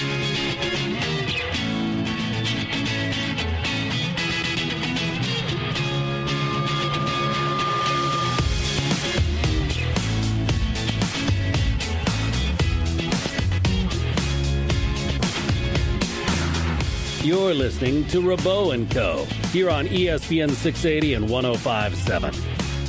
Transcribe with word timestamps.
You're 0.00 0.08
listening 17.52 18.06
to 18.06 18.22
Rabaut 18.22 18.72
and 18.72 18.90
Co. 18.90 19.26
here 19.52 19.68
on 19.68 19.86
ESPN 19.86 20.50
680 20.50 21.12
and 21.14 21.28
1057. 21.28 22.34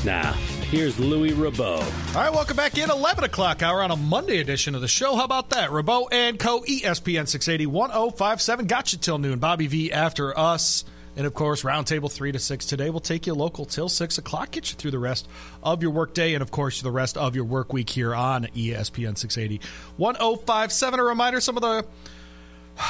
Now, 0.06 0.34
here's 0.72 0.98
Louis 0.98 1.32
Rabaut. 1.32 2.16
All 2.16 2.22
right, 2.22 2.34
welcome 2.34 2.56
back 2.56 2.78
in 2.78 2.90
11 2.90 3.26
o'clock 3.26 3.62
hour 3.62 3.84
on 3.84 3.92
a 3.92 3.96
Monday 3.98 4.40
edition 4.40 4.74
of 4.74 4.80
the 4.80 4.88
show. 4.88 5.18
How 5.18 5.26
about 5.26 5.50
that? 5.50 5.70
Rabaut 5.70 6.08
and 6.14 6.40
Co. 6.40 6.62
ESPN 6.62 7.28
680 7.28 7.66
1057. 7.68 8.68
Got 8.68 8.94
you 8.94 8.98
till 8.98 9.18
noon. 9.18 9.40
Bobby 9.40 9.68
V 9.68 9.92
after 9.92 10.38
us. 10.38 10.86
And 11.18 11.28
of 11.28 11.34
course, 11.34 11.64
roundtable 11.64 12.10
3 12.10 12.32
to 12.32 12.40
6 12.40 12.66
today 12.66 12.90
We'll 12.90 13.02
take 13.02 13.28
you 13.28 13.34
local 13.34 13.66
till 13.66 13.90
6 13.90 14.18
o'clock, 14.18 14.52
get 14.52 14.72
you 14.72 14.78
through 14.78 14.92
the 14.92 15.00
rest 15.00 15.28
of 15.62 15.82
your 15.82 15.92
workday, 15.92 16.36
and 16.36 16.42
of 16.42 16.52
course, 16.52 16.82
the 16.82 16.90
rest 16.90 17.18
of 17.18 17.36
your 17.36 17.44
work 17.44 17.74
week 17.74 17.90
here 17.90 18.16
on 18.16 18.46
ESPN 18.46 19.18
680 19.18 19.60
1057. 19.98 21.00
A 21.00 21.04
reminder 21.04 21.42
some 21.42 21.58
of 21.58 21.64
the, 21.64 21.86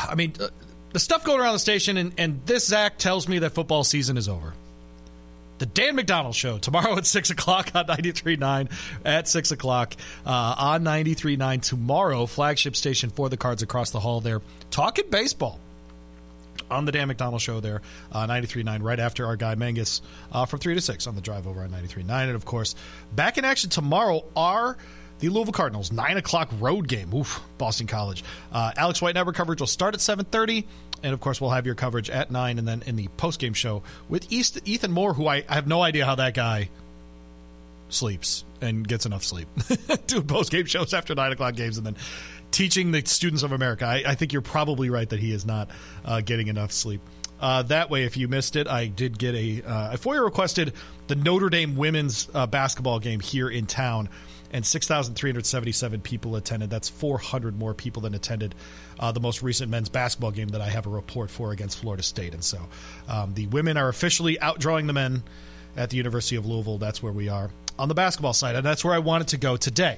I 0.08 0.14
mean, 0.14 0.34
uh, 0.40 0.50
the 0.94 1.00
stuff 1.00 1.24
going 1.24 1.42
around 1.42 1.54
the 1.54 1.60
station, 1.60 1.98
and, 1.98 2.14
and 2.20 2.46
this, 2.46 2.68
Zach, 2.68 3.00
tells 3.00 3.28
me 3.28 3.40
that 3.40 3.54
football 3.54 3.84
season 3.84 4.18
is 4.18 4.30
over. 4.30 4.54
The 5.62 5.68
Dan 5.68 5.96
McDonnell 5.96 6.34
Show 6.34 6.58
tomorrow 6.58 6.98
at 6.98 7.06
6 7.06 7.30
o'clock 7.30 7.70
on 7.76 7.86
93.9 7.86 8.72
at 9.06 9.28
6 9.28 9.52
o'clock 9.52 9.94
uh, 10.26 10.56
on 10.58 10.84
93.9 10.84 11.62
tomorrow, 11.62 12.26
flagship 12.26 12.76
station 12.76 13.12
for 13.12 13.30
the 13.30 13.38
cards 13.38 13.62
across 13.62 13.92
the 13.92 14.00
hall 14.00 14.22
there. 14.22 14.42
Talking 14.72 15.12
baseball 15.12 15.60
on 16.72 16.86
the 16.86 16.92
Dan 16.92 17.10
McDonnell 17.10 17.40
Show 17.40 17.60
there, 17.60 17.84
uh, 18.12 18.26
93.9, 18.26 18.82
right 18.82 19.00
after 19.00 19.28
our 19.28 19.36
guy 19.36 19.54
Mangus 19.54 20.02
uh, 20.32 20.48
from 20.48 20.58
3 20.58 20.74
to 20.74 20.82
6 20.82 21.06
on 21.06 21.14
the 21.14 21.22
drive 21.22 21.46
over 21.46 21.62
on 21.62 21.70
93.9. 21.70 22.10
And 22.10 22.32
of 22.32 22.44
course, 22.44 22.74
back 23.16 23.38
in 23.38 23.46
action 23.46 23.70
tomorrow 23.70 24.24
are 24.36 24.78
the 25.22 25.30
Louisville 25.30 25.54
Cardinals, 25.54 25.92
9 25.92 26.18
o'clock 26.18 26.50
road 26.60 26.88
game. 26.88 27.14
Oof, 27.14 27.40
Boston 27.58 27.88
College. 27.88 28.24
Uh, 28.52 28.74
Alex 28.76 29.02
White 29.02 29.16
Network 29.16 29.36
coverage 29.36 29.62
will 29.62 29.68
start 29.68 29.94
at 29.94 30.02
7.30. 30.02 30.66
And 31.04 31.14
of 31.14 31.20
course, 31.20 31.40
we'll 31.40 31.52
have 31.52 31.66
your 31.66 31.76
coverage 31.76 32.10
at 32.10 32.30
9 32.30 32.60
and 32.60 32.68
then 32.68 32.84
in 32.86 32.96
the 32.96 33.08
post 33.18 33.40
game 33.40 33.54
show 33.54 33.84
with 34.10 34.32
East, 34.32 34.60
Ethan 34.66 34.92
Moore, 34.92 35.14
who 35.14 35.28
I, 35.28 35.44
I 35.48 35.56
have 35.56 35.68
no 35.68 35.82
idea 35.82 36.06
how 36.06 36.16
that 36.16 36.34
guy 36.34 36.70
sleeps 37.90 38.44
and 38.62 38.88
gets 38.88 39.06
enough 39.06 39.24
sleep. 39.24 39.48
Doing 40.08 40.28
post 40.28 40.52
game 40.52 40.66
shows 40.66 40.94
after 40.94 41.16
9 41.16 41.32
o'clock 41.32 41.56
games 41.56 41.78
and 41.78 41.86
then 41.86 41.96
teaching 42.52 42.92
the 42.92 43.04
students 43.06 43.44
of 43.44 43.52
America. 43.52 43.86
I, 43.86 44.04
I 44.06 44.16
think 44.16 44.34
you're 44.34 44.42
probably 44.42 44.90
right 44.90 45.10
that 45.10 45.20
he 45.20 45.32
is 45.32 45.46
not 45.46 45.70
uh, 46.04 46.22
getting 46.22 46.48
enough 46.48 46.72
sleep. 46.72 47.02
Uh, 47.40 47.64
that 47.64 47.90
way, 47.90 48.04
if 48.04 48.18
you 48.18 48.28
missed 48.28 48.56
it, 48.56 48.68
I 48.68 48.86
did 48.86 49.18
get 49.18 49.34
a. 49.34 49.64
Uh, 49.64 49.92
I 49.94 49.96
FOIA 49.96 50.24
requested 50.24 50.74
the 51.08 51.16
Notre 51.16 51.50
Dame 51.50 51.76
women's 51.76 52.30
uh, 52.36 52.46
basketball 52.46 53.00
game 53.00 53.20
here 53.20 53.50
in 53.50 53.66
town, 53.66 54.10
and 54.52 54.66
6,377 54.66 56.02
people 56.02 56.36
attended. 56.36 56.70
That's 56.70 56.90
400 56.90 57.58
more 57.58 57.74
people 57.74 58.02
than 58.02 58.14
attended 58.14 58.54
uh, 59.00 59.12
the 59.12 59.20
most 59.20 59.42
recent 59.42 59.72
men's 59.72 59.90
basketball 59.90 60.32
game 60.32 60.50
that 60.50 60.62
I 60.62 60.70
have 60.70 60.86
a 60.86 60.90
report 60.90 61.30
for 61.30 61.52
against 61.52 61.80
Florida 61.80 62.04
State. 62.04 62.34
And 62.34 62.44
so 62.44 62.60
um, 63.08 63.34
the 63.34 63.48
women 63.48 63.78
are 63.78 63.90
officially 63.90 64.38
outdrawing 64.38 64.88
the 64.88 64.94
men 64.94 65.24
at 65.78 65.90
the 65.90 65.98
University 65.98 66.36
of 66.36 66.46
Louisville. 66.46 66.78
That's 66.78 67.02
where 67.02 67.14
we 67.14 67.30
are 67.30 67.50
on 67.80 67.88
the 67.88 67.96
basketball 67.96 68.34
side, 68.34 68.56
and 68.56 68.66
that's 68.66 68.84
where 68.84 68.94
I 68.94 69.00
wanted 69.00 69.30
to 69.30 69.38
go 69.38 69.58
today 69.58 69.98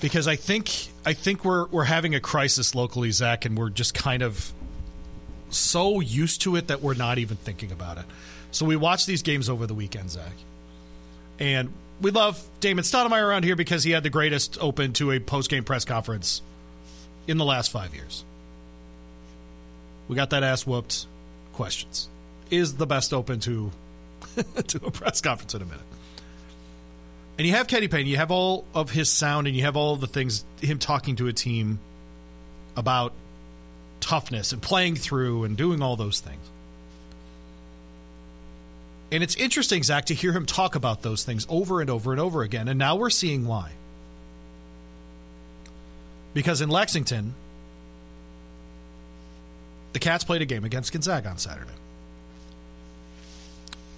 because 0.00 0.28
I 0.28 0.36
think 0.36 0.88
I 1.04 1.12
think 1.12 1.44
we're 1.44 1.66
we're 1.66 1.84
having 1.84 2.14
a 2.14 2.20
crisis 2.20 2.74
locally, 2.74 3.10
Zach, 3.10 3.44
and 3.44 3.56
we're 3.58 3.70
just 3.70 3.94
kind 3.94 4.22
of 4.22 4.52
so 5.50 6.00
used 6.00 6.42
to 6.42 6.56
it 6.56 6.68
that 6.68 6.82
we're 6.82 6.94
not 6.94 7.18
even 7.18 7.36
thinking 7.36 7.72
about 7.72 7.98
it. 7.98 8.04
So 8.50 8.64
we 8.64 8.76
watch 8.76 9.06
these 9.06 9.22
games 9.22 9.48
over 9.48 9.66
the 9.66 9.74
weekend, 9.74 10.10
Zach, 10.10 10.32
and 11.38 11.72
we 12.00 12.10
love 12.10 12.42
Damon 12.60 12.84
Stoudemire 12.84 13.26
around 13.26 13.44
here 13.44 13.56
because 13.56 13.84
he 13.84 13.90
had 13.90 14.02
the 14.02 14.10
greatest 14.10 14.58
open 14.60 14.92
to 14.94 15.10
a 15.12 15.20
post 15.20 15.50
game 15.50 15.64
press 15.64 15.84
conference 15.84 16.42
in 17.26 17.38
the 17.38 17.44
last 17.44 17.70
five 17.70 17.94
years. 17.94 18.24
We 20.08 20.16
got 20.16 20.30
that 20.30 20.42
ass 20.42 20.66
whooped. 20.66 21.06
Questions 21.52 22.08
is 22.50 22.76
the 22.76 22.86
best 22.86 23.12
open 23.12 23.40
to 23.40 23.70
to 24.68 24.86
a 24.86 24.90
press 24.90 25.20
conference 25.20 25.54
in 25.54 25.62
a 25.62 25.64
minute. 25.64 25.80
And 27.36 27.46
you 27.46 27.54
have 27.54 27.68
Kenny 27.68 27.88
Payne, 27.88 28.06
you 28.06 28.16
have 28.16 28.30
all 28.32 28.64
of 28.74 28.90
his 28.90 29.10
sound, 29.10 29.46
and 29.46 29.56
you 29.56 29.62
have 29.62 29.76
all 29.76 29.94
the 29.94 30.08
things, 30.08 30.44
him 30.60 30.78
talking 30.78 31.16
to 31.16 31.28
a 31.28 31.32
team 31.32 31.78
about 32.76 33.12
toughness 34.00 34.52
and 34.52 34.60
playing 34.60 34.96
through 34.96 35.44
and 35.44 35.56
doing 35.56 35.80
all 35.80 35.94
those 35.94 36.18
things. 36.20 36.44
And 39.10 39.22
it's 39.22 39.34
interesting, 39.36 39.82
Zach, 39.82 40.06
to 40.06 40.14
hear 40.14 40.32
him 40.32 40.44
talk 40.44 40.74
about 40.74 41.02
those 41.02 41.24
things 41.24 41.46
over 41.48 41.80
and 41.80 41.88
over 41.88 42.12
and 42.12 42.20
over 42.20 42.42
again. 42.42 42.68
And 42.68 42.78
now 42.78 42.96
we're 42.96 43.10
seeing 43.10 43.46
why. 43.46 43.72
Because 46.34 46.60
in 46.60 46.68
Lexington, 46.68 47.34
the 49.94 49.98
Cats 49.98 50.24
played 50.24 50.42
a 50.42 50.44
game 50.44 50.64
against 50.64 50.92
Gonzaga 50.92 51.30
on 51.30 51.38
Saturday. 51.38 51.70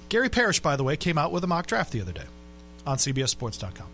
Gary 0.08 0.28
Parrish, 0.28 0.60
by 0.60 0.76
the 0.76 0.84
way, 0.84 0.96
came 0.96 1.18
out 1.18 1.32
with 1.32 1.44
a 1.44 1.46
mock 1.46 1.66
draft 1.66 1.92
the 1.92 2.00
other 2.00 2.12
day 2.12 2.24
on 2.86 2.96
CBSSports.com. 2.98 3.86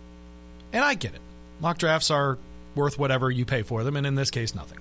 And 0.73 0.85
I 0.85 0.95
get 0.95 1.15
it. 1.15 1.21
Mock 1.61 1.79
drafts 1.79 2.11
are 2.11 2.39
worth 2.75 2.99
whatever 2.99 3.31
you 3.31 3.45
pay 3.45 3.63
for 3.63 3.85
them, 3.85 3.97
and 3.97 4.07
in 4.07 4.15
this 4.15 4.31
case, 4.31 4.55
nothing. 4.55 4.79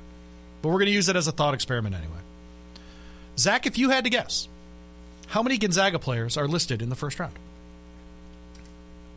But 0.61 0.69
we're 0.69 0.79
going 0.79 0.87
to 0.87 0.91
use 0.91 1.09
it 1.09 1.15
as 1.15 1.27
a 1.27 1.31
thought 1.31 1.53
experiment 1.53 1.95
anyway. 1.95 2.19
Zach, 3.37 3.65
if 3.65 3.77
you 3.77 3.89
had 3.89 4.03
to 4.03 4.09
guess, 4.09 4.47
how 5.27 5.41
many 5.43 5.57
Gonzaga 5.57 5.99
players 5.99 6.37
are 6.37 6.47
listed 6.47 6.81
in 6.81 6.89
the 6.89 6.95
first 6.95 7.19
round? 7.19 7.33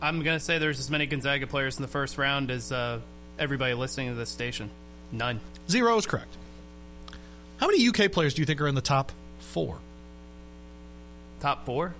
I'm 0.00 0.22
going 0.22 0.38
to 0.38 0.44
say 0.44 0.58
there's 0.58 0.78
as 0.78 0.90
many 0.90 1.06
Gonzaga 1.06 1.46
players 1.46 1.76
in 1.76 1.82
the 1.82 1.88
first 1.88 2.18
round 2.18 2.50
as 2.50 2.70
uh, 2.70 3.00
everybody 3.38 3.74
listening 3.74 4.08
to 4.08 4.14
this 4.14 4.30
station. 4.30 4.70
None. 5.10 5.40
Zero 5.68 5.96
is 5.96 6.06
correct. 6.06 6.36
How 7.58 7.66
many 7.66 7.88
UK 7.88 8.12
players 8.12 8.34
do 8.34 8.42
you 8.42 8.46
think 8.46 8.60
are 8.60 8.68
in 8.68 8.74
the 8.74 8.80
top 8.80 9.10
four? 9.40 9.78
Top 11.40 11.66
four? 11.66 11.94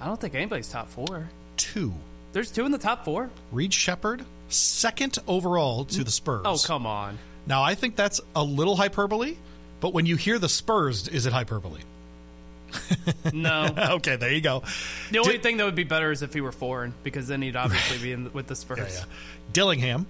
I 0.00 0.06
don't 0.06 0.20
think 0.20 0.34
anybody's 0.34 0.68
top 0.68 0.88
four. 0.88 1.28
Two. 1.56 1.92
There's 2.32 2.50
two 2.50 2.64
in 2.64 2.72
the 2.72 2.78
top 2.78 3.04
four? 3.04 3.30
Reed 3.52 3.72
Sheppard, 3.74 4.24
second 4.48 5.18
overall 5.26 5.84
to 5.86 6.04
the 6.04 6.10
Spurs. 6.10 6.42
Oh, 6.44 6.58
come 6.64 6.86
on. 6.86 7.18
Now, 7.46 7.62
I 7.62 7.74
think 7.74 7.96
that's 7.96 8.20
a 8.36 8.44
little 8.44 8.76
hyperbole, 8.76 9.36
but 9.80 9.92
when 9.92 10.06
you 10.06 10.16
hear 10.16 10.38
the 10.38 10.48
Spurs, 10.48 11.08
is 11.08 11.26
it 11.26 11.32
hyperbole? 11.32 11.80
No. 13.32 13.68
okay, 13.96 14.16
there 14.16 14.32
you 14.32 14.40
go. 14.40 14.62
The 15.10 15.18
only 15.18 15.36
Di- 15.38 15.42
thing 15.42 15.56
that 15.58 15.64
would 15.64 15.74
be 15.74 15.84
better 15.84 16.12
is 16.12 16.22
if 16.22 16.34
he 16.34 16.40
were 16.40 16.52
foreign, 16.52 16.92
because 17.02 17.26
then 17.26 17.40
he'd 17.42 17.56
obviously 17.56 17.98
be 17.98 18.12
in 18.12 18.32
with 18.32 18.46
the 18.46 18.56
Spurs. 18.56 18.78
Yeah, 18.78 18.86
yeah. 18.94 19.04
Dillingham 19.52 20.06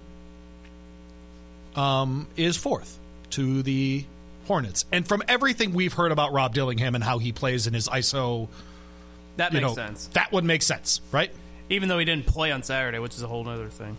um, 1.75 2.27
is 2.35 2.57
fourth 2.57 2.97
to 3.31 3.61
the 3.63 4.03
Hornets. 4.47 4.85
And 4.91 5.07
from 5.07 5.23
everything 5.27 5.73
we've 5.73 5.93
heard 5.93 6.11
about 6.11 6.33
Rob 6.33 6.53
Dillingham 6.53 6.95
and 6.95 7.03
how 7.03 7.17
he 7.19 7.31
plays 7.31 7.67
in 7.67 7.73
his 7.73 7.87
ISO, 7.87 8.47
That 9.37 9.53
makes 9.53 9.61
know, 9.61 9.75
sense. 9.75 10.07
that 10.13 10.31
would 10.31 10.43
make 10.43 10.61
sense, 10.61 11.01
right? 11.11 11.31
Even 11.69 11.87
though 11.87 11.99
he 11.99 12.05
didn't 12.05 12.25
play 12.25 12.51
on 12.51 12.63
Saturday, 12.63 12.99
which 12.99 13.15
is 13.15 13.21
a 13.21 13.27
whole 13.27 13.47
other 13.47 13.69
thing. 13.69 13.95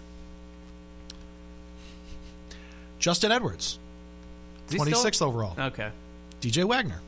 Justin 2.99 3.33
Edwards, 3.33 3.79
Is 4.71 4.75
he 4.75 4.79
still- 4.79 5.03
26th 5.05 5.23
overall. 5.23 5.55
Okay. 5.59 5.91
DJ 6.41 6.65
Wagner, 6.65 7.01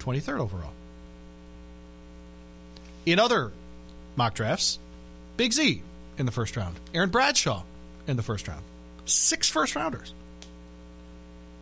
23rd 0.00 0.38
overall. 0.40 0.72
In 3.06 3.18
other 3.18 3.52
mock 4.16 4.34
drafts, 4.34 4.78
Big 5.36 5.52
Z 5.52 5.82
in 6.18 6.26
the 6.26 6.32
first 6.32 6.56
round, 6.56 6.76
Aaron 6.92 7.10
Bradshaw 7.10 7.62
in 8.06 8.16
the 8.16 8.22
first 8.22 8.46
round. 8.48 8.62
Six 9.06 9.48
first 9.48 9.74
rounders. 9.74 10.12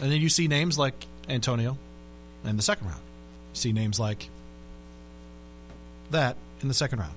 And 0.00 0.10
then 0.10 0.20
you 0.20 0.28
see 0.28 0.48
names 0.48 0.78
like 0.78 0.94
Antonio 1.28 1.78
in 2.44 2.56
the 2.56 2.62
second 2.62 2.88
round. 2.88 3.00
You 3.52 3.58
see 3.58 3.72
names 3.72 4.00
like 4.00 4.28
that 6.10 6.36
in 6.60 6.68
the 6.68 6.74
second 6.74 6.98
round. 6.98 7.14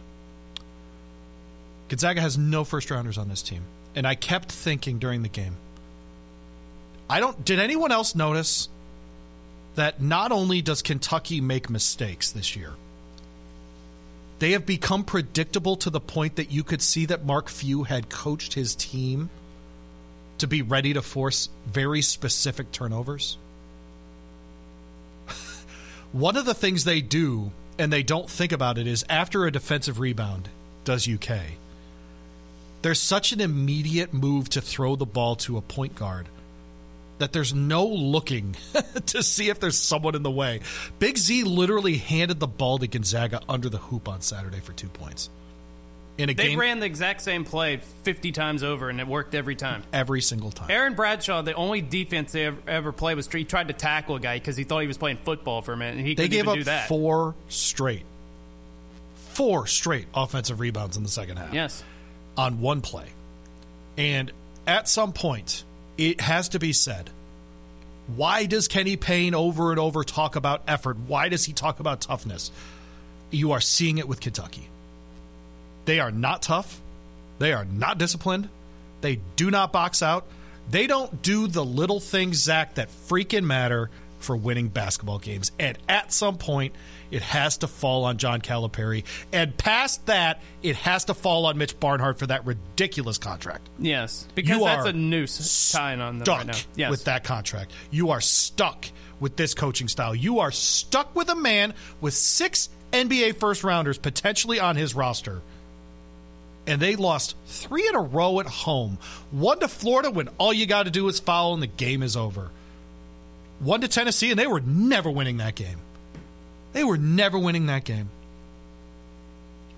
Gonzaga 1.87 2.21
has 2.21 2.37
no 2.37 2.63
first 2.63 2.91
rounders 2.91 3.17
on 3.17 3.29
this 3.29 3.41
team. 3.41 3.63
and 3.95 4.05
I 4.05 4.13
kept 4.13 4.51
thinking 4.51 4.99
during 4.99 5.23
the 5.23 5.29
game. 5.29 5.55
I 7.09 7.19
don't. 7.19 7.43
Did 7.43 7.59
anyone 7.59 7.91
else 7.91 8.13
notice 8.13 8.69
that 9.75 10.01
not 10.01 10.31
only 10.31 10.61
does 10.61 10.81
Kentucky 10.81 11.41
make 11.41 11.69
mistakes 11.69 12.31
this 12.31 12.55
year, 12.55 12.73
they 14.37 14.51
have 14.51 14.65
become 14.65 15.03
predictable 15.03 15.75
to 15.77 15.89
the 15.89 15.99
point 15.99 16.35
that 16.35 16.51
you 16.51 16.63
could 16.63 16.81
see 16.81 17.05
that 17.07 17.25
Mark 17.25 17.49
Few 17.49 17.83
had 17.83 18.09
coached 18.09 18.53
his 18.53 18.75
team 18.75 19.29
to 20.37 20.47
be 20.47 20.61
ready 20.61 20.93
to 20.93 21.01
force 21.01 21.49
very 21.65 22.01
specific 22.01 22.71
turnovers. 22.71 23.37
One 26.11 26.37
of 26.37 26.45
the 26.45 26.53
things 26.53 26.83
they 26.83 27.01
do, 27.01 27.51
and 27.77 27.91
they 27.91 28.03
don't 28.03 28.29
think 28.29 28.51
about 28.51 28.77
it, 28.77 28.87
is 28.87 29.03
after 29.09 29.45
a 29.45 29.51
defensive 29.51 29.99
rebound, 29.99 30.47
does 30.85 31.09
UK, 31.09 31.39
there's 32.81 33.01
such 33.01 33.33
an 33.33 33.41
immediate 33.41 34.13
move 34.13 34.47
to 34.49 34.61
throw 34.61 34.95
the 34.95 35.05
ball 35.05 35.35
to 35.37 35.57
a 35.57 35.61
point 35.61 35.95
guard 35.95 36.27
that 37.19 37.31
there's 37.31 37.53
no 37.53 37.85
looking 37.85 38.55
to 39.07 39.23
see 39.23 39.49
if 39.49 39.59
there's 39.59 39.77
someone 39.77 40.15
in 40.15 40.23
the 40.23 40.31
way. 40.31 40.61
Big 40.97 41.17
Z 41.17 41.43
literally 41.43 41.97
handed 41.97 42.39
the 42.39 42.47
ball 42.47 42.79
to 42.79 42.87
Gonzaga 42.87 43.41
under 43.47 43.69
the 43.69 43.77
hoop 43.77 44.09
on 44.09 44.21
Saturday 44.21 44.59
for 44.59 44.73
two 44.73 44.89
points. 44.89 45.29
In 46.17 46.27
a 46.27 46.33
game. 46.33 46.37
They 46.37 46.49
game, 46.49 46.59
ran 46.59 46.79
the 46.81 46.85
exact 46.85 47.21
same 47.21 47.45
play 47.45 47.77
50 48.03 48.33
times 48.33 48.61
over, 48.61 48.89
and 48.89 48.99
it 48.99 49.07
worked 49.07 49.35
every 49.35 49.55
time. 49.55 49.83
every 49.93 50.19
single 50.21 50.51
time. 50.51 50.69
Aaron 50.69 50.93
Bradshaw, 50.93 51.43
the 51.43 51.53
only 51.53 51.79
defense 51.79 52.33
they 52.33 52.47
ever, 52.47 52.57
ever 52.67 52.91
played 52.91 53.15
was 53.15 53.27
he 53.27 53.45
tried 53.45 53.69
to 53.69 53.73
tackle 53.73 54.17
a 54.17 54.19
guy 54.19 54.37
because 54.37 54.57
he 54.57 54.65
thought 54.65 54.79
he 54.79 54.87
was 54.87 54.97
playing 54.97 55.17
football 55.23 55.61
for 55.61 55.71
a 55.71 55.77
minute, 55.77 55.95
and 55.97 56.05
he 56.05 56.15
They 56.15 56.27
gave 56.27 56.49
up 56.49 56.59
four 56.89 57.35
straight, 57.47 58.03
four 59.29 59.65
straight 59.65 60.07
offensive 60.13 60.59
rebounds 60.59 60.97
in 60.97 61.03
the 61.03 61.09
second 61.09 61.37
half. 61.37 61.53
Yes. 61.53 61.83
on 62.37 62.59
one 62.59 62.81
play. 62.81 63.07
And 63.97 64.31
at 64.67 64.89
some 64.89 65.13
point, 65.13 65.63
it 65.99 66.21
has 66.21 66.49
to 66.49 66.59
be 66.59 66.73
said 66.73 67.09
why 68.15 68.47
does 68.47 68.67
Kenny 68.67 68.95
Payne 68.95 69.35
over 69.35 69.69
and 69.69 69.79
over 69.79 70.03
talk 70.03 70.35
about 70.35 70.63
effort? 70.67 70.97
Why 71.07 71.29
does 71.29 71.45
he 71.45 71.53
talk 71.53 71.79
about 71.79 72.01
toughness? 72.01 72.51
You 73.29 73.51
are 73.51 73.61
seeing 73.61 73.99
it 73.99 74.07
with 74.07 74.19
Kentucky. 74.19 74.67
They 75.85 75.99
are 75.99 76.09
not 76.09 76.41
tough. 76.41 76.81
They 77.37 77.53
are 77.53 77.65
not 77.65 77.99
disciplined. 77.99 78.49
They 79.01 79.19
do 79.35 79.51
not 79.51 79.71
box 79.71 80.01
out. 80.01 80.25
They 80.71 80.87
don't 80.87 81.21
do 81.21 81.47
the 81.47 81.63
little 81.63 81.99
things, 81.99 82.37
Zach, 82.37 82.75
that 82.75 82.89
freaking 83.07 83.43
matter 83.43 83.91
for 84.19 84.35
winning 84.35 84.67
basketball 84.67 85.19
games. 85.19 85.51
And 85.59 85.77
at 85.87 86.11
some 86.13 86.37
point, 86.37 86.75
it 87.11 87.21
has 87.21 87.57
to 87.57 87.67
fall 87.67 88.05
on 88.05 88.17
John 88.17 88.41
Calipari. 88.41 89.03
And 89.33 89.57
past 89.57 90.05
that, 90.05 90.41
it 90.61 90.75
has 90.75 91.05
to 91.05 91.13
fall 91.13 91.45
on 91.45 91.57
Mitch 91.57 91.79
Barnhart 91.79 92.19
for 92.19 92.27
that 92.27 92.45
ridiculous 92.45 93.17
contract. 93.17 93.67
Yes. 93.79 94.27
Because 94.35 94.57
You 94.57 94.65
that's 94.65 94.87
a 94.87 94.93
noose 94.93 95.71
tying 95.71 96.01
on 96.01 96.19
them 96.19 96.25
right 96.27 96.45
now. 96.47 96.53
Yes. 96.75 96.91
with 96.91 97.05
that 97.05 97.23
contract. 97.23 97.71
You 97.89 98.11
are 98.11 98.21
stuck 98.21 98.85
with 99.19 99.35
this 99.35 99.53
coaching 99.53 99.87
style. 99.87 100.13
You 100.15 100.39
are 100.39 100.51
stuck 100.51 101.15
with 101.15 101.29
a 101.29 101.35
man 101.35 101.73
with 102.01 102.13
six 102.13 102.69
NBA 102.91 103.37
first 103.37 103.63
rounders 103.63 103.97
potentially 103.97 104.59
on 104.59 104.75
his 104.75 104.93
roster. 104.93 105.41
And 106.67 106.79
they 106.79 106.95
lost 106.95 107.35
three 107.47 107.87
in 107.87 107.95
a 107.95 108.01
row 108.01 108.39
at 108.39 108.45
home. 108.45 108.99
One 109.31 109.59
to 109.59 109.67
Florida 109.67 110.11
when 110.11 110.27
all 110.37 110.53
you 110.53 110.67
got 110.67 110.83
to 110.83 110.91
do 110.91 111.07
is 111.07 111.19
foul 111.19 111.53
and 111.53 111.63
the 111.63 111.67
game 111.67 112.03
is 112.03 112.15
over. 112.15 112.51
One 113.59 113.81
to 113.81 113.87
Tennessee, 113.87 114.31
and 114.31 114.39
they 114.39 114.47
were 114.47 114.61
never 114.61 115.09
winning 115.11 115.37
that 115.37 115.55
game. 115.55 115.77
They 116.73 116.83
were 116.83 116.97
never 116.97 117.37
winning 117.37 117.65
that 117.65 117.83
game. 117.83 118.09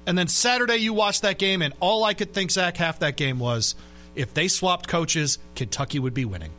And 0.05 0.17
then 0.17 0.27
Saturday, 0.27 0.77
you 0.77 0.93
watched 0.93 1.21
that 1.23 1.37
game, 1.37 1.61
and 1.61 1.73
all 1.79 2.03
I 2.03 2.13
could 2.13 2.33
think, 2.33 2.51
Zach, 2.51 2.77
half 2.77 2.99
that 2.99 3.17
game 3.17 3.39
was 3.39 3.75
if 4.15 4.33
they 4.33 4.47
swapped 4.47 4.87
coaches, 4.87 5.37
Kentucky 5.55 5.99
would 5.99 6.13
be 6.13 6.25
winning. 6.25 6.51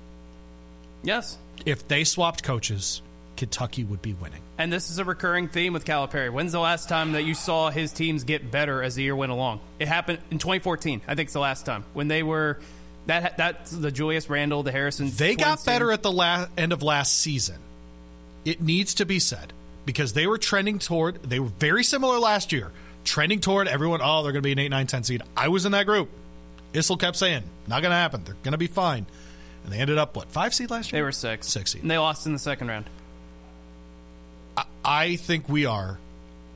yes. 1.03 1.39
If 1.65 1.87
they 1.87 2.03
swapped 2.03 2.43
coaches, 2.43 3.03
Kentucky 3.37 3.85
would 3.85 4.03
be 4.03 4.15
winning. 4.15 4.41
And 4.59 4.73
this 4.73 4.91
is 4.91 4.99
a 4.99 5.05
recurring 5.05 5.47
theme 5.47 5.73
with 5.75 5.85
Calipari. 5.85 6.29
When's 6.33 6.51
the 6.51 6.59
last 6.59 6.89
time 6.89 7.13
that 7.13 7.23
you 7.23 7.35
saw 7.35 7.71
his 7.71 7.93
teams 7.93 8.25
get 8.25 8.51
better 8.51 8.83
as 8.83 8.97
the 8.97 9.05
year 9.05 9.15
went 9.15 9.31
along? 9.31 9.61
It 9.79 9.87
happened 9.87 10.19
in 10.33 10.39
2014. 10.39 11.03
I 11.07 11.15
think 11.15 11.27
it's 11.27 11.35
the 11.35 11.39
last 11.41 11.67
time 11.67 11.85
when 11.93 12.09
they 12.09 12.25
were 12.25 12.59
that 13.07 13.37
that's 13.37 13.71
the 13.71 13.91
Julius 13.91 14.31
Randle, 14.31 14.63
the 14.63 14.73
Harrison. 14.73 15.11
They 15.11 15.35
got 15.35 15.65
better 15.65 15.87
team. 15.87 15.95
at 15.95 16.03
the 16.03 16.13
la- 16.13 16.47
end 16.57 16.73
of 16.73 16.83
last 16.83 17.19
season. 17.19 17.57
It 18.45 18.61
needs 18.61 18.95
to 18.95 19.07
be 19.07 19.19
said 19.19 19.53
because 19.85 20.13
they 20.13 20.27
were 20.27 20.39
trending 20.39 20.79
toward, 20.79 21.23
they 21.23 21.41
were 21.41 21.49
very 21.49 21.85
similar 21.85 22.19
last 22.19 22.53
year, 22.53 22.71
trending 23.05 23.41
toward 23.41 23.69
everyone, 23.69 24.01
oh, 24.03 24.23
they're 24.23 24.33
going 24.33 24.43
to 24.43 24.47
be 24.47 24.53
an 24.53 24.59
8, 24.59 24.69
9, 24.69 24.87
10 24.87 25.05
seed. 25.05 25.23
I 25.37 25.49
was 25.49 25.67
in 25.67 25.73
that 25.73 25.87
group. 25.87 26.09
Issel 26.73 26.99
kept 26.99 27.17
saying, 27.17 27.43
not 27.67 27.83
going 27.83 27.91
to 27.91 27.97
happen. 27.97 28.23
They're 28.25 28.37
going 28.43 28.53
to 28.53 28.59
be 28.59 28.67
fine. 28.67 29.07
And 29.65 29.73
they 29.73 29.79
ended 29.79 29.99
up, 29.99 30.17
what, 30.17 30.29
five 30.31 30.55
seed 30.55 30.71
last 30.71 30.93
year? 30.93 31.01
They 31.01 31.05
were 31.05 31.13
six. 31.13 31.49
Six 31.49 31.73
seed. 31.73 31.83
And 31.83 31.91
they 31.91 31.99
lost 31.99 32.27
in 32.27 32.33
the 32.33 32.39
second 32.39 32.69
round. 32.69 32.87
I 34.85 35.17
think 35.17 35.49
we 35.49 35.67
are 35.67 35.99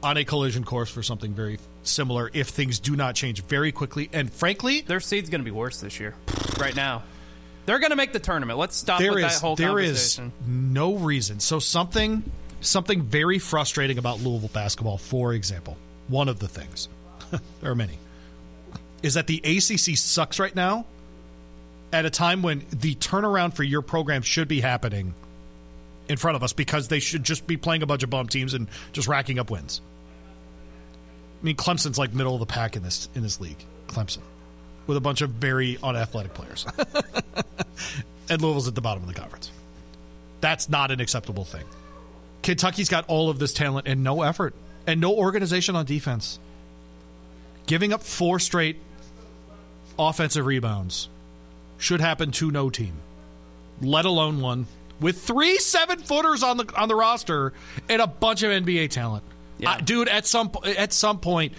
on 0.02 0.16
a 0.16 0.24
collision 0.24 0.64
course 0.64 0.90
for 0.90 1.02
something 1.02 1.32
very 1.32 1.58
similar 1.86 2.30
if 2.32 2.48
things 2.48 2.78
do 2.78 2.96
not 2.96 3.14
change 3.14 3.42
very 3.44 3.72
quickly. 3.72 4.08
And 4.12 4.32
frankly, 4.32 4.82
Their 4.82 5.00
seed's 5.00 5.30
going 5.30 5.40
to 5.40 5.44
be 5.44 5.50
worse 5.50 5.80
this 5.80 5.98
year. 6.00 6.14
Right 6.58 6.74
now, 6.74 7.02
they're 7.66 7.78
going 7.78 7.90
to 7.90 7.96
make 7.96 8.12
the 8.12 8.20
tournament. 8.20 8.58
Let's 8.58 8.76
stop 8.76 9.00
there 9.00 9.12
with 9.12 9.24
is 9.24 9.34
that 9.34 9.40
whole 9.40 9.56
there 9.56 9.68
conversation. 9.68 10.32
There 10.38 10.44
is 10.44 10.72
no 10.74 10.94
reason. 10.94 11.40
So 11.40 11.58
something 11.58 12.22
something 12.60 13.02
very 13.02 13.38
frustrating 13.38 13.98
about 13.98 14.20
Louisville 14.20 14.50
basketball, 14.52 14.98
for 14.98 15.32
example, 15.34 15.76
one 16.08 16.28
of 16.28 16.38
the 16.38 16.48
things 16.48 16.88
there 17.60 17.70
are 17.70 17.76
many, 17.76 17.98
is 19.02 19.14
that 19.14 19.26
the 19.26 19.38
ACC 19.38 19.96
sucks 19.96 20.38
right 20.38 20.54
now. 20.54 20.86
At 21.92 22.04
a 22.04 22.10
time 22.10 22.42
when 22.42 22.64
the 22.70 22.96
turnaround 22.96 23.54
for 23.54 23.62
your 23.62 23.80
program 23.80 24.22
should 24.22 24.48
be 24.48 24.60
happening 24.60 25.14
in 26.08 26.16
front 26.16 26.36
of 26.36 26.42
us 26.42 26.52
because 26.52 26.88
they 26.88 26.98
should 26.98 27.24
just 27.24 27.46
be 27.46 27.56
playing 27.56 27.82
a 27.82 27.86
bunch 27.86 28.02
of 28.02 28.10
bum 28.10 28.26
teams 28.28 28.54
and 28.54 28.68
just 28.92 29.08
racking 29.08 29.38
up 29.38 29.50
wins. 29.50 29.80
I 31.40 31.44
mean, 31.44 31.56
Clemson's 31.56 31.98
like 31.98 32.14
middle 32.14 32.34
of 32.34 32.40
the 32.40 32.46
pack 32.46 32.76
in 32.76 32.82
this 32.82 33.08
in 33.14 33.22
this 33.22 33.40
league. 33.40 33.62
Clemson, 33.88 34.20
with 34.86 34.96
a 34.96 35.00
bunch 35.00 35.20
of 35.20 35.30
very 35.30 35.78
unathletic 35.82 36.34
players, 36.34 36.66
and 38.28 38.42
Louisville's 38.42 38.68
at 38.68 38.74
the 38.74 38.80
bottom 38.80 39.02
of 39.02 39.08
the 39.08 39.14
conference. 39.14 39.50
That's 40.40 40.68
not 40.68 40.90
an 40.90 41.00
acceptable 41.00 41.44
thing. 41.44 41.64
Kentucky's 42.42 42.88
got 42.88 43.04
all 43.08 43.30
of 43.30 43.38
this 43.38 43.52
talent 43.52 43.88
and 43.88 44.04
no 44.04 44.22
effort 44.22 44.54
and 44.86 45.00
no 45.00 45.14
organization 45.14 45.74
on 45.74 45.84
defense. 45.84 46.38
Giving 47.66 47.92
up 47.92 48.02
four 48.02 48.38
straight 48.38 48.76
offensive 49.98 50.46
rebounds 50.46 51.08
should 51.78 52.00
happen 52.00 52.30
to 52.32 52.50
no 52.50 52.70
team, 52.70 52.94
let 53.80 54.04
alone 54.04 54.40
one 54.40 54.66
with 55.00 55.20
three 55.22 55.58
seven 55.58 55.98
footers 55.98 56.42
on 56.42 56.56
the 56.56 56.72
on 56.76 56.88
the 56.88 56.94
roster 56.94 57.52
and 57.88 58.00
a 58.00 58.06
bunch 58.06 58.42
of 58.42 58.50
NBA 58.50 58.90
talent. 58.90 59.24
Yeah. 59.58 59.72
Uh, 59.72 59.78
dude, 59.78 60.08
at 60.08 60.26
some 60.26 60.50
at 60.64 60.92
some 60.92 61.18
point, 61.18 61.52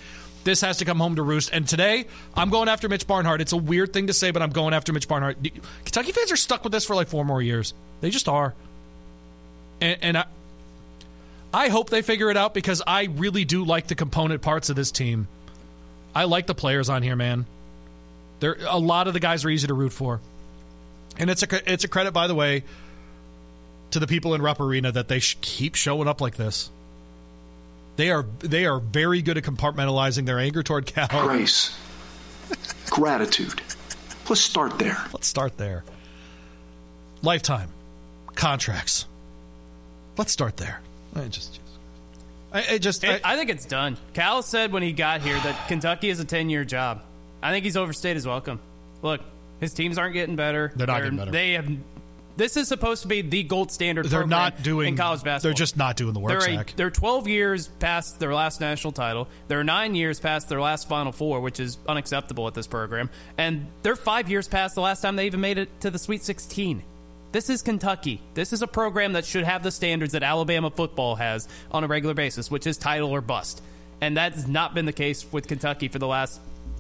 this 0.44 0.62
has 0.62 0.78
to 0.78 0.86
come 0.86 0.98
home 0.98 1.16
to 1.16 1.24
roost. 1.24 1.50
And 1.52 1.68
today, 1.68 2.06
I'm 2.36 2.50
going 2.50 2.70
after 2.70 2.88
Mitch 2.88 3.06
Barnhart. 3.06 3.42
It's 3.42 3.52
a 3.52 3.58
weird 3.58 3.94
thing 3.94 4.08
to 4.08 4.14
say, 4.14 4.32
but 4.32 4.42
I'm 4.42 4.52
going 4.52 4.74
after 4.74 4.94
Mitch 4.94 5.08
Barnhart. 5.08 5.38
Kentucky 5.84 6.12
fans 6.12 6.32
are 6.32 6.38
stuck 6.38 6.64
with 6.64 6.72
this 6.72 6.86
for 6.86 6.96
like 6.96 7.08
four 7.08 7.26
more 7.26 7.42
years. 7.42 7.74
They 8.02 8.10
just 8.10 8.30
are. 8.30 8.54
And, 9.82 9.98
and 10.02 10.18
I, 10.18 10.26
I 11.54 11.68
hope 11.70 11.90
they 11.90 12.02
figure 12.02 12.30
it 12.30 12.38
out 12.38 12.54
because 12.54 12.82
I 12.86 13.06
really 13.06 13.46
do 13.46 13.64
like 13.64 13.88
the 13.88 13.96
component 13.96 14.42
parts 14.42 14.70
of 14.70 14.76
this 14.76 14.92
team. 14.92 15.28
I 16.16 16.24
like 16.26 16.48
the 16.48 16.56
players 16.56 16.90
on 16.90 17.04
here, 17.04 17.16
man. 17.16 17.46
There, 18.40 18.58
a 18.70 18.80
lot 18.80 19.08
of 19.08 19.14
the 19.14 19.20
guys 19.20 19.44
are 19.46 19.50
easy 19.50 19.68
to 19.68 19.74
root 19.74 19.92
for, 19.92 20.20
and 21.18 21.30
it's 21.30 21.44
a 21.44 21.74
it's 21.74 21.84
a 21.84 21.88
credit, 21.88 22.12
by 22.12 22.28
the 22.28 22.36
way, 22.36 22.64
to 23.92 24.00
the 24.00 24.08
people 24.08 24.36
in 24.36 24.42
Rupp 24.42 24.60
Arena 24.60 24.92
that 24.92 25.08
they 25.08 25.20
sh- 25.20 25.38
keep 25.42 25.76
showing 25.76 26.08
up 26.08 26.22
like 26.22 26.36
this. 26.36 26.70
They 27.98 28.12
are 28.12 28.26
they 28.40 28.66
are 28.66 28.80
very 28.80 29.22
good 29.22 29.38
at 29.38 29.44
compartmentalizing 29.44 30.26
their 30.26 30.40
anger 30.40 30.64
toward 30.64 30.86
Cal. 30.86 31.08
Grace. 31.28 31.78
Gratitude. 32.90 33.62
Let's 34.30 34.42
start 34.42 34.78
there. 34.80 34.98
Let's 35.14 35.28
start 35.28 35.58
there. 35.58 35.84
Lifetime 37.22 37.70
contracts. 38.36 39.06
Let's 40.18 40.32
start 40.32 40.58
there. 40.58 40.80
I 41.16 41.28
just, 41.28 41.60
I, 42.54 42.64
I 42.74 42.78
just, 42.78 43.04
It- 43.04 43.22
I- 43.26 43.34
I 43.34 43.36
think 43.38 43.50
it's 43.50 43.66
done. 43.66 43.98
Cal 44.14 44.42
said 44.42 44.72
when 44.72 44.84
he 44.84 44.92
got 44.94 45.22
here 45.22 45.40
that 45.40 45.68
Kentucky 45.68 46.10
is 46.10 46.20
a 46.20 46.26
10 46.26 46.50
year 46.50 46.64
job. 46.64 47.02
I 47.42 47.52
think 47.52 47.66
he's 47.66 47.78
overstayed 47.78 48.16
his 48.16 48.26
welcome. 48.28 48.60
Look, 49.02 49.22
his 49.60 49.74
teams 49.74 49.98
aren't 49.98 50.14
getting 50.14 50.36
better. 50.36 50.72
They're 50.76 50.88
not 50.88 51.02
getting 51.04 51.18
better. 51.18 51.32
They 51.32 51.54
have. 51.54 51.68
This 52.38 52.56
is 52.56 52.68
supposed 52.68 53.02
to 53.02 53.08
be 53.08 53.22
the 53.22 53.42
gold 53.44 53.72
standard. 53.72 54.06
they're 54.06 54.28
not 54.28 54.62
doing 54.62 54.90
in 54.90 54.96
college 54.96 55.24
basketball. 55.24 55.50
They're 55.50 55.58
just 55.58 55.76
not 55.76 55.98
doing 55.98 56.14
the 56.14 56.20
work. 56.20 56.40
They're, 56.40 56.60
a, 56.62 56.66
they're 56.76 56.92
12 56.92 57.28
years 57.28 57.68
past 57.68 58.20
their 58.20 58.34
last 58.34 58.62
national 58.62 58.94
title. 58.94 59.28
They're 59.48 59.64
nine 59.64 59.96
years 59.96 60.20
past 60.20 60.48
their 60.48 60.62
last 60.62 60.88
Final 60.88 61.12
Four, 61.12 61.42
which 61.42 61.60
is 61.60 61.80
unacceptable 61.88 62.48
at 62.48 62.54
this 62.54 62.68
program. 62.68 63.10
And 63.40 63.66
they're 63.82 63.96
five 63.96 64.30
years 64.30 64.48
past 64.48 64.76
the 64.76 64.82
last 64.82 65.02
time 65.02 65.16
they 65.16 65.26
even 65.26 65.42
made 65.42 65.58
it 65.58 65.82
to 65.82 65.90
the 65.90 65.98
Sweet 65.98 66.24
16. 66.24 66.84
This 67.32 67.50
is 67.50 67.64
Kentucky. 67.64 68.22
This 68.36 68.54
is 68.54 68.62
a 68.62 68.68
program 68.68 69.14
that 69.14 69.26
should 69.26 69.44
have 69.44 69.64
the 69.64 69.72
standards 69.72 70.14
that 70.14 70.24
Alabama 70.24 70.70
football 70.70 71.16
has 71.16 71.48
on 71.72 71.84
a 71.84 71.88
regular 71.88 72.14
basis, 72.14 72.52
which 72.52 72.68
is 72.68 72.78
title 72.78 73.10
or 73.10 73.22
bust. 73.22 73.62
And 74.00 74.16
that's 74.16 74.48
not 74.48 74.76
been 74.76 74.86
the 74.86 74.94
case 74.94 75.26
with 75.32 75.48
Kentucky 75.48 75.88
for 75.88 75.98
the 75.98 76.08
last 76.08 76.40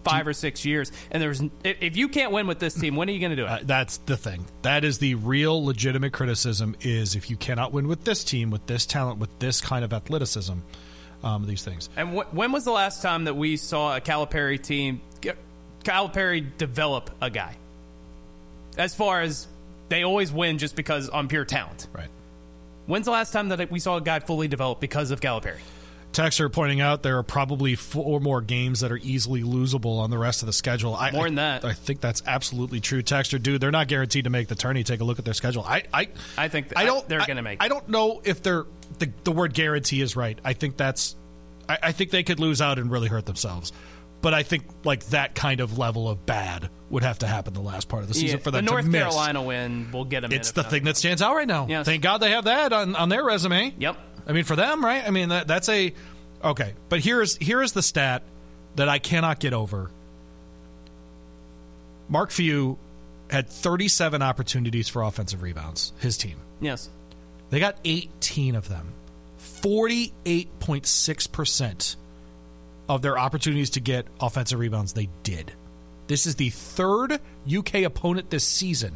five 0.09 0.27
or 0.27 0.33
six 0.33 0.65
years. 0.65 0.91
And 1.11 1.21
there's 1.21 1.41
if 1.63 1.97
you 1.97 2.07
can't 2.07 2.31
win 2.31 2.47
with 2.47 2.59
this 2.59 2.73
team, 2.73 2.95
when 2.95 3.09
are 3.09 3.11
you 3.11 3.19
going 3.19 3.31
to 3.31 3.35
do 3.35 3.45
it? 3.45 3.47
Uh, 3.57 3.59
that's 3.63 3.97
the 3.97 4.17
thing. 4.17 4.45
That 4.61 4.83
is 4.83 4.99
the 4.99 5.15
real 5.15 5.63
legitimate 5.63 6.11
criticism. 6.13 6.75
Is 6.81 7.15
if 7.15 7.29
you 7.29 7.37
cannot 7.37 7.71
win 7.73 7.87
with 7.87 8.03
this 8.03 8.23
team, 8.23 8.49
with 8.51 8.65
this 8.67 8.85
talent, 8.85 9.19
with 9.19 9.39
this 9.39 9.61
kind 9.61 9.83
of 9.85 9.93
athleticism, 9.93 10.53
um, 11.23 11.45
these 11.47 11.63
things. 11.63 11.89
and 11.95 12.09
wh- 12.09 12.33
when 12.33 12.51
was 12.51 12.65
the 12.65 12.71
last 12.71 13.01
time 13.01 13.23
that 13.25 13.35
we 13.35 13.57
saw 13.57 13.95
a 13.95 14.01
Calipari 14.01 14.61
team, 14.61 15.01
Calipari 15.83 16.45
develop 16.57 17.09
a 17.21 17.29
guy? 17.29 17.55
As 18.77 18.93
far 18.93 19.21
as 19.21 19.47
they 19.89 20.03
always 20.03 20.31
win 20.31 20.57
just 20.57 20.75
because 20.75 21.09
on 21.09 21.27
pure 21.27 21.45
talent. 21.45 21.87
Right. 21.93 22.09
When's 22.85 23.05
the 23.05 23.11
last 23.11 23.31
time 23.31 23.49
that 23.49 23.71
we 23.71 23.79
saw 23.79 23.97
a 23.97 24.01
guy 24.01 24.19
fully 24.19 24.47
develop 24.47 24.79
because 24.79 25.11
of 25.11 25.19
Calipari? 25.21 25.59
Texter 26.17 26.51
pointing 26.51 26.81
out 26.81 27.03
there 27.03 27.19
are 27.19 27.23
probably 27.23 27.75
four 27.75 28.19
more 28.19 28.41
games 28.41 28.79
that 28.79 28.91
are 28.91 28.97
easily 28.97 29.43
losable 29.43 29.99
on 29.99 30.09
the 30.09 30.17
rest 30.17 30.41
of 30.41 30.47
the 30.47 30.53
schedule. 30.53 30.95
I, 30.95 31.11
More 31.11 31.25
than 31.25 31.35
that. 31.35 31.63
I 31.63 31.73
think 31.73 32.01
that's 32.01 32.23
absolutely 32.25 32.79
true. 32.79 33.03
Texter, 33.03 33.41
dude, 33.41 33.61
they're 33.61 33.69
not 33.69 33.87
guaranteed 33.87 34.23
to 34.23 34.31
make 34.31 34.47
the 34.47 34.55
tourney. 34.55 34.83
Take 34.83 34.99
a 34.99 35.03
look 35.03 35.19
at 35.19 35.25
their 35.25 35.35
schedule. 35.35 35.63
I, 35.63 35.83
I, 35.93 36.07
I 36.35 36.47
think 36.47 36.69
th- 36.69 36.77
I 36.77 36.85
don't. 36.85 37.07
they're 37.07 37.23
gonna 37.25 37.43
make 37.43 37.61
I 37.61 37.67
don't 37.67 37.87
know 37.89 38.21
if 38.23 38.41
they're 38.41 38.65
the 38.97 39.11
the 39.25 39.31
word 39.31 39.53
guarantee 39.53 40.01
is 40.01 40.15
right. 40.15 40.39
I 40.43 40.53
think 40.53 40.75
that's. 40.75 41.15
I, 41.69 41.77
I 41.83 41.91
think 41.91 42.09
they 42.09 42.23
could 42.23 42.39
lose 42.39 42.61
out 42.61 42.79
and 42.79 42.89
really 42.89 43.09
hurt 43.09 43.27
themselves. 43.27 43.71
But 44.19 44.33
I 44.33 44.41
think 44.41 44.63
like 44.83 45.05
that 45.07 45.35
kind 45.35 45.59
of 45.59 45.77
level 45.77 46.09
of 46.09 46.25
bad 46.25 46.69
would 46.89 47.03
have 47.03 47.19
to 47.19 47.27
happen 47.27 47.53
the 47.53 47.61
last 47.61 47.89
part 47.89 48.01
of 48.01 48.07
the 48.07 48.15
season 48.15 48.39
Yeah, 48.39 48.43
for 48.43 48.49
the 48.49 48.63
North 48.63 48.85
to 48.85 48.89
miss. 48.89 49.01
Carolina 49.01 49.43
win 49.43 49.91
will 49.91 50.05
get 50.05 50.21
them. 50.21 50.31
It's 50.31 50.51
the 50.51 50.63
thing 50.63 50.85
that 50.85 50.97
stands 50.97 51.21
out 51.21 51.35
right 51.35 51.47
now. 51.47 51.67
Yes. 51.69 51.85
Thank 51.85 52.01
God 52.01 52.19
they 52.19 52.31
have 52.31 52.45
that 52.45 52.73
on, 52.73 52.95
on 52.95 53.09
their 53.09 53.23
resume. 53.23 53.75
Yep. 53.77 53.97
I 54.27 54.33
mean, 54.33 54.43
for 54.43 54.55
them, 54.55 54.83
right? 54.83 55.03
I 55.05 55.09
mean, 55.09 55.29
that, 55.29 55.47
that's 55.47 55.69
a 55.69 55.93
okay. 56.43 56.73
But 56.89 56.99
here's 56.99 57.37
here 57.37 57.61
is 57.61 57.71
the 57.71 57.81
stat 57.81 58.23
that 58.75 58.89
I 58.89 58.99
cannot 58.99 59.39
get 59.39 59.53
over. 59.53 59.89
Mark 62.09 62.31
Few 62.31 62.77
had 63.29 63.49
37 63.49 64.21
opportunities 64.21 64.87
for 64.89 65.01
offensive 65.01 65.41
rebounds. 65.41 65.93
His 65.99 66.17
team. 66.17 66.37
Yes. 66.59 66.89
They 67.49 67.59
got 67.59 67.77
18 67.85 68.55
of 68.55 68.69
them. 68.69 68.93
48.6 69.39 71.31
percent 71.31 71.95
of 72.89 73.01
their 73.01 73.17
opportunities 73.17 73.71
to 73.71 73.79
get 73.79 74.05
offensive 74.19 74.59
rebounds 74.59 74.93
they 74.93 75.09
did. 75.23 75.53
This 76.07 76.25
is 76.25 76.35
the 76.35 76.49
third 76.49 77.19
UK 77.51 77.75
opponent 77.83 78.29
this 78.29 78.45
season 78.45 78.93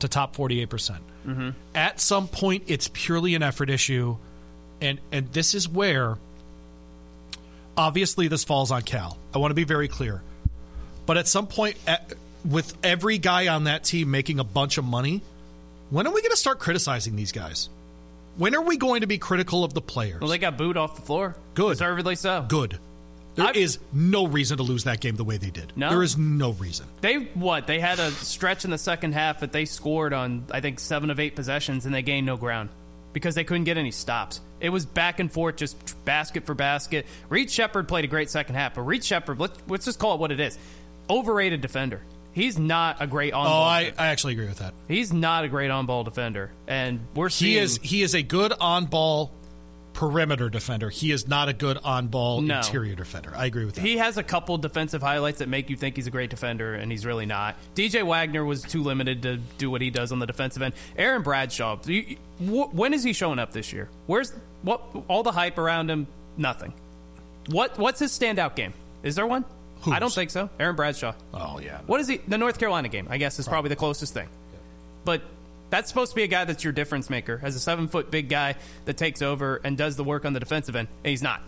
to 0.00 0.08
top 0.08 0.36
48%. 0.36 0.68
percent 0.68 1.02
mm-hmm. 1.26 1.50
At 1.74 2.00
some 2.00 2.28
point, 2.28 2.64
it's 2.66 2.88
purely 2.92 3.34
an 3.34 3.42
effort 3.42 3.70
issue. 3.70 4.16
And, 4.84 5.00
and 5.10 5.32
this 5.32 5.54
is 5.54 5.66
where, 5.68 6.16
obviously, 7.76 8.28
this 8.28 8.44
falls 8.44 8.70
on 8.70 8.82
Cal. 8.82 9.16
I 9.34 9.38
want 9.38 9.50
to 9.50 9.54
be 9.54 9.64
very 9.64 9.88
clear. 9.88 10.22
But 11.06 11.16
at 11.16 11.26
some 11.26 11.46
point, 11.46 11.76
at, 11.86 12.12
with 12.44 12.76
every 12.84 13.18
guy 13.18 13.48
on 13.48 13.64
that 13.64 13.84
team 13.84 14.10
making 14.10 14.38
a 14.40 14.44
bunch 14.44 14.78
of 14.78 14.84
money, 14.84 15.22
when 15.90 16.06
are 16.06 16.12
we 16.12 16.20
going 16.20 16.32
to 16.32 16.36
start 16.36 16.58
criticizing 16.58 17.16
these 17.16 17.32
guys? 17.32 17.68
When 18.36 18.54
are 18.54 18.62
we 18.62 18.76
going 18.76 19.02
to 19.02 19.06
be 19.06 19.18
critical 19.18 19.64
of 19.64 19.74
the 19.74 19.80
players? 19.80 20.20
Well, 20.20 20.30
they 20.30 20.38
got 20.38 20.58
booed 20.58 20.76
off 20.76 20.96
the 20.96 21.02
floor. 21.02 21.34
Good. 21.54 21.70
Deservedly 21.74 22.16
so. 22.16 22.44
Good. 22.48 22.78
There 23.36 23.46
I've- 23.46 23.60
is 23.60 23.78
no 23.92 24.26
reason 24.26 24.58
to 24.58 24.62
lose 24.62 24.84
that 24.84 25.00
game 25.00 25.16
the 25.16 25.24
way 25.24 25.38
they 25.38 25.50
did. 25.50 25.72
No. 25.76 25.88
There 25.90 26.02
is 26.02 26.16
no 26.16 26.52
reason. 26.52 26.86
They 27.00 27.14
what? 27.34 27.66
They 27.66 27.80
had 27.80 27.98
a 27.98 28.10
stretch 28.10 28.64
in 28.64 28.70
the 28.70 28.78
second 28.78 29.12
half 29.12 29.40
that 29.40 29.50
they 29.52 29.64
scored 29.64 30.12
on 30.12 30.44
I 30.50 30.60
think 30.60 30.78
seven 30.78 31.10
of 31.10 31.18
eight 31.18 31.34
possessions 31.34 31.86
and 31.86 31.94
they 31.94 32.02
gained 32.02 32.26
no 32.26 32.36
ground 32.36 32.68
because 33.14 33.34
they 33.34 33.44
couldn't 33.44 33.64
get 33.64 33.78
any 33.78 33.90
stops. 33.90 34.42
It 34.60 34.68
was 34.68 34.84
back 34.84 35.20
and 35.20 35.32
forth, 35.32 35.56
just 35.56 36.04
basket 36.04 36.44
for 36.44 36.54
basket. 36.54 37.06
Reed 37.30 37.50
Sheppard 37.50 37.88
played 37.88 38.04
a 38.04 38.08
great 38.08 38.28
second 38.28 38.56
half, 38.56 38.74
but 38.74 38.82
Reed 38.82 39.02
Sheppard, 39.02 39.40
let's, 39.40 39.58
let's 39.66 39.86
just 39.86 39.98
call 39.98 40.14
it 40.14 40.20
what 40.20 40.30
it 40.30 40.40
is, 40.40 40.58
overrated 41.08 41.62
defender. 41.62 42.02
He's 42.32 42.58
not 42.58 43.00
a 43.00 43.06
great 43.06 43.32
on. 43.32 43.46
Oh, 43.46 43.50
I, 43.50 43.92
I 43.96 44.08
actually 44.08 44.32
agree 44.32 44.46
with 44.48 44.58
that. 44.58 44.74
He's 44.88 45.12
not 45.12 45.44
a 45.44 45.48
great 45.48 45.70
on 45.70 45.86
ball 45.86 46.02
defender, 46.02 46.50
and 46.66 47.00
we're 47.14 47.28
seeing 47.28 47.52
He 47.52 47.58
is 47.58 47.78
he 47.80 48.02
is 48.02 48.14
a 48.16 48.22
good 48.22 48.52
on 48.60 48.86
ball 48.86 49.30
perimeter 49.94 50.50
defender. 50.50 50.90
He 50.90 51.10
is 51.12 51.26
not 51.26 51.48
a 51.48 51.52
good 51.54 51.78
on 51.84 52.08
ball 52.08 52.42
No. 52.42 52.58
interior 52.58 52.94
defender. 52.94 53.32
I 53.34 53.46
agree 53.46 53.64
with 53.64 53.76
that. 53.76 53.80
He 53.80 53.96
has 53.96 54.18
a 54.18 54.22
couple 54.22 54.58
defensive 54.58 55.00
highlights 55.00 55.38
that 55.38 55.48
make 55.48 55.70
you 55.70 55.76
think 55.76 55.96
he's 55.96 56.06
a 56.06 56.10
great 56.10 56.28
defender, 56.30 56.74
and 56.74 56.90
he's 56.92 57.06
really 57.06 57.24
not. 57.26 57.56
DJ 57.74 58.02
Wagner 58.04 58.44
was 58.44 58.62
too 58.62 58.82
limited 58.82 59.22
to 59.22 59.38
do 59.56 59.70
what 59.70 59.80
he 59.80 59.88
does 59.90 60.12
on 60.12 60.18
the 60.18 60.26
defensive 60.26 60.60
end. 60.62 60.74
Aaron 60.98 61.22
Bradshaw, 61.22 61.78
you, 61.86 62.16
wh- 62.38 62.74
when 62.74 62.92
is 62.92 63.02
he 63.02 63.12
showing 63.14 63.38
up 63.38 63.52
this 63.52 63.72
year? 63.72 63.88
Where's 64.06 64.32
what? 64.62 64.82
All 65.08 65.22
the 65.22 65.32
hype 65.32 65.56
around 65.58 65.90
him, 65.90 66.06
nothing. 66.36 66.74
What? 67.48 67.78
What's 67.78 68.00
his 68.00 68.10
standout 68.12 68.56
game? 68.56 68.74
Is 69.02 69.14
there 69.14 69.26
one? 69.26 69.44
I 69.86 69.98
don't 69.98 70.12
think 70.12 70.30
so. 70.30 70.48
Aaron 70.58 70.76
Bradshaw. 70.76 71.12
oh 71.34 71.58
yeah. 71.60 71.80
What 71.86 72.00
is 72.00 72.08
he? 72.08 72.16
The 72.16 72.38
North 72.38 72.58
Carolina 72.58 72.88
game, 72.88 73.06
I 73.10 73.18
guess, 73.18 73.38
is 73.38 73.46
probably 73.46 73.68
the 73.68 73.76
closest 73.76 74.14
thing. 74.14 74.28
But 75.04 75.22
that's 75.70 75.88
supposed 75.88 76.12
to 76.12 76.16
be 76.16 76.22
a 76.22 76.26
guy 76.28 76.44
that's 76.44 76.62
your 76.64 76.72
difference 76.72 77.10
maker, 77.10 77.40
as 77.42 77.56
a 77.56 77.60
seven 77.60 77.88
foot 77.88 78.10
big 78.10 78.28
guy 78.28 78.54
that 78.84 78.96
takes 78.96 79.22
over 79.22 79.60
and 79.64 79.76
does 79.76 79.96
the 79.96 80.04
work 80.04 80.24
on 80.24 80.32
the 80.32 80.40
defensive 80.40 80.76
end. 80.76 80.88
And 81.02 81.10
he's 81.10 81.22
not. 81.22 81.42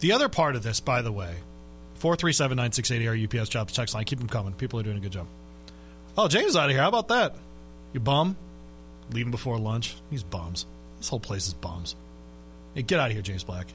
The 0.00 0.12
other 0.12 0.28
part 0.28 0.56
of 0.56 0.62
this, 0.62 0.80
by 0.80 1.02
the 1.02 1.12
way, 1.12 1.34
four 1.94 2.16
three 2.16 2.32
seven 2.32 2.56
nine 2.56 2.72
six 2.72 2.90
eighty 2.90 3.08
our 3.08 3.14
UPS 3.16 3.48
jobs 3.48 3.72
text 3.72 3.94
line. 3.94 4.04
Keep 4.04 4.18
them 4.18 4.28
coming. 4.28 4.52
People 4.52 4.78
are 4.80 4.82
doing 4.82 4.98
a 4.98 5.00
good 5.00 5.12
job. 5.12 5.26
Oh, 6.18 6.28
James 6.28 6.56
out 6.56 6.66
of 6.66 6.70
here. 6.70 6.80
How 6.82 6.88
about 6.88 7.08
that? 7.08 7.34
You 7.92 8.00
bum? 8.00 8.36
Leaving 9.12 9.30
before 9.30 9.58
lunch. 9.58 9.94
These 10.10 10.22
bums. 10.22 10.66
This 10.98 11.08
whole 11.08 11.20
place 11.20 11.46
is 11.46 11.54
bums. 11.54 11.94
Hey, 12.74 12.82
get 12.82 12.98
out 13.00 13.06
of 13.08 13.12
here, 13.12 13.22
James 13.22 13.44
Black. 13.44 13.66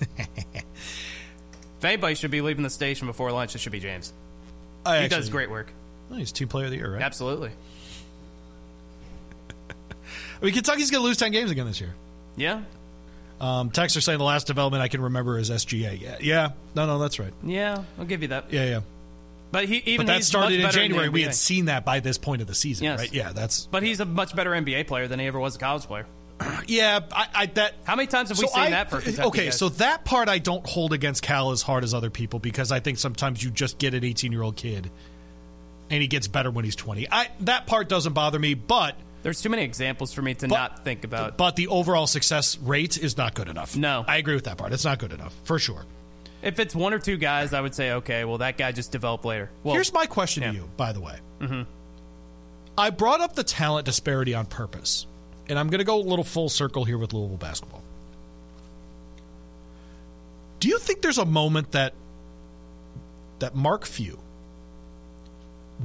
If 1.78 1.86
anybody 1.86 2.14
should 2.14 2.30
be 2.30 2.42
leaving 2.42 2.62
the 2.62 2.70
station 2.70 3.08
before 3.08 3.32
lunch, 3.32 3.56
it 3.56 3.58
should 3.58 3.72
be 3.72 3.80
James. 3.80 4.12
I 4.86 4.98
He 4.98 5.04
actually- 5.06 5.16
does 5.18 5.28
great 5.30 5.50
work. 5.50 5.72
Oh, 6.12 6.14
he's 6.14 6.30
team 6.30 6.46
player 6.46 6.66
of 6.66 6.70
the 6.70 6.76
year, 6.76 6.92
right? 6.92 7.02
Absolutely. 7.02 7.50
I 10.42 10.46
mean, 10.46 10.54
Kentucky's 10.54 10.90
going 10.90 11.02
to 11.02 11.06
lose 11.06 11.16
ten 11.16 11.30
games 11.32 11.50
again 11.50 11.66
this 11.66 11.80
year. 11.80 11.94
Yeah. 12.36 12.62
Um, 13.40 13.70
Texter 13.70 14.02
saying 14.02 14.18
the 14.18 14.24
last 14.24 14.46
development 14.46 14.82
I 14.82 14.88
can 14.88 15.00
remember 15.00 15.38
is 15.38 15.50
SGA. 15.50 16.00
Yeah, 16.00 16.16
yeah. 16.20 16.50
No, 16.74 16.86
no, 16.86 16.98
that's 16.98 17.18
right. 17.18 17.32
Yeah, 17.44 17.82
I'll 17.98 18.04
give 18.04 18.22
you 18.22 18.28
that. 18.28 18.52
Yeah, 18.52 18.64
yeah. 18.66 18.80
But 19.50 19.66
he 19.66 19.76
even 19.86 20.06
But 20.06 20.14
that 20.14 20.24
started 20.24 20.60
in 20.60 20.70
January. 20.70 21.06
the 21.06 21.12
we 21.12 21.22
had 21.22 21.34
seen 21.34 21.66
that 21.66 21.84
by 21.84 22.00
this 22.00 22.18
point 22.18 22.40
of 22.42 22.48
the 22.48 22.54
season, 22.54 22.84
Yes. 22.84 22.98
right? 23.00 23.12
Yeah, 23.12 23.32
that's. 23.32 23.66
But 23.66 23.82
he's 23.82 24.00
a 24.00 24.04
much 24.04 24.34
better 24.34 24.50
NBA 24.50 24.86
player 24.86 25.08
than 25.08 25.18
he 25.18 25.26
ever 25.26 25.38
was 25.38 25.56
a 25.56 25.58
college 25.58 25.84
player. 25.84 26.06
Yeah, 26.66 27.00
I, 27.12 27.26
I 27.34 27.46
that. 27.46 27.74
How 27.84 27.94
many 27.96 28.06
times 28.06 28.30
have 28.30 28.38
we 28.38 28.46
seen 28.46 28.62
I- 28.62 28.70
that 28.70 28.90
for 28.90 29.00
Kentucky? 29.02 29.28
Okay, 29.28 29.44
guys? 29.46 29.58
so 29.58 29.68
that 29.70 30.04
part 30.04 30.28
I 30.28 30.38
don't 30.38 30.66
hold 30.66 30.92
against 30.92 31.22
Cal 31.22 31.50
as 31.50 31.62
hard 31.62 31.84
as 31.84 31.92
other 31.94 32.10
people 32.10 32.38
because 32.38 32.72
I 32.72 32.80
think 32.80 32.98
sometimes 32.98 33.42
you 33.42 33.50
just 33.50 33.78
get 33.78 33.94
an 33.94 34.02
18 34.04 34.32
year 34.32 34.42
old 34.42 34.56
kid 34.56 34.90
and 35.90 36.00
he 36.02 36.08
gets 36.08 36.28
better 36.28 36.50
when 36.50 36.64
he's 36.64 36.76
20. 36.76 37.08
I 37.10 37.28
that 37.40 37.66
part 37.66 37.88
doesn't 37.88 38.12
bother 38.14 38.38
me, 38.38 38.54
but 38.54 38.96
there's 39.22 39.40
too 39.40 39.48
many 39.48 39.62
examples 39.62 40.12
for 40.12 40.22
me 40.22 40.34
to 40.34 40.48
but, 40.48 40.54
not 40.54 40.84
think 40.84 41.04
about. 41.04 41.36
But 41.36 41.56
the 41.56 41.68
overall 41.68 42.06
success 42.06 42.58
rate 42.58 42.98
is 42.98 43.16
not 43.16 43.34
good 43.34 43.48
enough. 43.48 43.76
No. 43.76 44.04
I 44.06 44.16
agree 44.16 44.34
with 44.34 44.44
that 44.44 44.58
part. 44.58 44.72
It's 44.72 44.84
not 44.84 44.98
good 44.98 45.12
enough 45.12 45.34
for 45.44 45.58
sure. 45.58 45.84
if 46.42 46.58
it's 46.58 46.74
one 46.74 46.92
or 46.92 46.98
two 46.98 47.16
guys, 47.16 47.52
I 47.54 47.60
would 47.60 47.74
say 47.74 47.92
okay. 47.92 48.24
Well, 48.24 48.38
that 48.38 48.58
guy 48.58 48.72
just 48.72 48.90
developed 48.92 49.24
later. 49.24 49.50
Well, 49.62 49.74
Here's 49.74 49.92
my 49.92 50.06
question 50.06 50.42
yeah. 50.42 50.50
to 50.50 50.56
you, 50.56 50.68
by 50.76 50.92
the 50.92 51.00
way. 51.00 51.16
Mm-hmm. 51.40 51.62
I 52.76 52.90
brought 52.90 53.20
up 53.20 53.34
the 53.34 53.44
talent 53.44 53.86
disparity 53.86 54.34
on 54.34 54.46
purpose, 54.46 55.06
and 55.48 55.58
I'm 55.58 55.68
going 55.68 55.78
to 55.80 55.84
go 55.84 56.00
a 56.00 56.02
little 56.02 56.24
full 56.24 56.48
circle 56.48 56.84
here 56.84 56.98
with 56.98 57.12
Louisville 57.12 57.36
basketball. 57.36 57.82
Do 60.58 60.68
you 60.68 60.78
think 60.78 61.02
there's 61.02 61.18
a 61.18 61.24
moment 61.24 61.72
that 61.72 61.92
that 63.40 63.54
Mark 63.54 63.84
Few 63.84 64.18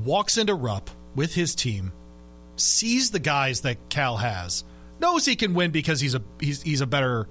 walks 0.05 0.37
into 0.37 0.53
Rupp 0.53 0.91
with 1.15 1.33
his 1.33 1.55
team, 1.55 1.91
sees 2.57 3.11
the 3.11 3.19
guys 3.19 3.61
that 3.61 3.77
Cal 3.89 4.17
has, 4.17 4.63
knows 4.99 5.25
he 5.25 5.35
can 5.35 5.53
win 5.53 5.71
because 5.71 6.01
he's 6.01 6.15
a 6.15 6.21
he's 6.39 6.61
he's 6.61 6.81
a 6.81 6.87
better 6.87 7.27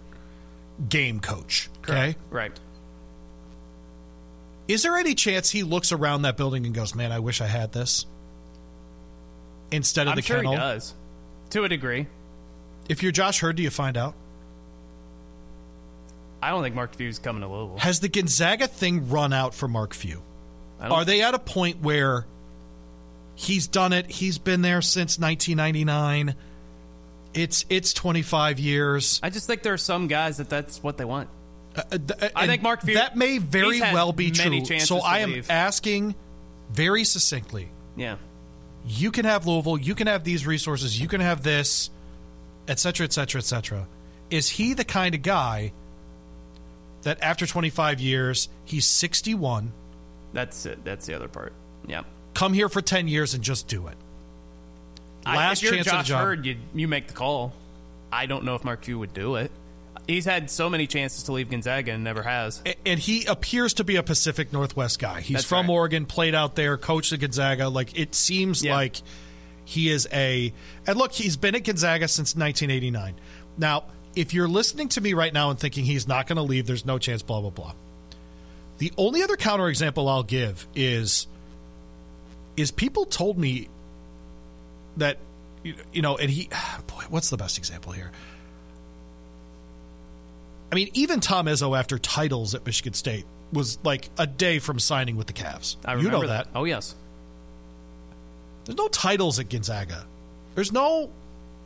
game 0.88 1.20
coach. 1.20 1.68
Okay, 1.80 2.16
right. 2.30 2.58
is 4.68 4.82
there 4.82 4.96
any 4.96 5.14
chance 5.14 5.50
he 5.50 5.62
looks 5.62 5.92
around 5.92 6.22
that 6.22 6.36
building 6.36 6.66
and 6.66 6.74
goes, 6.74 6.94
"Man, 6.94 7.12
I 7.12 7.18
wish 7.18 7.40
I 7.40 7.46
had 7.46 7.72
this"? 7.72 8.06
Instead 9.70 10.06
of 10.06 10.12
I'm 10.12 10.16
the 10.16 10.22
sure 10.22 10.36
kennel. 10.36 10.52
he 10.52 10.58
does, 10.58 10.94
to 11.50 11.64
a 11.64 11.68
degree. 11.68 12.06
If 12.88 13.02
you're 13.02 13.12
Josh 13.12 13.42
Heird, 13.42 13.56
do 13.56 13.62
you 13.62 13.70
find 13.70 13.96
out? 13.96 14.14
I 16.40 16.50
don't 16.50 16.62
think 16.62 16.76
Mark 16.76 16.94
Few's 16.94 17.18
coming 17.18 17.42
to 17.42 17.48
Louisville. 17.48 17.78
Has 17.78 17.98
the 17.98 18.08
Gonzaga 18.08 18.68
thing 18.68 19.08
run 19.08 19.32
out 19.32 19.54
for 19.54 19.66
Mark 19.66 19.92
Few? 19.94 20.22
Are 20.80 21.04
they 21.04 21.22
at 21.22 21.34
a 21.34 21.38
point 21.38 21.80
where 21.80 22.26
he's 23.36 23.68
done 23.68 23.92
it? 23.92 24.10
He's 24.10 24.38
been 24.38 24.62
there 24.62 24.82
since 24.82 25.18
1999. 25.18 26.34
It's 27.34 27.64
it's 27.68 27.92
25 27.92 28.58
years. 28.58 29.20
I 29.22 29.30
just 29.30 29.46
think 29.46 29.62
there 29.62 29.74
are 29.74 29.78
some 29.78 30.08
guys 30.08 30.38
that 30.38 30.48
that's 30.48 30.82
what 30.82 30.96
they 30.96 31.04
want. 31.04 31.28
Uh, 31.76 31.82
th- 31.90 32.32
I 32.34 32.46
think 32.46 32.62
Mark 32.62 32.80
Few- 32.82 32.94
that 32.94 33.16
may 33.16 33.36
very 33.38 33.80
well 33.80 34.12
be 34.12 34.30
true. 34.30 34.64
So 34.80 34.98
I 35.00 35.18
am 35.18 35.32
leave. 35.32 35.50
asking 35.50 36.14
very 36.72 37.04
succinctly. 37.04 37.68
Yeah. 37.96 38.16
you 38.88 39.10
can 39.10 39.24
have 39.24 39.46
Louisville, 39.46 39.78
you 39.78 39.94
can 39.94 40.06
have 40.06 40.22
these 40.24 40.46
resources, 40.46 41.00
you 41.00 41.08
can 41.08 41.20
have 41.20 41.42
this, 41.42 41.90
et 42.68 42.78
cetera, 42.78 43.04
et 43.04 43.12
cetera, 43.12 43.38
et 43.40 43.44
cetera. 43.44 43.86
Is 44.30 44.48
he 44.48 44.74
the 44.74 44.84
kind 44.84 45.14
of 45.14 45.22
guy 45.22 45.72
that 47.02 47.22
after 47.22 47.46
25 47.46 48.00
years, 48.00 48.48
he's 48.64 48.86
61. 48.86 49.72
That's 50.32 50.66
it. 50.66 50.84
That's 50.84 51.06
the 51.06 51.14
other 51.14 51.28
part. 51.28 51.52
Yeah. 51.86 52.02
Come 52.36 52.52
here 52.52 52.68
for 52.68 52.82
10 52.82 53.08
years 53.08 53.32
and 53.32 53.42
just 53.42 53.66
do 53.66 53.86
it. 53.86 53.96
I- 55.24 55.36
Last 55.38 55.58
if 55.58 55.64
you're 55.64 55.74
chance 55.76 55.86
Josh 55.86 56.08
job. 56.08 56.20
Heird, 56.22 56.44
you 56.44 56.56
you 56.74 56.86
make 56.86 57.06
the 57.08 57.14
call. 57.14 57.54
I 58.12 58.26
don't 58.26 58.44
know 58.44 58.54
if 58.56 58.62
Mark 58.62 58.84
Few 58.84 58.98
would 58.98 59.14
do 59.14 59.36
it. 59.36 59.50
He's 60.06 60.26
had 60.26 60.50
so 60.50 60.68
many 60.68 60.86
chances 60.86 61.22
to 61.24 61.32
leave 61.32 61.48
Gonzaga 61.48 61.92
and 61.92 62.04
never 62.04 62.22
has. 62.22 62.60
A- 62.66 62.76
And 62.86 63.00
he 63.00 63.24
appears 63.24 63.72
to 63.74 63.84
be 63.84 63.96
a 63.96 64.02
Pacific 64.02 64.52
Northwest 64.52 64.98
guy. 64.98 65.22
He's 65.22 65.36
That's 65.38 65.46
from 65.46 65.66
right. 65.68 65.72
Oregon, 65.72 66.04
played 66.04 66.34
out 66.34 66.56
there, 66.56 66.76
coached 66.76 67.14
at 67.14 67.20
Gonzaga. 67.20 67.70
Like 67.70 67.98
it 67.98 68.14
seems 68.14 68.62
Yeah. 68.62 68.74
like 68.74 68.96
he 69.64 69.88
is 69.88 70.06
a. 70.12 70.52
And 70.86 70.98
look, 70.98 71.12
he's 71.12 71.38
been 71.38 71.54
at 71.54 71.64
Gonzaga 71.64 72.06
since 72.06 72.36
1989. 72.36 73.14
Now, 73.56 73.84
if 74.14 74.34
you're 74.34 74.46
listening 74.46 74.90
to 74.90 75.00
me 75.00 75.14
right 75.14 75.32
now 75.32 75.48
and 75.48 75.58
thinking 75.58 75.86
he's 75.86 76.06
not 76.06 76.26
going 76.26 76.36
to 76.36 76.42
leave, 76.42 76.66
there's 76.66 76.84
no 76.84 76.98
chance. 76.98 77.22
Blah 77.22 77.40
blah 77.40 77.48
blah. 77.50 77.72
The 78.76 78.92
only 78.98 79.22
other 79.22 79.36
counterexample 79.36 80.06
I'll 80.06 80.22
give 80.22 80.66
is 80.74 81.26
is 82.56 82.70
people 82.70 83.04
told 83.04 83.38
me 83.38 83.68
that 84.96 85.18
you 85.62 85.74
you 85.92 86.02
know, 86.02 86.16
and 86.16 86.30
he 86.30 86.48
boy, 86.86 87.04
what's 87.08 87.30
the 87.30 87.36
best 87.36 87.58
example 87.58 87.92
here? 87.92 88.10
I 90.70 90.74
mean, 90.74 90.90
even 90.94 91.20
Tom 91.20 91.46
Izzo 91.46 91.78
after 91.78 91.98
titles 91.98 92.54
at 92.54 92.66
Michigan 92.66 92.92
State 92.92 93.24
was 93.52 93.78
like 93.84 94.10
a 94.18 94.26
day 94.26 94.58
from 94.58 94.78
signing 94.78 95.16
with 95.16 95.28
the 95.28 95.32
Cavs. 95.32 95.76
I 95.84 95.92
you 95.92 95.98
remember 95.98 96.26
know 96.26 96.32
that. 96.32 96.48
Oh 96.54 96.64
yes. 96.64 96.94
There's 98.64 98.76
no 98.76 98.88
titles 98.88 99.38
at 99.38 99.48
Gonzaga. 99.48 100.04
There's 100.54 100.72
no 100.72 101.10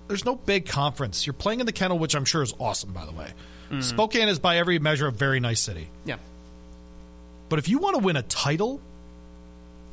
there's 0.09 0.25
no 0.25 0.35
big 0.35 0.67
conference. 0.67 1.27
You're 1.27 1.35
playing 1.35 1.61
in 1.61 1.67
the 1.67 1.73
kennel, 1.73 1.99
which 1.99 2.15
I'm 2.15 2.25
sure 2.25 2.43
is 2.43 2.53
awesome, 2.59 2.93
by 2.93 3.07
the 3.07 3.13
way. 3.13 3.29
Mm. 3.71 3.83
Spokane 3.83 4.29
is 4.29 4.39
by 4.39 4.59
every 4.59 4.79
measure 4.79 5.07
a 5.07 5.13
very 5.13 5.41
nice 5.41 5.61
city. 5.61 5.89
Yeah. 6.05 6.17
But 7.49 7.59
if 7.61 7.69
you 7.69 7.79
want 7.79 7.97
to 7.97 8.03
win 8.03 8.17
a 8.17 8.23
title, 8.23 8.81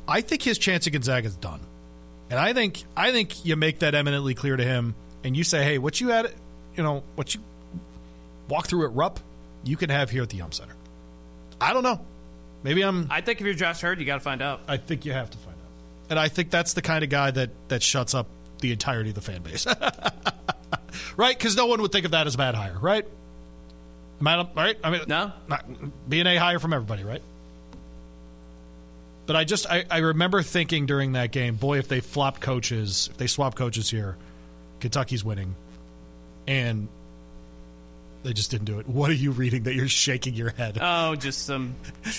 I 0.08 0.22
think 0.22 0.42
his 0.42 0.58
chance 0.58 0.86
at 0.86 0.92
Gonzaga 0.94 1.26
is 1.28 1.36
done. 1.36 1.60
And 2.30 2.38
I 2.38 2.52
think 2.54 2.82
I 2.96 3.12
think 3.12 3.44
you 3.44 3.54
make 3.56 3.80
that 3.80 3.94
eminently 3.94 4.34
clear 4.34 4.56
to 4.56 4.64
him, 4.64 4.94
and 5.24 5.36
you 5.36 5.44
say, 5.44 5.62
"Hey, 5.64 5.78
what 5.78 6.00
you 6.00 6.08
had, 6.08 6.32
you 6.76 6.82
know, 6.82 7.02
what 7.14 7.34
you 7.34 7.40
walk 8.48 8.66
through 8.66 8.84
at 8.86 8.92
Rupp, 8.94 9.20
you 9.64 9.76
can 9.76 9.90
have 9.90 10.10
here 10.10 10.22
at 10.22 10.30
the 10.30 10.36
Yum 10.38 10.52
Center." 10.52 10.74
I 11.60 11.72
don't 11.72 11.82
know. 11.82 12.00
Maybe 12.62 12.82
I'm. 12.82 13.06
I 13.10 13.20
think 13.20 13.40
if 13.40 13.46
you're 13.46 13.54
Josh 13.54 13.82
Heird, 13.82 13.98
you 14.00 14.06
got 14.06 14.14
to 14.16 14.20
find 14.20 14.42
out. 14.42 14.60
I 14.68 14.76
think 14.76 15.04
you 15.06 15.12
have 15.12 15.30
to 15.30 15.38
find 15.38 15.54
out. 15.56 16.10
And 16.10 16.18
I 16.18 16.28
think 16.28 16.50
that's 16.50 16.72
the 16.74 16.82
kind 16.82 17.04
of 17.04 17.10
guy 17.10 17.30
that 17.30 17.50
that 17.68 17.82
shuts 17.82 18.14
up 18.14 18.26
the 18.60 18.72
entirety 18.72 19.10
of 19.10 19.14
the 19.14 19.20
fan 19.20 19.42
base, 19.42 19.66
right? 21.16 21.36
Because 21.38 21.56
no 21.56 21.66
one 21.66 21.80
would 21.82 21.92
think 21.92 22.04
of 22.04 22.10
that 22.12 22.26
as 22.26 22.34
a 22.34 22.38
bad 22.38 22.54
hire, 22.54 22.76
right? 22.78 23.06
Am 24.20 24.26
I 24.26 24.46
right? 24.54 24.76
I 24.82 24.90
mean, 24.90 25.02
No. 25.06 25.32
not, 25.46 25.64
B 26.08 26.20
A 26.20 26.36
hire 26.36 26.58
from 26.58 26.72
everybody, 26.72 27.04
right? 27.04 27.22
But 29.28 29.36
I 29.36 29.44
just 29.44 29.70
I, 29.70 29.84
I 29.90 29.98
remember 29.98 30.42
thinking 30.42 30.86
during 30.86 31.12
that 31.12 31.32
game, 31.32 31.56
boy, 31.56 31.76
if 31.76 31.86
they 31.86 32.00
flop 32.00 32.40
coaches, 32.40 33.10
if 33.12 33.18
they 33.18 33.26
swap 33.26 33.54
coaches 33.54 33.90
here, 33.90 34.16
Kentucky's 34.80 35.22
winning, 35.22 35.54
and 36.46 36.88
they 38.22 38.32
just 38.32 38.50
didn't 38.50 38.64
do 38.64 38.78
it. 38.78 38.88
What 38.88 39.10
are 39.10 39.14
you 39.14 39.32
reading 39.32 39.64
that 39.64 39.74
you're 39.74 39.86
shaking 39.86 40.32
your 40.32 40.48
head? 40.48 40.78
Oh, 40.80 41.14
just 41.14 41.44
some 41.44 41.74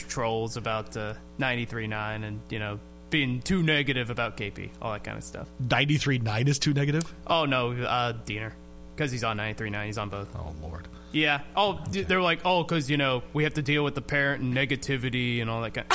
trolls 0.08 0.56
about 0.56 0.96
uh, 0.96 1.16
93.9 1.40 2.24
and, 2.24 2.42
you 2.52 2.60
know, 2.60 2.80
being 3.10 3.42
too 3.42 3.64
negative 3.64 4.12
about 4.12 4.38
KP, 4.38 4.70
all 4.80 4.94
that 4.94 5.04
kind 5.04 5.18
of 5.18 5.24
stuff. 5.24 5.48
Ninety 5.60 5.98
three 5.98 6.20
nine 6.20 6.48
is 6.48 6.60
too 6.60 6.76
negative. 6.76 7.12
Oh, 7.26 7.46
no, 7.46 7.72
uh, 7.72 8.14
Deener. 8.14 8.52
Because 8.96 9.12
he's 9.12 9.24
on 9.24 9.38
93.9. 9.38 9.86
He's 9.88 9.98
on 9.98 10.10
both. 10.10 10.28
Oh 10.36 10.54
Lord. 10.62 10.88
Yeah. 11.12 11.42
Oh, 11.56 11.84
d 11.90 12.04
they're 12.04 12.22
like, 12.22 12.42
oh, 12.46 12.62
because, 12.62 12.88
you 12.88 12.98
know, 12.98 13.24
we 13.34 13.46
have 13.46 13.56
to 13.56 13.64
deal 13.64 13.84
with 13.84 13.96
the 13.96 14.02
parent 14.04 14.44
and 14.44 14.56
negativity 14.56 15.42
and 15.42 15.50
all 15.50 15.62
that 15.62 15.74
kind 15.74 15.88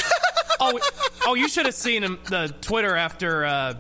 oh, 0.61 0.79
oh, 1.27 1.35
you 1.35 1.49
should 1.49 1.67
have 1.67 1.75
seen 1.75 2.03
him, 2.03 2.19
the 2.25 2.55
Twitter 2.61 2.97
after 2.97 3.45
uh, 3.45 3.75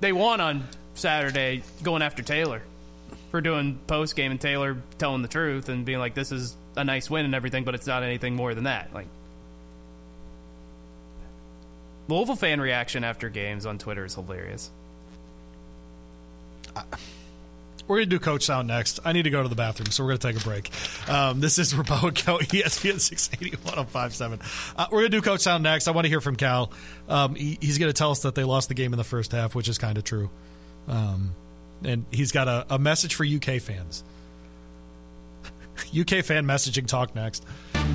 they 0.00 0.12
won 0.12 0.40
on 0.40 0.66
Saturday 0.94 1.62
going 1.82 2.02
after 2.02 2.22
Taylor 2.22 2.62
for 3.30 3.40
doing 3.40 3.78
post 3.86 4.16
game 4.16 4.30
and 4.30 4.40
Taylor 4.40 4.76
telling 4.98 5.22
the 5.22 5.28
truth 5.28 5.68
and 5.68 5.84
being 5.84 5.98
like, 5.98 6.14
this 6.14 6.32
is 6.32 6.56
a 6.76 6.84
nice 6.84 7.10
win 7.10 7.24
and 7.24 7.34
everything, 7.34 7.64
but 7.64 7.74
it's 7.74 7.86
not 7.86 8.02
anything 8.02 8.34
more 8.34 8.54
than 8.54 8.64
that. 8.64 8.92
Like, 8.94 9.06
Louisville 12.08 12.36
fan 12.36 12.60
reaction 12.60 13.04
after 13.04 13.28
games 13.28 13.66
on 13.66 13.78
Twitter 13.78 14.04
is 14.04 14.14
hilarious. 14.14 14.70
We're 17.88 17.96
going 17.96 18.10
to 18.10 18.16
do 18.16 18.20
Coach 18.20 18.44
Sound 18.44 18.68
next. 18.68 19.00
I 19.02 19.12
need 19.12 19.22
to 19.22 19.30
go 19.30 19.42
to 19.42 19.48
the 19.48 19.54
bathroom, 19.54 19.86
so 19.90 20.04
we're 20.04 20.10
going 20.10 20.18
to 20.18 20.32
take 20.32 20.40
a 20.40 20.44
break. 20.44 20.70
Um, 21.08 21.40
this 21.40 21.58
is 21.58 21.72
Rabaut 21.72 22.08
and 22.08 22.16
Co. 22.26 22.36
ESPN 22.38 23.00
680 23.00 23.56
1057. 23.56 24.40
Uh, 24.76 24.86
we're 24.92 25.00
going 25.00 25.10
to 25.10 25.16
do 25.16 25.22
Coach 25.22 25.40
Sound 25.40 25.62
next. 25.62 25.88
I 25.88 25.92
want 25.92 26.04
to 26.04 26.10
hear 26.10 26.20
from 26.20 26.36
Cal. 26.36 26.70
Um, 27.08 27.34
he, 27.34 27.56
he's 27.62 27.78
going 27.78 27.88
to 27.88 27.94
tell 27.94 28.10
us 28.10 28.20
that 28.20 28.34
they 28.34 28.44
lost 28.44 28.68
the 28.68 28.74
game 28.74 28.92
in 28.92 28.98
the 28.98 29.04
first 29.04 29.32
half, 29.32 29.54
which 29.54 29.68
is 29.68 29.78
kind 29.78 29.96
of 29.96 30.04
true. 30.04 30.28
Um, 30.86 31.34
and 31.82 32.04
he's 32.10 32.30
got 32.30 32.46
a, 32.46 32.66
a 32.74 32.78
message 32.78 33.14
for 33.14 33.24
UK 33.24 33.60
fans. 33.62 34.04
UK 35.98 36.22
fan 36.24 36.44
messaging 36.44 36.86
talk 36.86 37.14
next. 37.14 37.42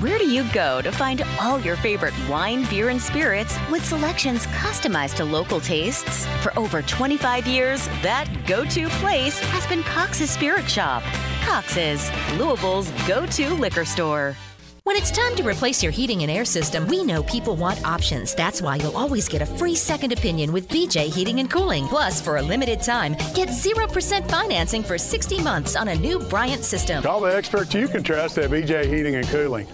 Where 0.00 0.18
do 0.18 0.26
you 0.26 0.42
go 0.52 0.82
to 0.82 0.90
find 0.90 1.22
all 1.40 1.60
your 1.60 1.76
favorite 1.76 2.14
wine, 2.28 2.68
beer, 2.68 2.88
and 2.88 3.00
spirits 3.00 3.56
with 3.70 3.84
selections 3.84 4.44
customized 4.48 5.14
to 5.16 5.24
local 5.24 5.60
tastes? 5.60 6.26
For 6.42 6.56
over 6.58 6.82
25 6.82 7.46
years, 7.46 7.86
that 8.02 8.28
go 8.44 8.64
to 8.64 8.88
place 8.88 9.38
has 9.38 9.64
been 9.68 9.84
Cox's 9.84 10.30
Spirit 10.30 10.68
Shop. 10.68 11.04
Cox's, 11.42 12.10
Louisville's 12.36 12.90
go 13.06 13.24
to 13.24 13.54
liquor 13.54 13.84
store. 13.84 14.36
When 14.82 14.96
it's 14.96 15.12
time 15.12 15.36
to 15.36 15.44
replace 15.44 15.80
your 15.80 15.92
heating 15.92 16.22
and 16.22 16.30
air 16.30 16.44
system, 16.44 16.88
we 16.88 17.04
know 17.04 17.22
people 17.22 17.54
want 17.54 17.86
options. 17.86 18.34
That's 18.34 18.60
why 18.60 18.76
you'll 18.76 18.96
always 18.96 19.28
get 19.28 19.42
a 19.42 19.46
free 19.46 19.76
second 19.76 20.12
opinion 20.12 20.52
with 20.52 20.68
BJ 20.68 21.06
Heating 21.06 21.38
and 21.38 21.48
Cooling. 21.48 21.86
Plus, 21.86 22.20
for 22.20 22.38
a 22.38 22.42
limited 22.42 22.82
time, 22.82 23.12
get 23.32 23.48
0% 23.48 24.28
financing 24.28 24.82
for 24.82 24.98
60 24.98 25.40
months 25.40 25.76
on 25.76 25.86
a 25.86 25.94
new 25.94 26.18
Bryant 26.18 26.64
system. 26.64 27.00
Call 27.04 27.20
the 27.20 27.36
experts 27.36 27.72
you 27.74 27.86
can 27.86 28.02
trust 28.02 28.38
at 28.38 28.50
BJ 28.50 28.92
Heating 28.92 29.14
and 29.14 29.28
Cooling. 29.28 29.68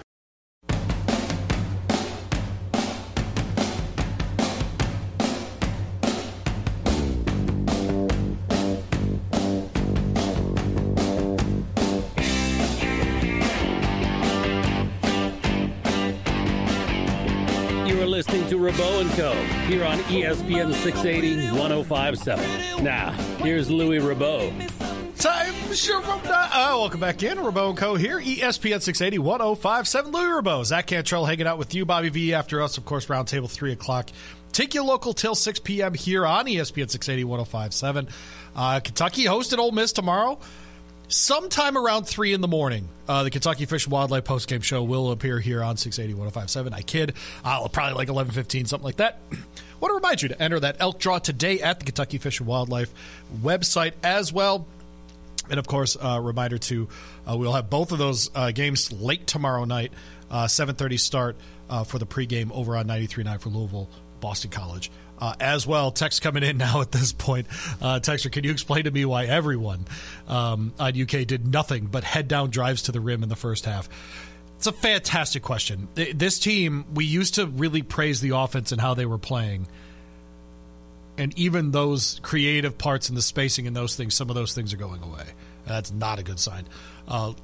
And 19.00 19.10
Co. 19.12 19.32
here 19.66 19.82
on 19.86 19.96
ESPN 20.00 20.74
680 20.74 21.58
1057. 21.58 22.84
Now, 22.84 23.12
here's 23.42 23.70
Louis 23.70 23.98
Rabaut. 23.98 24.52
Time 25.16 25.54
sure 25.72 26.02
from 26.02 26.20
that. 26.24 26.50
Uh, 26.52 26.76
welcome 26.76 27.00
back 27.00 27.22
in. 27.22 27.38
Rabaut 27.38 27.70
and 27.70 27.78
Co. 27.78 27.94
here. 27.94 28.20
ESPN 28.20 28.82
680 28.82 29.18
1057. 29.18 30.12
Louis 30.12 30.42
Rabaut. 30.42 30.66
Zach 30.66 30.86
Cantrell 30.86 31.24
hanging 31.24 31.46
out 31.46 31.56
with 31.56 31.74
you. 31.74 31.86
Bobby 31.86 32.10
V 32.10 32.34
after 32.34 32.60
us, 32.60 32.76
of 32.76 32.84
course, 32.84 33.06
roundtable 33.06 33.50
3 33.50 33.72
o'clock. 33.72 34.10
Take 34.52 34.74
your 34.74 34.84
local 34.84 35.14
till 35.14 35.34
6 35.34 35.60
p.m. 35.60 35.94
here 35.94 36.26
on 36.26 36.44
ESPN 36.44 36.90
680 36.90 37.24
1057. 37.24 38.06
Uh, 38.54 38.80
Kentucky 38.80 39.24
hosted 39.24 39.56
Ole 39.56 39.72
Miss 39.72 39.94
tomorrow. 39.94 40.38
Sometime 41.10 41.76
around 41.76 42.04
3 42.04 42.34
in 42.34 42.40
the 42.40 42.46
morning, 42.46 42.88
uh, 43.08 43.24
the 43.24 43.30
Kentucky 43.30 43.66
Fish 43.66 43.86
and 43.86 43.92
Wildlife 43.92 44.22
postgame 44.22 44.62
show 44.62 44.84
will 44.84 45.10
appear 45.10 45.40
here 45.40 45.60
on 45.60 45.76
680 45.76 46.14
1057. 46.14 46.72
I 46.72 46.82
kid. 46.82 47.14
Uh, 47.44 47.66
probably 47.66 47.94
like 47.96 48.06
11.15, 48.06 48.68
something 48.68 48.84
like 48.84 48.98
that. 48.98 49.18
want 49.80 49.90
to 49.90 49.94
remind 49.94 50.22
you 50.22 50.28
to 50.28 50.40
enter 50.40 50.60
that 50.60 50.76
elk 50.78 51.00
draw 51.00 51.18
today 51.18 51.60
at 51.62 51.80
the 51.80 51.84
Kentucky 51.84 52.18
Fish 52.18 52.38
and 52.38 52.46
Wildlife 52.46 52.94
website 53.42 53.94
as 54.04 54.32
well. 54.32 54.68
And 55.50 55.58
of 55.58 55.66
course, 55.66 55.96
uh, 55.96 56.20
reminder 56.22 56.58
to 56.58 56.88
uh, 57.28 57.36
we'll 57.36 57.54
have 57.54 57.68
both 57.68 57.90
of 57.90 57.98
those 57.98 58.30
uh, 58.36 58.52
games 58.52 58.92
late 58.92 59.26
tomorrow 59.26 59.64
night, 59.64 59.92
uh, 60.30 60.44
7:30 60.44 61.00
start 61.00 61.36
uh, 61.68 61.82
for 61.82 61.98
the 61.98 62.06
pregame 62.06 62.52
over 62.52 62.76
on 62.76 62.86
93.9 62.86 63.40
for 63.40 63.48
Louisville, 63.48 63.88
Boston 64.20 64.50
College. 64.50 64.90
Uh, 65.18 65.34
as 65.38 65.66
well, 65.66 65.90
text 65.90 66.22
coming 66.22 66.42
in 66.42 66.56
now 66.58 66.80
at 66.80 66.92
this 66.92 67.12
point. 67.12 67.46
Uh, 67.80 68.00
Texter, 68.00 68.32
can 68.32 68.44
you 68.44 68.50
explain 68.50 68.84
to 68.84 68.90
me 68.90 69.04
why 69.04 69.26
everyone 69.26 69.84
um, 70.28 70.72
on 70.78 71.00
UK 71.00 71.26
did 71.26 71.46
nothing 71.46 71.86
but 71.86 72.04
head 72.04 72.26
down 72.26 72.50
drives 72.50 72.82
to 72.82 72.92
the 72.92 73.00
rim 73.00 73.22
in 73.22 73.28
the 73.28 73.36
first 73.36 73.66
half? 73.66 73.88
It's 74.56 74.66
a 74.66 74.72
fantastic 74.72 75.42
question. 75.42 75.88
This 75.94 76.38
team, 76.38 76.84
we 76.94 77.04
used 77.04 77.36
to 77.36 77.46
really 77.46 77.82
praise 77.82 78.20
the 78.20 78.36
offense 78.36 78.72
and 78.72 78.80
how 78.80 78.94
they 78.94 79.06
were 79.06 79.18
playing 79.18 79.66
and 81.20 81.38
even 81.38 81.70
those 81.70 82.18
creative 82.22 82.78
parts 82.78 83.10
and 83.10 83.18
the 83.18 83.22
spacing 83.22 83.66
and 83.66 83.76
those 83.76 83.94
things, 83.94 84.14
some 84.14 84.30
of 84.30 84.34
those 84.34 84.54
things 84.54 84.72
are 84.72 84.78
going 84.78 85.02
away. 85.02 85.24
That's 85.66 85.92
not 85.92 86.18
a 86.18 86.22
good 86.22 86.40
sign. 86.40 86.64
Uh, 87.06 87.34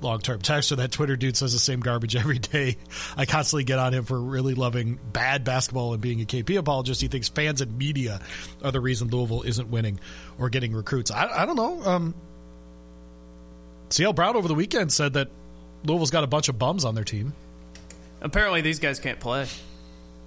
Long 0.00 0.20
term 0.20 0.40
texter, 0.40 0.76
that 0.76 0.92
Twitter 0.92 1.16
dude 1.16 1.36
says 1.36 1.52
the 1.52 1.58
same 1.58 1.80
garbage 1.80 2.14
every 2.16 2.38
day. 2.38 2.76
I 3.16 3.26
constantly 3.26 3.64
get 3.64 3.78
on 3.78 3.92
him 3.92 4.04
for 4.04 4.20
really 4.20 4.54
loving 4.54 4.98
bad 5.12 5.44
basketball 5.44 5.92
and 5.92 6.00
being 6.00 6.20
a 6.20 6.24
KP 6.24 6.56
apologist. 6.58 7.00
He 7.00 7.08
thinks 7.08 7.28
fans 7.28 7.60
and 7.60 7.76
media 7.76 8.20
are 8.62 8.70
the 8.70 8.80
reason 8.80 9.08
Louisville 9.08 9.42
isn't 9.42 9.68
winning 9.70 9.98
or 10.38 10.50
getting 10.50 10.72
recruits. 10.72 11.10
I, 11.10 11.26
I 11.42 11.46
don't 11.46 11.56
know. 11.56 11.82
Um, 11.84 12.14
CL 13.90 14.12
Brown 14.12 14.36
over 14.36 14.48
the 14.48 14.54
weekend 14.54 14.92
said 14.92 15.14
that 15.14 15.28
Louisville's 15.84 16.10
got 16.10 16.24
a 16.24 16.28
bunch 16.28 16.48
of 16.48 16.58
bums 16.58 16.84
on 16.84 16.94
their 16.94 17.04
team. 17.04 17.32
Apparently, 18.20 18.60
these 18.60 18.78
guys 18.78 18.98
can't 18.98 19.20
play. 19.20 19.46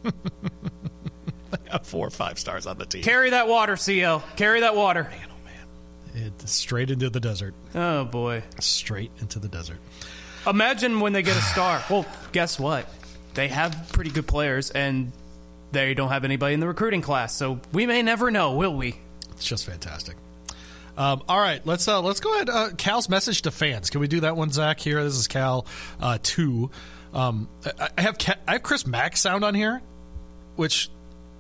got 1.69 1.85
four 1.85 2.07
or 2.07 2.11
five 2.11 2.39
stars 2.39 2.65
on 2.67 2.77
the 2.77 2.85
team. 2.85 3.03
Carry 3.03 3.31
that 3.31 3.47
water, 3.47 3.77
CL. 3.77 4.23
Carry 4.35 4.61
that 4.61 4.75
water. 4.75 5.03
Man. 5.03 5.30
It, 6.15 6.47
straight 6.47 6.91
into 6.91 7.09
the 7.09 7.19
desert. 7.19 7.53
Oh, 7.73 8.05
boy. 8.05 8.43
Straight 8.59 9.11
into 9.19 9.39
the 9.39 9.47
desert. 9.47 9.77
Imagine 10.47 10.99
when 10.99 11.13
they 11.13 11.21
get 11.21 11.37
a 11.37 11.41
star. 11.41 11.83
well, 11.89 12.05
guess 12.31 12.59
what? 12.59 12.87
They 13.33 13.47
have 13.47 13.89
pretty 13.93 14.09
good 14.09 14.27
players, 14.27 14.71
and 14.71 15.11
they 15.71 15.93
don't 15.93 16.09
have 16.09 16.25
anybody 16.25 16.53
in 16.53 16.59
the 16.59 16.67
recruiting 16.67 17.01
class, 17.01 17.35
so 17.35 17.59
we 17.71 17.85
may 17.85 18.01
never 18.01 18.29
know, 18.31 18.53
will 18.53 18.75
we? 18.75 18.95
It's 19.31 19.45
just 19.45 19.65
fantastic. 19.65 20.17
Um, 20.97 21.23
all 21.29 21.39
right, 21.39 21.65
let's 21.65 21.87
uh, 21.87 22.01
let's 22.01 22.19
go 22.19 22.33
ahead. 22.35 22.49
Uh, 22.49 22.69
Cal's 22.77 23.07
message 23.07 23.43
to 23.43 23.51
fans. 23.51 23.89
Can 23.89 24.01
we 24.01 24.07
do 24.07 24.19
that 24.21 24.35
one, 24.35 24.51
Zach? 24.51 24.79
Here, 24.79 25.01
this 25.03 25.15
is 25.15 25.27
Cal 25.27 25.65
uh, 26.01 26.17
two. 26.21 26.69
Um, 27.13 27.47
I 27.95 28.01
have 28.01 28.17
I 28.47 28.53
have 28.53 28.63
Chris 28.63 28.85
Mack 28.85 29.15
sound 29.15 29.45
on 29.45 29.55
here, 29.55 29.81
which 30.57 30.89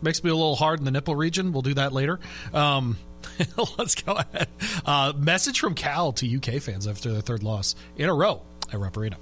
makes 0.01 0.23
me 0.23 0.29
a 0.29 0.33
little 0.33 0.55
hard 0.55 0.79
in 0.79 0.85
the 0.85 0.91
nipple 0.91 1.15
region. 1.15 1.51
We'll 1.51 1.61
do 1.61 1.73
that 1.75 1.91
later. 1.91 2.19
Um, 2.53 2.97
let's 3.77 3.95
go 3.95 4.13
ahead. 4.13 4.47
Uh, 4.85 5.13
message 5.17 5.59
from 5.59 5.75
Cal 5.75 6.11
to 6.13 6.37
UK 6.37 6.61
fans 6.61 6.87
after 6.87 7.11
their 7.11 7.21
third 7.21 7.43
loss 7.43 7.75
in 7.97 8.09
a 8.09 8.13
row 8.13 8.41
at 8.71 8.79
Rupp 8.79 8.97
Arena. 8.97 9.17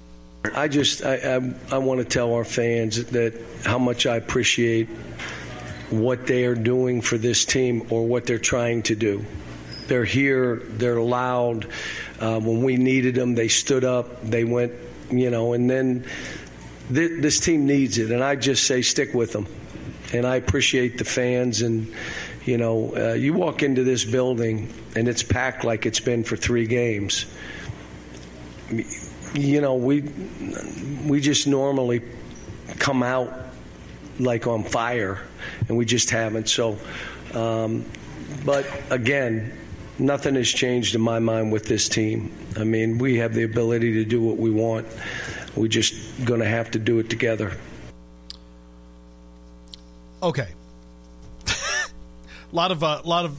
I 0.54 0.68
just 0.68 1.04
I, 1.04 1.16
I, 1.16 1.54
I 1.70 1.78
want 1.78 2.00
to 2.00 2.04
tell 2.04 2.32
our 2.34 2.44
fans 2.44 3.04
that 3.06 3.38
how 3.64 3.78
much 3.78 4.06
I 4.06 4.16
appreciate 4.16 4.88
what 5.90 6.26
they 6.26 6.44
are 6.44 6.54
doing 6.54 7.00
for 7.00 7.18
this 7.18 7.44
team 7.44 7.86
or 7.90 8.06
what 8.06 8.26
they're 8.26 8.38
trying 8.38 8.82
to 8.84 8.94
do. 8.94 9.24
They're 9.88 10.04
here. 10.04 10.56
They're 10.56 11.00
loud. 11.00 11.66
Uh, 12.20 12.40
when 12.40 12.62
we 12.62 12.76
needed 12.76 13.14
them, 13.16 13.34
they 13.34 13.48
stood 13.48 13.84
up. 13.84 14.22
They 14.22 14.44
went, 14.44 14.72
you 15.10 15.30
know, 15.30 15.52
and 15.52 15.68
then 15.68 16.06
th- 16.94 17.20
this 17.20 17.40
team 17.40 17.66
needs 17.66 17.98
it. 17.98 18.10
And 18.10 18.22
I 18.22 18.36
just 18.36 18.66
say 18.66 18.82
stick 18.82 19.12
with 19.14 19.32
them. 19.32 19.46
And 20.12 20.26
I 20.26 20.36
appreciate 20.36 20.96
the 20.98 21.04
fans. 21.04 21.60
And, 21.62 21.92
you 22.44 22.56
know, 22.56 22.94
uh, 22.96 23.12
you 23.12 23.34
walk 23.34 23.62
into 23.62 23.84
this 23.84 24.04
building 24.04 24.72
and 24.96 25.08
it's 25.08 25.22
packed 25.22 25.64
like 25.64 25.86
it's 25.86 26.00
been 26.00 26.24
for 26.24 26.36
three 26.36 26.66
games. 26.66 27.26
You 29.34 29.60
know, 29.60 29.74
we 29.74 30.02
we 31.06 31.20
just 31.20 31.46
normally 31.46 32.02
come 32.78 33.02
out 33.02 33.32
like 34.18 34.46
on 34.46 34.64
fire, 34.64 35.18
and 35.68 35.76
we 35.76 35.84
just 35.84 36.10
haven't. 36.10 36.48
So, 36.48 36.78
um, 37.34 37.84
but 38.44 38.66
again, 38.90 39.52
nothing 39.98 40.34
has 40.34 40.48
changed 40.48 40.94
in 40.94 41.00
my 41.00 41.18
mind 41.18 41.52
with 41.52 41.66
this 41.66 41.88
team. 41.88 42.32
I 42.56 42.64
mean, 42.64 42.98
we 42.98 43.18
have 43.18 43.34
the 43.34 43.44
ability 43.44 43.92
to 43.94 44.04
do 44.04 44.20
what 44.20 44.36
we 44.36 44.50
want. 44.50 44.86
We're 45.56 45.68
just 45.68 46.24
going 46.24 46.40
to 46.40 46.46
have 46.46 46.70
to 46.72 46.78
do 46.78 46.98
it 46.98 47.10
together. 47.10 47.52
Okay. 50.22 50.48
A 52.52 52.56
lot 52.56 52.72
of 52.72 52.82
a 52.82 52.86
uh, 52.86 53.02
lot 53.04 53.24
of 53.24 53.36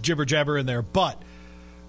jibber 0.00 0.24
jabber 0.24 0.58
in 0.58 0.66
there, 0.66 0.82
but 0.82 1.20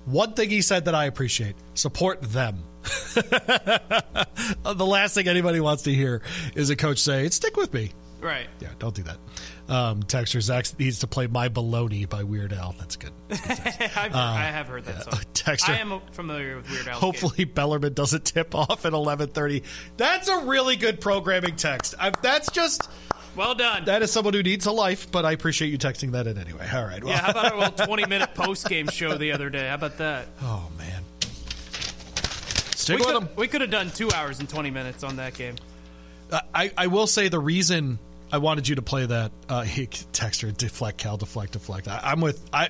one 0.05 0.33
thing 0.33 0.49
he 0.49 0.61
said 0.61 0.85
that 0.85 0.95
I 0.95 1.05
appreciate: 1.05 1.55
support 1.73 2.21
them. 2.21 2.63
the 3.13 4.85
last 4.85 5.15
thing 5.15 5.27
anybody 5.27 5.59
wants 5.59 5.83
to 5.83 5.93
hear 5.93 6.21
is 6.55 6.69
a 6.69 6.75
coach 6.75 6.99
say, 6.99 7.29
"Stick 7.29 7.55
with 7.55 7.73
me." 7.73 7.91
Right. 8.23 8.47
Yeah, 8.61 8.69
don't 8.79 8.95
do 8.95 9.03
that. 9.03 9.17
Um, 9.67 10.03
Texter 10.03 10.41
Zach 10.41 10.67
needs 10.79 10.99
to 10.99 11.07
play 11.07 11.27
"My 11.27 11.49
Baloney" 11.49 12.07
by 12.07 12.23
Weird 12.23 12.53
Al. 12.53 12.73
That's 12.79 12.95
good. 12.95 13.11
That's 13.27 13.59
good 13.59 14.13
uh, 14.13 14.17
I 14.17 14.45
have 14.45 14.67
heard 14.67 14.85
that 14.85 15.03
song. 15.03 15.13
Texter, 15.33 15.69
I 15.69 15.77
am 15.77 15.99
familiar 16.11 16.55
with 16.57 16.69
Weird 16.69 16.87
Al. 16.87 16.99
Hopefully, 16.99 17.45
game. 17.45 17.53
Bellarmine 17.53 17.93
doesn't 17.93 18.25
tip 18.25 18.55
off 18.55 18.85
at 18.85 18.93
eleven 18.93 19.29
thirty. 19.29 19.63
That's 19.97 20.29
a 20.29 20.39
really 20.45 20.77
good 20.77 21.01
programming 21.01 21.55
text. 21.55 21.95
I, 21.99 22.11
that's 22.21 22.51
just. 22.51 22.89
Well 23.35 23.55
done. 23.55 23.85
That 23.85 24.01
is 24.03 24.11
someone 24.11 24.33
who 24.33 24.43
needs 24.43 24.65
a 24.65 24.71
life, 24.71 25.11
but 25.11 25.25
I 25.25 25.31
appreciate 25.31 25.69
you 25.69 25.77
texting 25.77 26.11
that 26.11 26.27
in 26.27 26.37
anyway. 26.37 26.67
All 26.71 26.83
right. 26.85 27.03
Well. 27.03 27.13
Yeah, 27.13 27.19
how 27.19 27.31
about 27.31 27.53
a 27.53 27.57
little 27.57 27.85
20 27.87 28.05
minute 28.05 28.35
post 28.35 28.69
game 28.69 28.87
show 28.87 29.17
the 29.17 29.31
other 29.31 29.49
day? 29.49 29.67
How 29.67 29.75
about 29.75 29.97
that? 29.97 30.27
Oh, 30.41 30.69
man. 30.77 31.03
Stick 32.75 32.99
we 32.99 33.05
with 33.05 33.05
could, 33.05 33.15
them. 33.15 33.29
We 33.35 33.47
could 33.47 33.61
have 33.61 33.71
done 33.71 33.89
two 33.89 34.11
hours 34.11 34.39
and 34.39 34.47
20 34.47 34.69
minutes 34.69 35.03
on 35.03 35.15
that 35.15 35.33
game. 35.33 35.55
Uh, 36.31 36.41
I, 36.53 36.71
I 36.77 36.87
will 36.87 37.07
say 37.07 37.27
the 37.29 37.39
reason 37.39 37.97
I 38.31 38.39
wanted 38.39 38.67
you 38.67 38.75
to 38.75 38.81
play 38.81 39.05
that 39.05 39.31
uh, 39.47 39.61
texter 39.63 40.55
deflect 40.55 40.97
Cal 40.97 41.17
deflect 41.17 41.53
deflect. 41.53 41.87
I, 41.87 41.99
I'm 42.03 42.19
with 42.19 42.43
I 42.51 42.69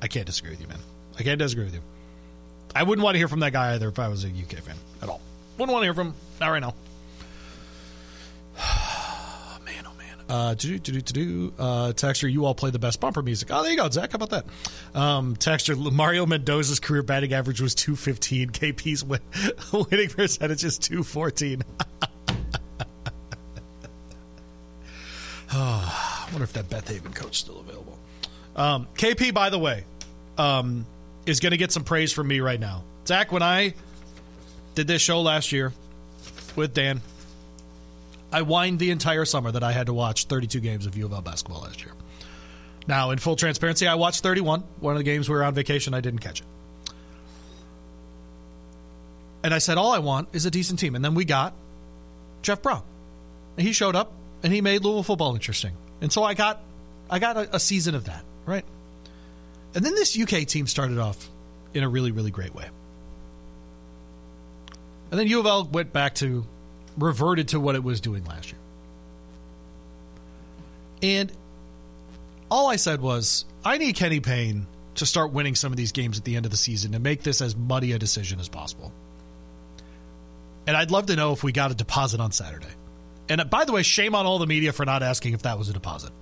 I 0.00 0.08
can't 0.08 0.24
disagree 0.26 0.50
with 0.50 0.60
you, 0.62 0.66
man. 0.66 0.78
I 1.18 1.22
can't 1.22 1.38
disagree 1.38 1.64
with 1.64 1.74
you. 1.74 1.82
I 2.74 2.82
wouldn't 2.82 3.04
want 3.04 3.14
to 3.14 3.18
hear 3.18 3.28
from 3.28 3.40
that 3.40 3.52
guy 3.52 3.74
either 3.74 3.88
if 3.88 3.98
I 3.98 4.08
was 4.08 4.24
a 4.24 4.28
UK 4.28 4.62
fan 4.62 4.76
at 5.02 5.08
all. 5.08 5.20
Wouldn't 5.58 5.72
want 5.72 5.82
to 5.82 5.86
hear 5.86 5.94
from 5.94 6.08
him. 6.08 6.14
Not 6.40 6.48
right 6.48 6.60
now. 6.60 6.74
man, 9.64 9.84
oh 9.86 9.92
man. 9.98 10.13
Uh, 10.28 10.54
do 10.54 10.78
do 10.78 11.00
do. 11.00 11.52
Uh, 11.58 11.92
Texter, 11.92 12.30
you 12.30 12.46
all 12.46 12.54
play 12.54 12.70
the 12.70 12.78
best 12.78 12.98
bumper 13.00 13.22
music. 13.22 13.48
Oh, 13.52 13.62
there 13.62 13.72
you 13.72 13.76
go, 13.76 13.90
Zach. 13.90 14.12
How 14.12 14.16
about 14.16 14.30
that? 14.30 14.46
Um, 14.98 15.36
Texter, 15.36 15.92
Mario 15.92 16.24
Mendoza's 16.24 16.80
career 16.80 17.02
batting 17.02 17.34
average 17.34 17.60
was 17.60 17.74
two 17.74 17.94
fifteen. 17.94 18.50
KP's 18.50 19.04
win, 19.04 19.20
winning 19.90 20.08
percentage 20.08 20.64
is 20.64 20.78
two 20.78 21.02
fourteen. 21.02 21.62
Oh, 25.52 25.52
I 25.52 26.28
wonder 26.30 26.44
if 26.44 26.54
that 26.54 26.70
Beth 26.70 26.88
Haven 26.88 27.12
coach 27.12 27.32
is 27.32 27.36
still 27.38 27.60
available. 27.60 27.98
Um, 28.56 28.88
KP, 28.94 29.34
by 29.34 29.50
the 29.50 29.58
way, 29.58 29.84
um, 30.38 30.86
is 31.26 31.40
going 31.40 31.50
to 31.52 31.56
get 31.58 31.70
some 31.70 31.84
praise 31.84 32.12
from 32.12 32.28
me 32.28 32.40
right 32.40 32.58
now. 32.58 32.82
Zach, 33.06 33.30
when 33.30 33.42
I 33.42 33.74
did 34.74 34.86
this 34.86 35.02
show 35.02 35.20
last 35.20 35.52
year 35.52 35.72
with 36.56 36.72
Dan, 36.72 37.02
I 38.34 38.42
whined 38.42 38.80
the 38.80 38.90
entire 38.90 39.24
summer 39.24 39.52
that 39.52 39.62
I 39.62 39.70
had 39.70 39.86
to 39.86 39.94
watch 39.94 40.24
32 40.24 40.58
games 40.58 40.86
of 40.86 40.96
U 40.96 41.06
of 41.06 41.12
L 41.12 41.22
basketball 41.22 41.62
last 41.62 41.84
year. 41.84 41.92
Now, 42.88 43.12
in 43.12 43.18
full 43.18 43.36
transparency, 43.36 43.86
I 43.86 43.94
watched 43.94 44.24
31. 44.24 44.64
One 44.80 44.94
of 44.94 44.98
the 44.98 45.04
games 45.04 45.28
we 45.28 45.36
were 45.36 45.44
on 45.44 45.54
vacation, 45.54 45.94
I 45.94 46.00
didn't 46.00 46.18
catch 46.18 46.40
it. 46.40 46.46
And 49.44 49.54
I 49.54 49.58
said, 49.58 49.78
all 49.78 49.92
I 49.92 50.00
want 50.00 50.30
is 50.32 50.46
a 50.46 50.50
decent 50.50 50.80
team. 50.80 50.96
And 50.96 51.04
then 51.04 51.14
we 51.14 51.24
got 51.24 51.54
Jeff 52.42 52.60
Brohm. 52.60 52.82
And 53.56 53.64
he 53.64 53.72
showed 53.72 53.94
up 53.94 54.10
and 54.42 54.52
he 54.52 54.60
made 54.60 54.82
Louisville 54.82 55.04
football 55.04 55.34
interesting. 55.34 55.76
And 56.00 56.12
so 56.12 56.24
I 56.24 56.34
got 56.34 56.60
I 57.08 57.20
got 57.20 57.36
a, 57.36 57.54
a 57.54 57.60
season 57.60 57.94
of 57.94 58.06
that, 58.06 58.24
right? 58.46 58.64
And 59.76 59.84
then 59.84 59.94
this 59.94 60.18
UK 60.18 60.44
team 60.48 60.66
started 60.66 60.98
off 60.98 61.28
in 61.72 61.84
a 61.84 61.88
really, 61.88 62.10
really 62.10 62.32
great 62.32 62.52
way. 62.52 62.66
And 65.12 65.20
then 65.20 65.28
U 65.28 65.38
of 65.38 65.46
L 65.46 65.68
went 65.70 65.92
back 65.92 66.16
to 66.16 66.44
reverted 66.96 67.48
to 67.48 67.60
what 67.60 67.74
it 67.74 67.82
was 67.82 68.00
doing 68.00 68.24
last 68.24 68.52
year. 68.52 68.60
And 71.02 71.32
all 72.50 72.68
I 72.68 72.76
said 72.76 73.00
was, 73.00 73.44
I 73.64 73.78
need 73.78 73.96
Kenny 73.96 74.20
Payne 74.20 74.66
to 74.96 75.06
start 75.06 75.32
winning 75.32 75.54
some 75.54 75.72
of 75.72 75.76
these 75.76 75.92
games 75.92 76.18
at 76.18 76.24
the 76.24 76.36
end 76.36 76.46
of 76.46 76.50
the 76.50 76.56
season 76.56 76.92
to 76.92 76.98
make 76.98 77.22
this 77.22 77.40
as 77.40 77.56
muddy 77.56 77.92
a 77.92 77.98
decision 77.98 78.38
as 78.40 78.48
possible. 78.48 78.92
And 80.66 80.76
I'd 80.76 80.90
love 80.90 81.06
to 81.06 81.16
know 81.16 81.32
if 81.32 81.42
we 81.42 81.52
got 81.52 81.70
a 81.70 81.74
deposit 81.74 82.20
on 82.20 82.32
Saturday. 82.32 82.68
And 83.28 83.40
uh, 83.40 83.44
by 83.44 83.64
the 83.64 83.72
way, 83.72 83.82
shame 83.82 84.14
on 84.14 84.26
all 84.26 84.38
the 84.38 84.46
media 84.46 84.72
for 84.72 84.84
not 84.84 85.02
asking 85.02 85.34
if 85.34 85.42
that 85.42 85.58
was 85.58 85.68
a 85.68 85.72
deposit. 85.72 86.12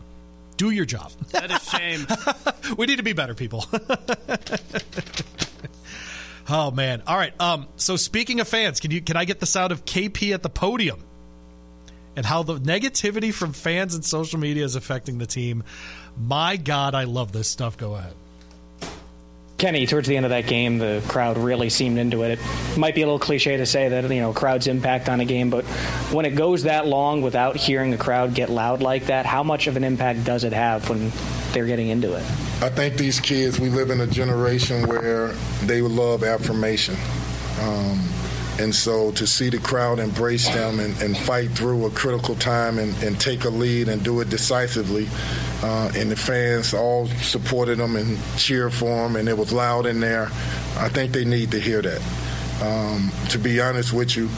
Do 0.57 0.71
your 0.71 0.85
job. 0.85 1.13
That 1.31 1.51
is 1.51 1.69
shame. 1.69 2.07
we 2.77 2.87
need 2.87 2.97
to 2.97 3.03
be 3.03 3.13
better, 3.13 3.35
people. 3.35 3.67
oh 6.49 6.71
man! 6.71 7.03
All 7.07 7.17
right. 7.17 7.39
Um. 7.41 7.67
So 7.77 7.97
speaking 7.97 8.41
of 8.41 8.49
fans, 8.49 8.81
can 8.81 8.91
you 8.91 9.01
can 9.01 9.17
I 9.17 9.25
get 9.25 9.41
the 9.41 9.47
sound 9.47 9.73
of 9.73 9.85
KP 9.85 10.33
at 10.35 10.43
the 10.43 10.51
podium? 10.51 11.01
And 12.15 12.27
how 12.27 12.43
the 12.43 12.59
negativity 12.59 13.33
from 13.33 13.55
fans 13.55 13.95
and 13.95 14.05
social 14.05 14.39
media 14.39 14.65
is 14.65 14.77
affecting 14.77 15.17
the 15.17 15.27
team. 15.27 15.65
My 16.19 16.59
God, 16.59 16.95
I 16.95 17.05
love 17.05 17.33
this 17.33 17.49
stuff. 17.49 17.79
Go 17.79 17.95
ahead. 17.95 18.13
Kenny, 19.63 19.87
towards 19.87 20.09
the 20.09 20.17
end 20.17 20.27
of 20.27 20.31
that 20.31 20.49
game, 20.49 20.79
the 20.79 21.01
crowd 21.07 21.39
really 21.39 21.71
seemed 21.71 21.97
into 21.97 22.25
it. 22.25 22.41
It 22.41 22.77
might 22.77 22.97
be 22.97 23.03
a 23.03 23.07
little 23.07 23.21
cliche 23.21 23.57
to 23.57 23.65
say 23.65 23.91
that, 23.91 24.11
you 24.11 24.21
know, 24.21 24.33
crowd's 24.33 24.67
impact 24.67 25.09
on 25.09 25.21
a 25.21 25.25
game, 25.25 25.51
but 25.51 25.65
when 26.11 26.27
it 26.27 26.35
goes 26.35 26.65
that 26.65 26.89
long 26.89 27.23
without 27.23 27.55
hearing 27.55 27.95
a 27.95 27.97
crowd 27.97 28.35
get 28.35 28.51
loud 28.51 28.83
like 28.83 29.07
that, 29.07 29.25
how 29.25 29.45
much 29.45 29.69
of 29.69 29.77
an 29.77 29.85
impact 29.85 30.25
does 30.25 30.43
it 30.43 30.53
have 30.53 30.91
when 30.91 31.13
they're 31.53 31.67
getting 31.67 31.89
into 31.89 32.15
it? 32.15 32.23
I 32.63 32.69
think 32.69 32.97
these 32.97 33.21
kids, 33.21 33.59
we 33.59 33.69
live 33.69 33.91
in 33.91 34.01
a 34.01 34.07
generation 34.07 34.87
where 34.87 35.29
they 35.65 35.81
love 35.83 36.25
affirmation. 36.25 36.97
Um, 37.61 38.01
and 38.59 38.75
so 38.75 39.11
to 39.13 39.27
see 39.27 39.49
the 39.49 39.59
crowd 39.59 39.99
embrace 39.99 40.47
them 40.49 40.79
and, 40.79 41.01
and 41.03 41.17
fight 41.17 41.51
through 41.51 41.87
a 41.87 41.91
critical 41.91 42.35
time 42.35 42.79
and, 42.79 42.95
and, 43.03 43.19
take 43.19 43.45
a 43.45 43.49
lead 43.49 43.89
and 43.89 44.03
do 44.05 44.21
it 44.21 44.29
decisively, 44.29 45.09
uh, 45.63 45.91
and 45.97 46.11
the 46.11 46.17
fans 46.17 46.75
all 46.75 47.07
supported 47.07 47.79
them 47.79 47.97
and 47.97 48.19
cheered 48.37 48.73
for 48.73 48.87
them, 48.87 49.17
and 49.17 49.29
it 49.29 49.37
was 49.37 49.53
loud 49.53 49.87
in 49.87 50.01
there. 50.01 50.27
I 50.77 50.89
think 50.89 51.13
they 51.13 51.25
need 51.25 51.51
to 51.53 51.61
hear 51.61 51.81
that. 51.83 52.03
Um, 52.61 53.11
to 53.31 53.39
be 53.39 53.61
honest 53.61 53.93
with 53.93 54.17
you, 54.17 54.29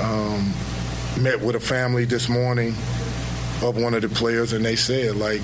um, 0.00 0.52
met 1.20 1.40
with 1.40 1.54
a 1.54 1.60
family 1.60 2.04
this 2.04 2.28
morning 2.28 2.70
of 3.62 3.76
one 3.76 3.92
of 3.92 4.02
the 4.02 4.08
players, 4.08 4.52
and 4.52 4.64
they 4.64 4.76
said, 4.76 5.16
like, 5.16 5.42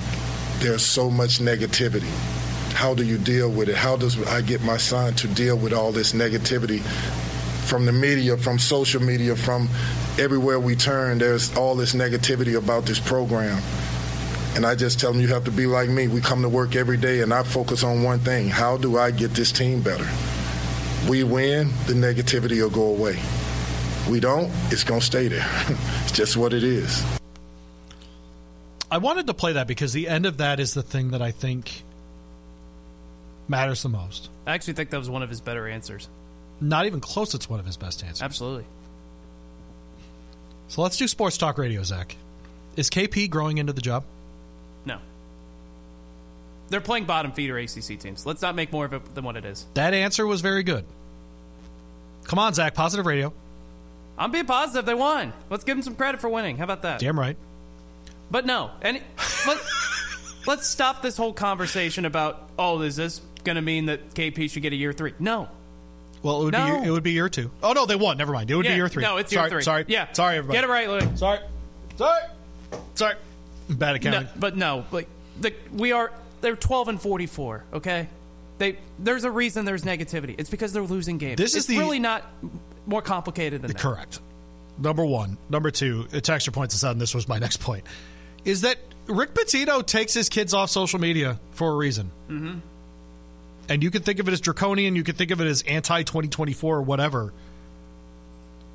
there's 0.59 0.85
so 0.85 1.09
much 1.09 1.39
negativity. 1.39 2.11
How 2.73 2.93
do 2.93 3.03
you 3.03 3.17
deal 3.17 3.49
with 3.49 3.69
it? 3.69 3.75
How 3.75 3.95
does 3.95 4.21
I 4.27 4.41
get 4.41 4.61
my 4.61 4.77
son 4.77 5.13
to 5.15 5.27
deal 5.27 5.57
with 5.57 5.73
all 5.73 5.91
this 5.91 6.13
negativity 6.13 6.81
from 7.65 7.85
the 7.85 7.91
media, 7.91 8.37
from 8.37 8.59
social 8.59 9.01
media, 9.01 9.35
from 9.35 9.67
everywhere 10.19 10.59
we 10.59 10.75
turn, 10.75 11.17
there's 11.17 11.55
all 11.57 11.75
this 11.75 11.93
negativity 11.93 12.55
about 12.57 12.85
this 12.85 12.99
program. 12.99 13.61
And 14.55 14.65
I 14.65 14.75
just 14.75 14.99
tell 14.99 15.11
them 15.11 15.19
you 15.19 15.27
have 15.29 15.43
to 15.45 15.51
be 15.51 15.65
like 15.65 15.89
me. 15.89 16.07
We 16.07 16.21
come 16.21 16.41
to 16.43 16.49
work 16.49 16.75
every 16.75 16.97
day 16.97 17.21
and 17.21 17.33
I 17.33 17.43
focus 17.43 17.83
on 17.83 18.03
one 18.03 18.19
thing 18.19 18.47
how 18.47 18.77
do 18.77 18.97
I 18.97 19.11
get 19.11 19.31
this 19.31 19.51
team 19.51 19.81
better? 19.81 20.07
We 21.09 21.23
win, 21.23 21.69
the 21.87 21.93
negativity 21.93 22.61
will 22.61 22.69
go 22.69 22.85
away. 22.85 23.19
We 24.09 24.19
don't, 24.19 24.51
it's 24.71 24.83
going 24.83 25.01
to 25.01 25.05
stay 25.05 25.27
there. 25.27 25.47
it's 26.03 26.11
just 26.11 26.37
what 26.37 26.53
it 26.53 26.63
is. 26.63 27.03
I 28.89 28.97
wanted 28.99 29.27
to 29.27 29.33
play 29.33 29.53
that 29.53 29.67
because 29.67 29.93
the 29.93 30.07
end 30.07 30.25
of 30.25 30.37
that 30.37 30.59
is 30.59 30.73
the 30.73 30.83
thing 30.83 31.11
that 31.11 31.21
I 31.21 31.31
think 31.31 31.83
matters 33.47 33.83
the 33.83 33.89
most. 33.89 34.29
I 34.45 34.53
actually 34.53 34.73
think 34.73 34.91
that 34.91 34.97
was 34.99 35.09
one 35.09 35.23
of 35.23 35.29
his 35.29 35.41
better 35.41 35.67
answers. 35.67 36.07
Not 36.61 36.85
even 36.85 37.01
close, 37.01 37.33
it's 37.33 37.49
one 37.49 37.59
of 37.59 37.65
his 37.65 37.77
best 37.77 38.03
answers. 38.03 38.21
Absolutely. 38.21 38.65
So 40.67 40.81
let's 40.81 40.97
do 40.97 41.07
sports 41.07 41.37
talk 41.37 41.57
radio, 41.57 41.83
Zach. 41.83 42.15
Is 42.75 42.89
KP 42.89 43.29
growing 43.29 43.57
into 43.57 43.73
the 43.73 43.81
job? 43.81 44.03
No. 44.85 44.99
They're 46.69 46.81
playing 46.81 47.05
bottom 47.05 47.31
feeder 47.31 47.57
ACC 47.57 47.99
teams. 47.99 48.25
Let's 48.25 48.41
not 48.41 48.55
make 48.55 48.71
more 48.71 48.85
of 48.85 48.93
it 48.93 49.15
than 49.15 49.23
what 49.23 49.35
it 49.35 49.45
is. 49.45 49.65
That 49.75 49.93
answer 49.93 50.25
was 50.25 50.41
very 50.41 50.63
good. 50.63 50.85
Come 52.25 52.39
on, 52.39 52.53
Zach. 52.53 52.73
Positive 52.73 53.05
radio. 53.05 53.31
I'm 54.17 54.31
being 54.31 54.45
positive. 54.45 54.85
They 54.85 54.93
won. 54.93 55.33
Let's 55.49 55.63
give 55.63 55.77
them 55.77 55.83
some 55.83 55.95
credit 55.95 56.21
for 56.21 56.29
winning. 56.29 56.57
How 56.57 56.63
about 56.63 56.81
that? 56.83 56.99
Damn 56.99 57.19
right. 57.19 57.37
But 58.35 58.45
no. 58.45 58.71
And 58.81 59.01
let, 59.47 59.57
let's 60.45 60.67
stop 60.67 61.01
this 61.01 61.15
whole 61.15 61.31
conversation 61.31 62.03
about, 62.03 62.49
oh, 62.59 62.81
is 62.81 62.97
this 62.97 63.21
going 63.45 63.55
to 63.55 63.61
mean 63.61 63.85
that 63.85 64.13
KP 64.13 64.51
should 64.51 64.61
get 64.61 64.73
a 64.73 64.75
year 64.75 64.91
three? 64.91 65.13
No. 65.19 65.47
Well, 66.21 66.41
it 66.41 66.43
would 66.43 66.51
No. 66.51 66.81
be 66.81 66.87
it 66.89 66.91
would 66.91 67.01
be 67.03 67.13
year 67.13 67.29
two. 67.29 67.49
Oh 67.63 67.71
no, 67.71 67.85
they 67.85 67.95
won. 67.95 68.17
Never 68.17 68.33
mind. 68.33 68.51
It 68.51 68.55
would 68.57 68.65
Yeah, 68.65 68.71
be 68.73 68.75
year 68.75 68.89
three. 68.89 69.03
No, 69.03 69.15
it's 69.15 69.31
sorry, 69.33 69.43
year 69.45 69.49
three. 69.51 69.63
Sorry, 69.63 69.85
Yeah. 69.87 70.11
sorry, 70.11 70.35
everybody. 70.39 70.57
Get 70.57 70.63
it 70.65 70.69
right, 70.69 70.89
Louis. 70.89 71.17
Sorry, 71.17 71.39
sorry, 71.95 72.23
sorry. 72.95 73.15
Bad 73.69 73.95
accounting. 73.95 74.23
No, 74.23 74.27
but 74.35 74.57
no, 74.57 74.83
like 74.91 75.07
the, 75.39 75.53
we 75.71 75.93
are. 75.93 76.11
They're 76.41 76.57
12 76.57 76.89
and 76.89 77.01
44. 77.01 77.63
Okay. 77.75 78.09
They 78.57 78.77
there's 78.99 79.23
a 79.23 79.31
reason 79.31 79.63
there's 79.63 79.83
negativity. 79.83 80.35
It's 80.37 80.49
because 80.49 80.73
they're 80.73 80.81
losing 80.83 81.19
games. 81.19 81.37
This 81.37 81.55
is 81.55 81.67
the- 81.67 81.77
really 81.77 81.99
not 81.99 82.25
more 82.85 83.01
complicated 83.01 83.61
than 83.61 83.71
that. 83.71 83.79
Correct. 83.79 84.19
Number 84.77 85.05
one. 85.05 85.37
Number 85.49 85.71
two, 85.71 86.07
a 86.11 86.19
texture 86.19 86.51
points 86.51 86.75
us 86.75 86.83
out, 86.83 86.91
and 86.91 86.99
this 86.99 87.15
was 87.15 87.29
my 87.29 87.39
next 87.39 87.61
point, 87.61 87.85
is 88.45 88.61
that 88.61 88.77
Rick 89.07 89.33
Pitino 89.33 89.85
takes 89.85 90.13
his 90.13 90.29
kids 90.29 90.53
off 90.53 90.69
social 90.69 90.99
media 90.99 91.39
for 91.51 91.71
a 91.71 91.75
reason. 91.75 92.11
Mm-hmm. 92.29 92.59
And 93.67 93.83
you 93.83 93.91
can 93.91 94.03
think 94.03 94.19
of 94.19 94.27
it 94.27 94.31
as 94.31 94.41
draconian, 94.41 94.95
you 94.95 95.03
can 95.03 95.15
think 95.15 95.31
of 95.31 95.41
it 95.41 95.47
as 95.47 95.63
anti 95.63 96.03
2024 96.03 96.77
or 96.77 96.81
whatever. 96.81 97.33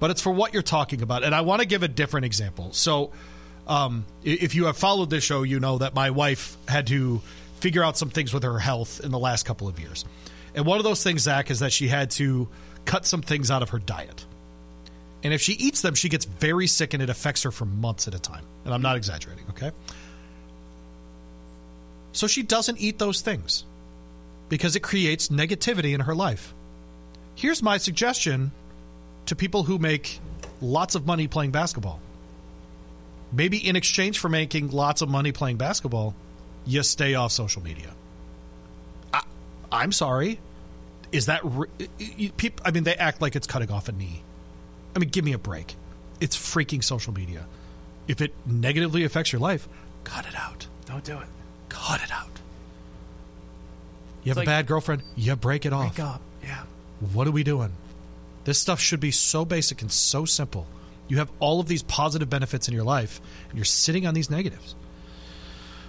But 0.01 0.11
it's 0.11 0.21
for 0.21 0.33
what 0.33 0.53
you're 0.53 0.63
talking 0.63 1.03
about. 1.03 1.25
And 1.25 1.35
I 1.35 1.43
want 1.43 1.61
to 1.61 1.67
give 1.67 1.83
a 1.83 1.89
different 1.89 2.27
example. 2.27 2.73
So, 2.73 3.13
um, 3.69 4.05
if 4.25 4.55
you 4.55 4.65
have 4.65 4.77
followed 4.77 5.11
this 5.11 5.23
show, 5.23 5.43
you 5.43 5.61
know 5.61 5.79
that 5.79 5.95
my 5.95 6.11
wife 6.11 6.57
had 6.67 6.87
to 6.89 7.21
figure 7.61 7.85
out 7.85 7.97
some 7.97 8.11
things 8.11 8.33
with 8.33 8.43
her 8.43 8.59
health 8.59 9.01
in 9.05 9.11
the 9.11 9.19
last 9.19 9.45
couple 9.45 9.69
of 9.69 9.79
years. 9.79 10.05
And 10.55 10.65
one 10.67 10.79
of 10.79 10.85
those 10.85 11.05
things, 11.05 11.23
Zach, 11.23 11.51
is 11.51 11.61
that 11.61 11.73
she 11.73 11.87
had 11.87 12.11
to 12.13 12.49
cut 12.85 13.07
some 13.07 13.23
things 13.23 13.51
out 13.51 13.63
of 13.63 13.71
her 13.71 13.79
diet. 13.79 14.25
And 15.23 15.35
if 15.35 15.41
she 15.41 15.53
eats 15.53 15.83
them, 15.83 15.95
she 15.95 16.09
gets 16.09 16.25
very 16.25 16.67
sick 16.67 16.95
and 16.95 17.03
it 17.03 17.11
affects 17.11 17.43
her 17.43 17.51
for 17.51 17.67
months 17.67 18.09
at 18.09 18.15
a 18.15 18.19
time. 18.19 18.45
And 18.65 18.73
I'm 18.73 18.83
not 18.83 18.97
exaggerating, 18.97 19.45
okay? 19.51 19.71
So 22.13 22.27
she 22.27 22.43
doesn't 22.43 22.79
eat 22.79 22.99
those 22.99 23.21
things 23.21 23.65
because 24.49 24.77
it 24.77 24.81
creates 24.81 25.29
negativity 25.29 25.95
in 25.95 26.01
her 26.01 26.15
life. 26.15 26.55
Here's 27.35 27.63
my 27.63 27.77
suggestion 27.79 28.51
to 29.27 29.37
people 29.37 29.63
who 29.65 29.79
make 29.79 30.21
lots 30.61 30.95
of 30.95 31.07
money 31.07 31.29
playing 31.29 31.53
basketball. 31.53 32.01
Maybe 33.33 33.57
in 33.57 33.77
exchange 33.77 34.19
for 34.19 34.29
making 34.29 34.71
lots 34.71 35.03
of 35.03 35.09
money 35.09 35.33
playing 35.33 35.57
basketball, 35.57 36.15
you 36.67 36.83
stay 36.83 37.15
off 37.15 37.33
social 37.33 37.63
media. 37.63 37.95
I, 39.15 39.23
I'm 39.71 39.93
sorry. 39.93 40.41
Is 41.13 41.27
that 41.27 41.41
re- 41.45 41.69
I 42.65 42.71
mean, 42.73 42.85
they 42.85 42.95
act 42.95 43.21
like 43.21 43.37
it's 43.37 43.47
cutting 43.47 43.71
off 43.71 43.89
a 43.89 43.93
knee. 43.93 44.23
I 44.95 44.99
mean, 44.99 45.09
give 45.11 45.25
me 45.25 45.33
a 45.33 45.39
break. 45.39 45.75
It's 46.21 46.37
freaking 46.37 46.83
social 46.83 47.13
media. 47.15 47.47
If 48.09 48.21
it 48.21 48.33
negatively 48.45 49.05
affects 49.05 49.33
your 49.33 49.41
life, 49.41 49.69
cut 50.05 50.27
it 50.27 50.35
out. 50.37 50.67
Don't 50.87 51.05
do 51.05 51.19
it. 51.19 51.27
Cut 51.69 52.03
it 52.03 52.11
out. 52.13 52.27
You 54.25 54.31
have 54.31 54.33
It's 54.33 54.37
like- 54.39 54.47
a 54.47 54.51
bad 54.51 54.67
girlfriend, 54.67 55.03
you 55.17 55.35
break 55.37 55.65
it 55.65 55.73
off. 55.73 55.95
Break 55.97 56.07
up. 56.07 56.21
Yeah. 56.43 56.63
What 57.13 57.27
are 57.27 57.31
we 57.31 57.43
doing? 57.45 57.73
This 58.45 58.59
stuff 58.59 58.81
should 58.81 59.01
be 59.01 59.11
so 59.11 59.45
basic 59.45 59.81
and 59.83 59.91
so 59.93 60.25
simple. 60.25 60.67
You 61.09 61.19
have 61.19 61.31
all 61.41 61.61
of 61.61 61.67
these 61.69 61.83
positive 61.83 62.29
benefits 62.31 62.69
in 62.69 62.75
your 62.75 62.85
life, 62.85 63.21
and 63.49 63.59
you're 63.59 63.65
sitting 63.65 64.07
on 64.07 64.15
these 64.15 64.31
negatives. 64.31 64.75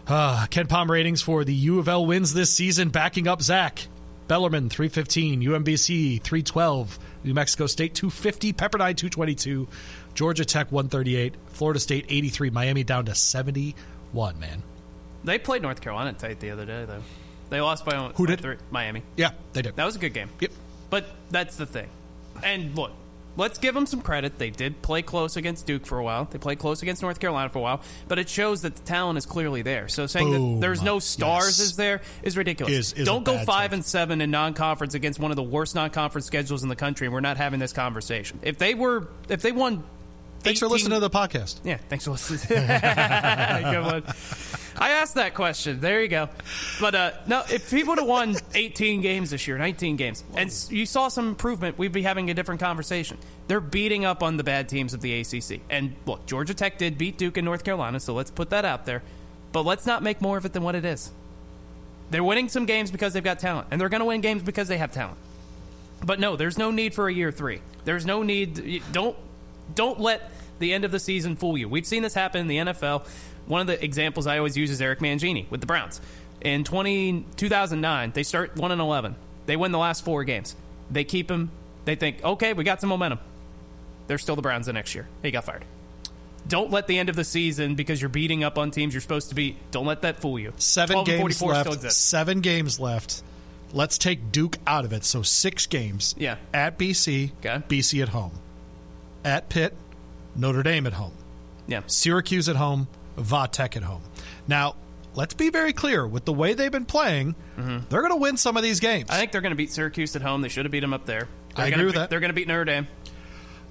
Uh, 0.08 0.46
KenPom 0.48 0.90
ratings 0.90 1.22
for 1.22 1.44
the 1.44 1.54
U 1.54 1.80
of 1.80 1.88
L 1.88 2.06
wins 2.06 2.34
this 2.34 2.52
season, 2.52 2.90
backing 2.90 3.28
up 3.28 3.42
Zach. 3.42 3.88
Bellarmine 4.28 4.70
315, 4.70 5.42
UMBC 5.42 6.22
312, 6.22 6.98
New 7.24 7.34
Mexico 7.34 7.68
State 7.68 7.94
250, 7.96 8.54
Pepperdine 8.54 8.96
222, 8.98 9.68
Georgia 10.14 10.46
Tech 10.46 10.72
138, 10.72 11.36
Florida 11.48 11.80
State 11.80 12.06
83, 12.10 12.50
Miami 12.50 12.84
down 12.84 13.06
to 13.06 13.16
71, 13.16 14.40
man. 14.40 14.64
They 15.24 15.38
played 15.38 15.62
North 15.62 15.82
Carolina 15.82 16.14
tight 16.14 16.40
the 16.40 16.50
other 16.52 16.66
day, 16.66 16.86
though. 16.86 17.04
They 17.50 17.62
lost 17.62 17.86
by 17.86 17.96
Who 18.16 18.26
did? 18.26 18.42
Three. 18.42 18.56
Miami. 18.72 19.04
Yeah, 19.18 19.32
they 19.54 19.62
did. 19.62 19.76
That 19.76 19.86
was 19.86 19.96
a 19.96 20.00
good 20.00 20.14
game. 20.14 20.30
Yep. 20.40 20.52
But 20.90 21.06
that's 21.30 21.58
the 21.58 21.66
thing. 21.66 21.90
And 22.44 22.76
look, 22.76 22.92
let's 23.38 23.58
give 23.58 23.74
them 23.74 23.86
some 23.86 24.02
credit. 24.02 24.38
They 24.38 24.50
did 24.50 24.82
play 24.82 25.02
close 25.02 25.38
against 25.38 25.66
Duke 25.66 25.86
for 25.86 25.98
a 26.00 26.04
while. 26.04 26.26
They 26.26 26.38
played 26.38 26.60
close 26.60 26.82
against 26.82 27.02
North 27.02 27.20
Carolina 27.20 27.50
for 27.50 27.60
a 27.60 27.62
while. 27.62 27.82
But 28.08 28.20
it 28.20 28.30
shows 28.30 28.62
that 28.62 28.76
the 28.76 28.82
talent 28.84 29.18
is 29.18 29.26
clearly 29.26 29.62
there. 29.62 29.88
So 29.88 30.06
saying 30.08 30.32
Boom. 30.32 30.54
that 30.56 30.62
there's 30.62 30.82
no 30.82 31.00
stars 31.00 31.60
Yes. 31.60 31.60
is 31.60 31.76
there 31.76 32.02
is 32.24 32.38
ridiculous. 32.38 32.74
Is- 32.74 32.94
is 32.94 33.06
Don't 33.06 33.24
go 33.24 33.38
five 33.46 33.70
take. 33.72 33.74
and 33.78 33.86
seven 33.86 34.22
in 34.22 34.32
non-conference 34.32 34.94
against 34.94 35.20
one 35.20 35.32
of 35.32 35.38
the 35.38 35.44
worst 35.44 35.76
non-conference 35.76 36.26
schedules 36.28 36.64
in 36.64 36.70
the 36.70 36.76
country, 36.76 37.08
and 37.08 37.14
we're 37.14 37.20
not 37.22 37.38
having 37.38 37.60
this 37.60 37.74
conversation. 37.74 38.40
If 38.42 38.58
they 38.58 38.74
were, 38.74 39.08
if 39.30 39.42
they 39.42 39.52
won. 39.52 39.84
Thanks 40.42 40.60
for 40.60 40.68
listening 40.68 40.94
to 40.96 41.00
the 41.00 41.10
podcast. 41.10 41.60
Yeah, 41.64 41.78
thanks 41.90 42.06
for 42.06 42.12
listening. 42.12 42.40
Good 42.68 43.84
one. 43.84 44.04
I 44.78 44.92
asked 44.92 45.16
that 45.16 45.34
question. 45.34 45.80
There 45.80 46.02
you 46.02 46.08
go. 46.08 46.30
But 46.80 46.96
uh, 46.96 47.12
no, 47.28 47.44
if 47.52 47.70
people 47.70 47.92
would 47.92 48.00
have 48.00 48.08
won 48.08 48.36
18 48.54 49.02
games 49.02 49.32
this 49.32 49.48
year, 49.48 49.58
19 49.58 49.96
games, 49.96 50.24
and 50.36 50.54
you 50.70 50.86
saw 50.86 51.08
some 51.08 51.28
improvement, 51.28 51.78
we'd 51.78 51.92
be 51.92 52.02
having 52.02 52.30
a 52.30 52.34
different 52.34 52.62
conversation. 52.62 53.18
They're 53.48 53.60
beating 53.60 54.06
up 54.06 54.24
on 54.24 54.38
the 54.38 54.44
bad 54.44 54.70
teams 54.70 54.94
of 54.94 55.02
the 55.02 55.20
ACC. 55.20 55.62
And 55.70 55.96
look, 56.06 56.26
Georgia 56.26 56.54
Tech 56.54 56.78
did 56.78 56.98
beat 56.98 57.18
Duke 57.18 57.38
in 57.38 57.46
North 57.46 57.64
Carolina, 57.64 58.00
so 58.00 58.14
let's 58.14 58.32
put 58.32 58.50
that 58.52 58.66
out 58.66 58.86
there. 58.86 59.04
But 59.52 59.66
let's 59.66 59.86
not 59.86 60.04
make 60.04 60.22
more 60.22 60.38
of 60.38 60.46
it 60.46 60.54
than 60.54 60.64
what 60.64 60.76
it 60.76 60.86
is. 60.86 61.12
They're 62.10 62.24
winning 62.24 62.50
some 62.50 62.66
games 62.66 62.92
because 62.92 63.14
they've 63.14 63.24
got 63.24 63.40
talent, 63.40 63.68
and 63.72 63.80
they're 63.80 63.90
going 63.90 64.00
to 64.00 64.06
win 64.06 64.22
games 64.22 64.44
because 64.44 64.68
they 64.68 64.78
have 64.78 64.92
talent. 64.92 65.18
But 66.04 66.20
no, 66.20 66.36
there's 66.36 66.58
no 66.58 66.72
need 66.72 66.94
for 66.94 67.08
a 67.08 67.14
year 67.14 67.32
three. 67.32 67.62
There's 67.86 68.06
no 68.06 68.24
need. 68.24 68.84
Don't 68.92 69.16
don't 69.74 70.00
let 70.00 70.32
the 70.60 70.74
end 70.74 70.86
of 70.86 70.92
the 70.92 71.00
season 71.00 71.36
fool 71.36 71.58
you. 71.58 71.68
We've 71.70 71.86
seen 71.86 72.04
this 72.04 72.14
happen 72.14 72.42
in 72.42 72.48
the 72.48 72.58
NFL. 72.58 73.06
One 73.52 73.60
of 73.60 73.68
the 73.68 73.84
examples 73.84 74.28
I 74.28 74.38
always 74.38 74.56
use 74.56 74.72
is 74.72 74.82
Eric 74.82 75.00
Mangini 75.00 75.46
with 75.52 75.60
the 75.60 75.68
Browns. 75.68 76.00
In 76.40 76.64
20, 76.64 77.26
2009, 77.36 78.12
they 78.14 78.24
start 78.24 78.56
1 78.56 78.72
and 78.72 78.80
11. 78.80 79.14
They 79.46 79.58
win 79.58 79.74
the 79.74 79.78
last 79.78 80.06
four 80.06 80.24
games. 80.24 80.56
They 80.90 81.04
keep 81.04 81.30
him. 81.30 81.52
They 81.84 81.96
think, 81.96 82.24
okay, 82.24 82.54
we 82.54 82.64
got 82.64 82.80
some 82.80 82.88
momentum. 82.88 83.20
They're 84.08 84.20
still 84.20 84.38
the 84.38 84.42
Browns 84.42 84.68
the 84.68 84.74
next 84.74 84.96
year. 84.96 85.06
He 85.22 85.32
got 85.32 85.44
fired. 85.44 85.66
Don't 86.48 86.72
let 86.72 86.88
the 86.88 86.98
end 86.98 87.10
of 87.10 87.18
the 87.18 87.26
season, 87.26 87.76
because 87.76 88.02
you're 88.02 88.08
beating 88.08 88.42
up 88.42 88.58
on 88.58 88.72
teams 88.72 88.94
you're 88.94 89.02
supposed 89.02 89.28
to 89.30 89.36
beat, 89.36 89.58
don't 89.72 89.86
let 89.86 90.04
that 90.04 90.22
fool 90.22 90.40
you. 90.40 90.54
Seven 90.56 91.04
games 91.04 91.20
44 91.20 91.36
still 91.36 91.48
left. 91.50 91.74
exists. 91.74 92.00
Seven 92.02 92.40
games 92.40 92.80
left. 92.80 93.22
Let's 93.74 93.98
take 93.98 94.32
Duke 94.32 94.60
out 94.66 94.86
of 94.86 94.94
it. 94.94 95.04
So 95.04 95.24
six 95.24 95.66
games. 95.68 96.16
Yeah. 96.18 96.38
At 96.54 96.80
BC, 96.80 97.32
Okay. 97.40 97.62
BC 97.68 98.02
at 98.02 98.10
home. 98.10 98.32
At 99.26 99.50
Pitt, 99.50 99.74
Notre 100.38 100.64
Dame 100.64 100.88
at 100.88 100.94
home. 100.94 101.12
Yeah. 101.68 101.82
Syracuse 101.88 102.48
at 102.48 102.56
home, 102.56 102.88
Va 103.22 103.48
Tech 103.52 103.76
at 103.78 103.84
home. 103.84 104.02
Now, 104.48 104.76
let's 105.16 105.34
be 105.34 105.50
very 105.50 105.74
clear. 105.74 106.06
With 106.08 106.26
the 106.26 106.34
way 106.34 106.54
they've 106.54 106.72
been 106.72 106.86
playing, 106.86 107.36
they're 107.58 108.02
going 108.02 108.12
to 108.12 108.18
win 108.20 108.38
some 108.38 108.58
of 108.58 108.64
these 108.64 108.80
games. 108.80 109.06
Mm-hmm. 109.06 109.14
I 109.14 109.18
think 109.20 109.32
they're 109.32 109.42
going 109.42 109.52
to 109.52 109.56
beat 109.58 109.72
Syracuse 109.72 110.16
at 110.16 110.22
home. 110.22 110.42
They 110.42 110.50
should 110.50 110.66
have 110.66 110.72
beat 110.72 110.80
them 110.82 110.94
up 110.94 111.06
there. 111.06 111.28
They're 111.56 111.66
I 111.66 111.68
agree 111.70 111.86
with 111.86 111.94
beat- 111.94 112.00
that. 112.00 112.10
They're 112.10 112.20
going 112.20 112.30
to 112.30 112.34
beat 112.36 112.48
Notre 112.48 112.66
Dame. 112.66 112.88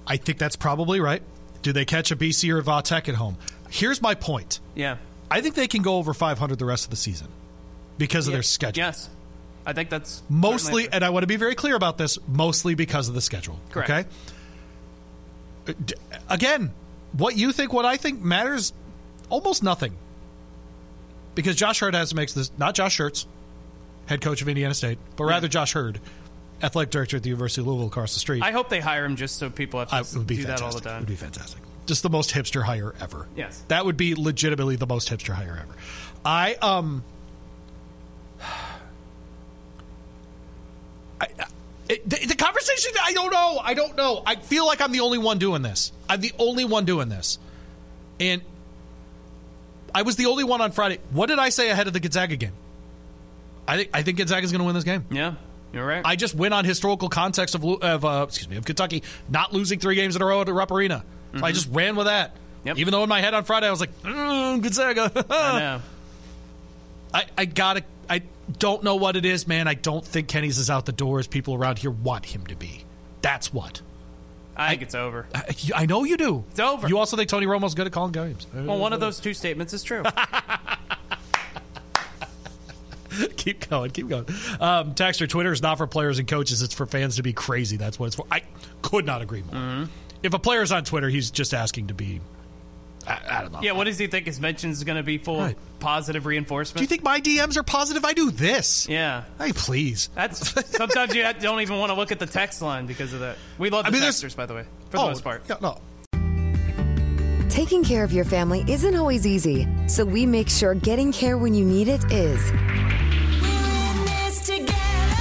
I 0.07 0.17
think 0.17 0.37
that's 0.37 0.55
probably 0.55 0.99
right. 0.99 1.21
Do 1.61 1.73
they 1.73 1.85
catch 1.85 2.11
a 2.11 2.15
BC 2.15 2.51
or 2.51 2.61
Va 2.61 2.81
Tech 2.81 3.07
at 3.09 3.15
home? 3.15 3.37
Here's 3.69 4.01
my 4.01 4.15
point. 4.15 4.59
Yeah. 4.75 4.97
I 5.29 5.41
think 5.41 5.55
they 5.55 5.67
can 5.67 5.81
go 5.81 5.97
over 5.97 6.13
500 6.13 6.57
the 6.59 6.65
rest 6.65 6.85
of 6.85 6.89
the 6.89 6.95
season 6.97 7.27
because 7.97 8.27
of 8.27 8.31
Yeah. 8.31 8.37
their 8.37 8.43
schedule. 8.43 8.83
Yes. 8.83 9.09
I 9.65 9.73
think 9.73 9.89
that's 9.89 10.23
Mostly, 10.27 10.89
and 10.91 11.03
I 11.05 11.11
want 11.11 11.21
to 11.23 11.27
be 11.27 11.35
very 11.35 11.53
clear 11.53 11.75
about 11.75 11.97
this, 11.99 12.17
mostly 12.27 12.73
because 12.73 13.07
of 13.07 13.13
the 13.13 13.21
schedule. 13.21 13.59
Correct. 13.69 13.89
Okay? 13.91 14.09
Uh, 15.67 15.73
d- 15.85 15.93
Again, 16.29 16.71
what 17.13 17.37
you 17.37 17.51
think, 17.51 17.71
what 17.71 17.85
I 17.85 17.97
think 17.97 18.21
matters 18.21 18.73
almost 19.31 19.63
nothing. 19.63 19.93
Because 21.33 21.55
Josh 21.55 21.81
Heird 21.81 21.95
has 21.95 22.09
to 22.09 22.15
make 22.15 22.31
this, 22.33 22.51
not 22.57 22.75
Josh 22.75 22.97
Schertz, 22.97 23.25
head 24.05 24.21
coach 24.21 24.41
of 24.41 24.47
Indiana 24.49 24.73
State, 24.73 24.97
but 25.15 25.23
rather 25.23 25.47
Josh 25.47 25.75
Heird 25.75 25.99
athletic 26.61 26.91
director 26.91 27.17
at 27.17 27.23
the 27.23 27.29
University 27.29 27.61
of 27.61 27.67
Louisville 27.67 27.87
across 27.87 28.13
the 28.13 28.19
street. 28.19 28.43
I 28.43 28.51
hope 28.51 28.69
they 28.69 28.79
hire 28.81 29.03
him 29.05 29.15
just 29.15 29.37
so 29.37 29.49
people 29.49 29.79
have 29.79 29.89
to 29.89 29.95
I- 29.95 29.99
it 30.01 30.13
would 30.15 30.27
be 30.27 30.35
do 30.35 30.43
that 30.45 30.61
all 30.61 30.71
the 30.71 30.81
time. 30.81 30.97
It 30.97 30.99
would 30.99 31.07
be 31.07 31.15
fantastic. 31.15 31.59
Just 31.87 32.03
the 32.03 32.09
most 32.09 32.29
hipster 32.31 32.61
hire 32.63 32.93
ever. 33.01 33.27
Yes. 33.35 33.63
That 33.69 33.85
would 33.85 33.97
be 33.97 34.13
legitimately 34.13 34.75
the 34.75 34.85
most 34.85 35.09
hipster 35.09 35.33
hire 35.33 35.57
ever. 35.63 35.73
I 36.23 36.53
um 36.61 37.03
I, 41.19 41.27
I- 41.39 41.45
it, 41.89 42.09
the, 42.09 42.25
the 42.27 42.35
conversation 42.35 42.91
I 43.03 43.11
don't 43.13 43.31
know. 43.33 43.59
I 43.61 43.73
don't 43.73 43.97
know. 43.97 44.23
I 44.25 44.35
feel 44.35 44.65
like 44.65 44.79
I'm 44.81 44.91
the 44.93 45.01
only 45.01 45.17
one 45.17 45.39
doing 45.39 45.61
this. 45.61 45.91
I'm 46.07 46.21
the 46.21 46.31
only 46.39 46.63
one 46.63 46.85
doing 46.85 47.09
this. 47.09 47.37
And 48.19 48.41
I 49.93 50.03
was 50.03 50.15
the 50.15 50.27
only 50.27 50.43
one 50.43 50.61
on 50.61 50.71
Friday. 50.71 50.99
What 51.11 51.27
did 51.27 51.39
I 51.39 51.49
say 51.49 51.69
ahead 51.69 51.87
of 51.87 51.93
the 51.93 51.99
Gonzaga 51.99 52.35
game? 52.35 52.53
I 53.67 53.77
think 53.77 53.89
I 53.93 54.03
think 54.03 54.17
Gonzaga's 54.17 54.51
going 54.51 54.59
to 54.59 54.65
win 54.65 54.75
this 54.75 54.83
game. 54.83 55.05
Yeah, 55.11 55.33
you're 55.73 55.85
right. 55.85 56.01
I 56.05 56.15
just 56.15 56.33
went 56.35 56.53
on 56.53 56.65
historical 56.65 57.09
context 57.09 57.55
of 57.55 57.63
of 57.65 58.05
uh, 58.05 58.25
excuse 58.27 58.49
me 58.49 58.57
of 58.57 58.65
Kentucky 58.65 59.03
not 59.29 59.53
losing 59.53 59.79
three 59.79 59.95
games 59.95 60.15
in 60.15 60.21
a 60.21 60.25
row 60.25 60.41
at 60.41 60.47
Rupp 60.49 60.71
Arena. 60.71 61.03
So 61.37 61.45
I 61.45 61.51
Mhm. 61.51 61.53
just 61.53 61.69
ran 61.71 61.95
with 61.95 62.07
that. 62.07 62.35
Even 62.65 62.91
though 62.91 63.03
in 63.03 63.09
my 63.09 63.21
head 63.21 63.33
on 63.33 63.43
Friday 63.43 63.67
I 63.67 63.71
was 63.71 63.79
like, 63.79 64.01
mm, 64.03 64.61
Gonzaga. 64.61 65.11
I 65.29 65.59
know. 65.59 65.81
I, 67.13 67.25
I 67.37 67.45
gotta. 67.45 67.83
I 68.09 68.21
don't 68.59 68.83
know 68.83 68.95
what 68.95 69.15
it 69.15 69.25
is, 69.25 69.47
man. 69.47 69.67
I 69.67 69.73
don't 69.73 70.05
think 70.05 70.27
Kenny's 70.27 70.57
is 70.57 70.69
out 70.69 70.85
the 70.85 70.91
door 70.91 71.19
as 71.19 71.27
people 71.27 71.55
around 71.55 71.79
here 71.79 71.91
want 71.91 72.25
him 72.25 72.45
to 72.47 72.55
be. 72.55 72.83
That's 73.21 73.53
what. 73.53 73.81
I 74.55 74.69
think 74.69 74.81
it's 74.81 74.95
over. 74.95 75.27
I, 75.33 75.55
I 75.75 75.85
know 75.85 76.03
you 76.03 76.17
do. 76.17 76.43
It's 76.51 76.59
over. 76.59 76.87
You 76.87 76.97
also 76.97 77.17
think 77.17 77.29
Tony 77.29 77.45
Romo's 77.45 77.73
good 77.73 77.87
at 77.87 77.93
calling 77.93 78.11
games. 78.11 78.47
Well, 78.53 78.77
one 78.77 78.93
of 78.93 78.99
those 78.99 79.19
two 79.19 79.33
statements 79.33 79.73
is 79.73 79.83
true. 79.83 80.03
keep 83.37 83.69
going, 83.69 83.91
keep 83.91 84.07
going. 84.07 84.25
Um, 84.59 84.93
Texter, 84.95 85.27
Twitter 85.27 85.51
is 85.51 85.61
not 85.61 85.77
for 85.77 85.87
players 85.87 86.19
and 86.19 86.27
coaches. 86.27 86.61
It's 86.61 86.73
for 86.73 86.85
fans 86.85 87.15
to 87.17 87.23
be 87.23 87.33
crazy. 87.33 87.77
That's 87.77 87.99
what 87.99 88.07
it's 88.07 88.15
for. 88.15 88.25
I 88.31 88.41
could 88.81 89.05
not 89.05 89.21
agree 89.21 89.43
more. 89.43 89.55
Mm-hmm. 89.55 89.91
If 90.23 90.33
a 90.33 90.39
player's 90.39 90.71
on 90.71 90.83
Twitter, 90.83 91.09
he's 91.09 91.31
just 91.31 91.53
asking 91.53 91.87
to 91.87 91.93
be. 91.93 92.21
I, 93.07 93.19
I 93.29 93.41
don't 93.41 93.51
know. 93.51 93.59
yeah, 93.61 93.71
what 93.73 93.85
does 93.85 93.97
he 93.97 94.07
think 94.07 94.25
his 94.25 94.39
mentions 94.39 94.77
is 94.77 94.83
going 94.83 94.97
to 94.97 95.03
be 95.03 95.17
full 95.17 95.39
Right. 95.39 95.55
of 95.55 95.79
positive 95.79 96.25
reinforcement? 96.25 96.77
Do 96.77 96.83
you 96.83 96.87
think 96.87 97.03
my 97.03 97.19
DMs 97.21 97.57
are 97.57 97.63
positive? 97.63 98.05
I 98.05 98.13
do 98.13 98.31
this. 98.31 98.87
Yeah. 98.89 99.23
Hey, 99.39 99.51
please. 99.53 100.09
That's 100.15 100.49
sometimes 100.75 101.15
you 101.15 101.23
don't 101.39 101.61
even 101.61 101.77
want 101.79 101.89
to 101.91 101.95
look 101.95 102.11
at 102.11 102.19
the 102.19 102.25
text 102.25 102.61
line 102.61 102.85
because 102.85 103.13
of 103.13 103.19
that. 103.21 103.37
We 103.57 103.69
love 103.69 103.85
the 103.85 103.89
I 103.89 103.91
mean, 103.91 104.01
texters, 104.03 104.35
by 104.35 104.45
the 104.45 104.53
way, 104.53 104.63
for 104.89 104.97
the 104.97 105.03
Oh, 105.03 105.07
most 105.07 105.23
part. 105.23 105.43
Yeah, 105.49 105.55
no. 105.61 105.79
Taking 107.49 107.83
care 107.83 108.03
of 108.05 108.13
your 108.13 108.23
family 108.25 108.63
isn't 108.67 108.95
always 108.95 109.27
easy, 109.27 109.67
so 109.87 110.05
we 110.05 110.25
make 110.25 110.47
sure 110.49 110.73
getting 110.73 111.11
care 111.11 111.37
when 111.37 111.53
you 111.53 111.65
need 111.65 111.89
it 111.89 112.01
is. 112.11 112.39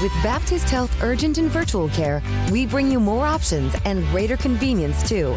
With 0.01 0.13
Baptist 0.23 0.71
Health 0.71 1.03
Urgent 1.03 1.37
and 1.37 1.51
Virtual 1.51 1.89
Care, 1.91 2.23
we 2.51 2.65
bring 2.65 2.91
you 2.91 2.99
more 2.99 3.27
options 3.27 3.75
and 3.85 4.03
greater 4.07 4.37
convenience 4.37 5.07
too. 5.07 5.37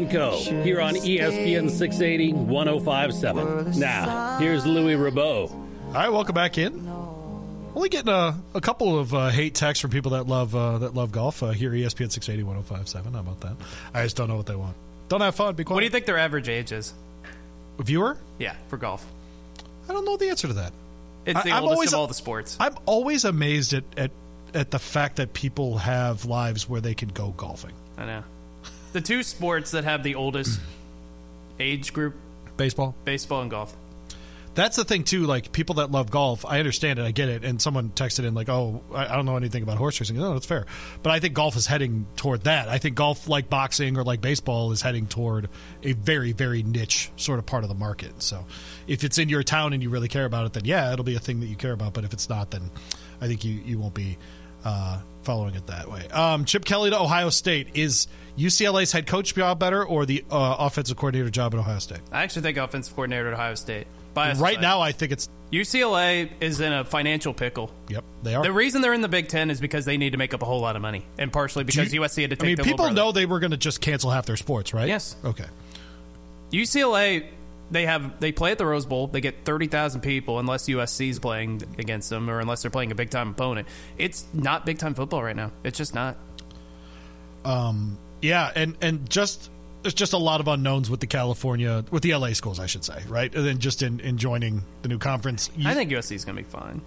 And 0.00 0.10
Co. 0.10 0.38
here 0.38 0.80
on 0.80 0.94
ESPN 0.94 1.68
680 1.70 2.32
1057. 2.32 3.78
Now, 3.78 4.38
here's 4.38 4.64
Louis 4.64 4.94
Rabaut. 4.94 5.50
All 5.50 5.92
right, 5.92 6.08
welcome 6.10 6.34
back 6.34 6.56
in. 6.56 6.88
Only 7.74 7.90
getting 7.90 8.08
a, 8.08 8.34
a 8.54 8.62
couple 8.62 8.98
of 8.98 9.12
uh, 9.12 9.28
hate 9.28 9.54
texts 9.54 9.82
from 9.82 9.90
people 9.90 10.12
that 10.12 10.26
love 10.26 10.56
uh, 10.56 10.78
that 10.78 10.94
love 10.94 11.12
golf 11.12 11.42
uh, 11.42 11.50
here. 11.50 11.70
ESPN 11.72 12.10
680 12.10 12.44
1057. 12.44 13.12
How 13.12 13.20
about 13.20 13.40
that? 13.42 13.56
I 13.92 14.02
just 14.04 14.16
don't 14.16 14.28
know 14.28 14.36
what 14.36 14.46
they 14.46 14.56
want. 14.56 14.74
Don't 15.10 15.20
have 15.20 15.34
fun. 15.34 15.54
Be 15.54 15.64
quiet. 15.64 15.74
What 15.74 15.80
do 15.80 15.84
you 15.84 15.90
think 15.90 16.06
their 16.06 16.16
average 16.18 16.48
age 16.48 16.72
is? 16.72 16.94
Viewer? 17.78 18.16
Yeah, 18.38 18.54
for 18.68 18.78
golf. 18.78 19.04
I 19.86 19.92
don't 19.92 20.06
know 20.06 20.16
the 20.16 20.30
answer 20.30 20.48
to 20.48 20.54
that. 20.54 20.72
It's 21.26 21.42
the 21.42 21.50
I- 21.50 21.58
I'm 21.58 21.64
oldest 21.64 21.76
always- 21.76 21.92
of 21.92 21.98
all 21.98 22.06
the 22.06 22.14
sports. 22.14 22.56
I'm 22.58 22.74
always 22.86 23.26
amazed 23.26 23.74
at, 23.74 23.84
at 23.98 24.10
at 24.54 24.70
the 24.70 24.78
fact 24.78 25.16
that 25.16 25.34
people 25.34 25.76
have 25.76 26.24
lives 26.24 26.66
where 26.66 26.80
they 26.80 26.94
can 26.94 27.10
go 27.10 27.34
golfing. 27.36 27.72
I 27.98 28.06
know. 28.06 28.24
The 28.92 29.00
two 29.00 29.22
sports 29.22 29.70
that 29.72 29.84
have 29.84 30.02
the 30.02 30.14
oldest 30.16 30.60
age 31.60 31.92
group 31.92 32.14
Baseball. 32.56 32.94
baseball 33.04 33.42
and 33.42 33.50
golf. 33.50 33.74
That's 34.52 34.76
the 34.76 34.84
thing 34.84 35.04
too. 35.04 35.26
Like 35.26 35.52
people 35.52 35.76
that 35.76 35.92
love 35.92 36.10
golf, 36.10 36.44
I 36.44 36.58
understand 36.58 36.98
it. 36.98 37.04
I 37.04 37.12
get 37.12 37.28
it. 37.28 37.44
And 37.44 37.62
someone 37.62 37.90
texted 37.90 38.24
in 38.24 38.34
like, 38.34 38.48
"Oh, 38.48 38.82
I, 38.92 39.14
don't 39.14 39.24
know 39.24 39.36
anything 39.36 39.62
about 39.62 39.78
horse 39.78 40.00
racing." 40.00 40.16
No, 40.16 40.32
that's 40.32 40.44
fair. 40.44 40.66
But 41.04 41.12
I 41.12 41.20
think 41.20 41.34
golf 41.34 41.56
is 41.56 41.66
heading 41.66 42.06
toward 42.16 42.42
that. 42.44 42.68
I 42.68 42.78
think 42.78 42.96
golf, 42.96 43.28
like 43.28 43.48
boxing 43.48 43.96
or 43.96 44.02
like 44.02 44.20
baseball, 44.20 44.72
is 44.72 44.82
heading 44.82 45.06
toward 45.06 45.48
a 45.84 45.92
very, 45.92 46.32
very 46.32 46.64
niche 46.64 47.10
sort 47.16 47.38
of 47.38 47.46
part 47.46 47.62
of 47.62 47.68
the 47.68 47.76
market. 47.76 48.22
So, 48.22 48.44
if 48.88 49.04
it's 49.04 49.18
in 49.18 49.28
your 49.28 49.44
town 49.44 49.72
and 49.72 49.84
you 49.84 49.88
really 49.88 50.08
care 50.08 50.24
about 50.24 50.46
it, 50.46 50.52
then 50.52 50.64
yeah, 50.64 50.92
it'll 50.92 51.04
be 51.04 51.14
a 51.14 51.20
thing 51.20 51.38
that 51.40 51.46
you 51.46 51.56
care 51.56 51.72
about. 51.72 51.94
But 51.94 52.04
if 52.04 52.12
it's 52.12 52.28
not, 52.28 52.50
then 52.50 52.70
I 53.20 53.28
think 53.28 53.44
you 53.44 53.52
you 53.52 53.78
won't 53.78 53.94
be 53.94 54.18
uh, 54.64 55.00
following 55.22 55.54
it 55.54 55.66
that 55.66 55.90
way. 55.90 56.08
Um, 56.08 56.44
Chip 56.44 56.64
Kelly 56.64 56.90
to 56.90 57.00
Ohio 57.00 57.30
State 57.30 57.68
is 57.74 58.08
UCLA's 58.38 58.92
head 58.92 59.06
coach 59.06 59.34
job 59.34 59.58
better 59.58 59.84
or 59.84 60.06
the 60.06 60.24
uh, 60.30 60.56
offensive 60.60 60.96
coordinator 60.96 61.30
job 61.30 61.54
at 61.54 61.60
Ohio 61.60 61.78
State? 61.78 62.00
I 62.10 62.22
actually 62.22 62.42
think 62.42 62.58
offensive 62.58 62.94
coordinator 62.94 63.28
at 63.28 63.34
Ohio 63.34 63.54
State. 63.54 63.86
Bias 64.14 64.38
right 64.38 64.54
aside. 64.54 64.62
now, 64.62 64.80
I 64.80 64.90
think 64.92 65.12
it's 65.12 65.28
UCLA 65.52 66.30
is 66.40 66.60
in 66.60 66.72
a 66.72 66.84
financial 66.84 67.32
pickle. 67.32 67.70
Yep, 67.88 68.04
they 68.24 68.34
are. 68.34 68.42
The 68.42 68.52
reason 68.52 68.82
they're 68.82 68.92
in 68.94 69.02
the 69.02 69.08
Big 69.08 69.28
Ten 69.28 69.50
is 69.50 69.60
because 69.60 69.84
they 69.84 69.98
need 69.98 70.12
to 70.12 70.18
make 70.18 70.34
up 70.34 70.42
a 70.42 70.44
whole 70.44 70.60
lot 70.60 70.74
of 70.74 70.82
money, 70.82 71.04
and 71.18 71.32
partially 71.32 71.64
because 71.64 71.92
you- 71.92 72.00
USC 72.00 72.22
had 72.22 72.30
to 72.30 72.36
take 72.36 72.58
I 72.58 72.62
mean, 72.62 72.72
people 72.72 72.90
know 72.90 73.12
they 73.12 73.26
were 73.26 73.38
going 73.38 73.52
to 73.52 73.56
just 73.56 73.80
cancel 73.80 74.10
half 74.10 74.26
their 74.26 74.36
sports, 74.36 74.74
right? 74.74 74.88
Yes. 74.88 75.14
Okay. 75.24 75.46
UCLA, 76.52 77.26
they 77.70 77.86
have 77.86 78.18
they 78.20 78.32
play 78.32 78.52
at 78.52 78.58
the 78.58 78.66
Rose 78.66 78.86
Bowl. 78.86 79.06
They 79.06 79.20
get 79.20 79.44
thirty 79.44 79.66
thousand 79.66 80.00
people, 80.00 80.38
unless 80.38 80.66
USC 80.68 81.10
is 81.10 81.18
playing 81.18 81.62
against 81.78 82.10
them, 82.10 82.28
or 82.30 82.40
unless 82.40 82.62
they're 82.62 82.70
playing 82.70 82.92
a 82.92 82.94
big 82.94 83.10
time 83.10 83.30
opponent. 83.30 83.68
It's 83.98 84.26
not 84.32 84.66
big 84.66 84.78
time 84.78 84.94
football 84.94 85.22
right 85.22 85.36
now. 85.36 85.52
It's 85.64 85.78
just 85.78 85.94
not. 85.94 86.16
Um, 87.44 87.98
yeah, 88.20 88.50
and 88.54 88.76
and 88.82 89.08
just 89.08 89.50
there's 89.82 89.94
just 89.94 90.12
a 90.12 90.18
lot 90.18 90.40
of 90.40 90.48
unknowns 90.48 90.90
with 90.90 91.00
the 91.00 91.06
California 91.06 91.84
with 91.90 92.02
the 92.02 92.14
LA 92.14 92.32
schools, 92.34 92.60
I 92.60 92.66
should 92.66 92.84
say, 92.84 93.02
right? 93.08 93.34
And 93.34 93.46
then 93.46 93.58
just 93.58 93.82
in, 93.82 94.00
in 94.00 94.18
joining 94.18 94.62
the 94.82 94.88
new 94.88 94.98
conference, 94.98 95.50
you- 95.56 95.68
I 95.68 95.74
think 95.74 95.90
USC 95.90 96.12
is 96.16 96.24
going 96.24 96.36
to 96.36 96.42
be 96.42 96.48
fine. 96.48 96.82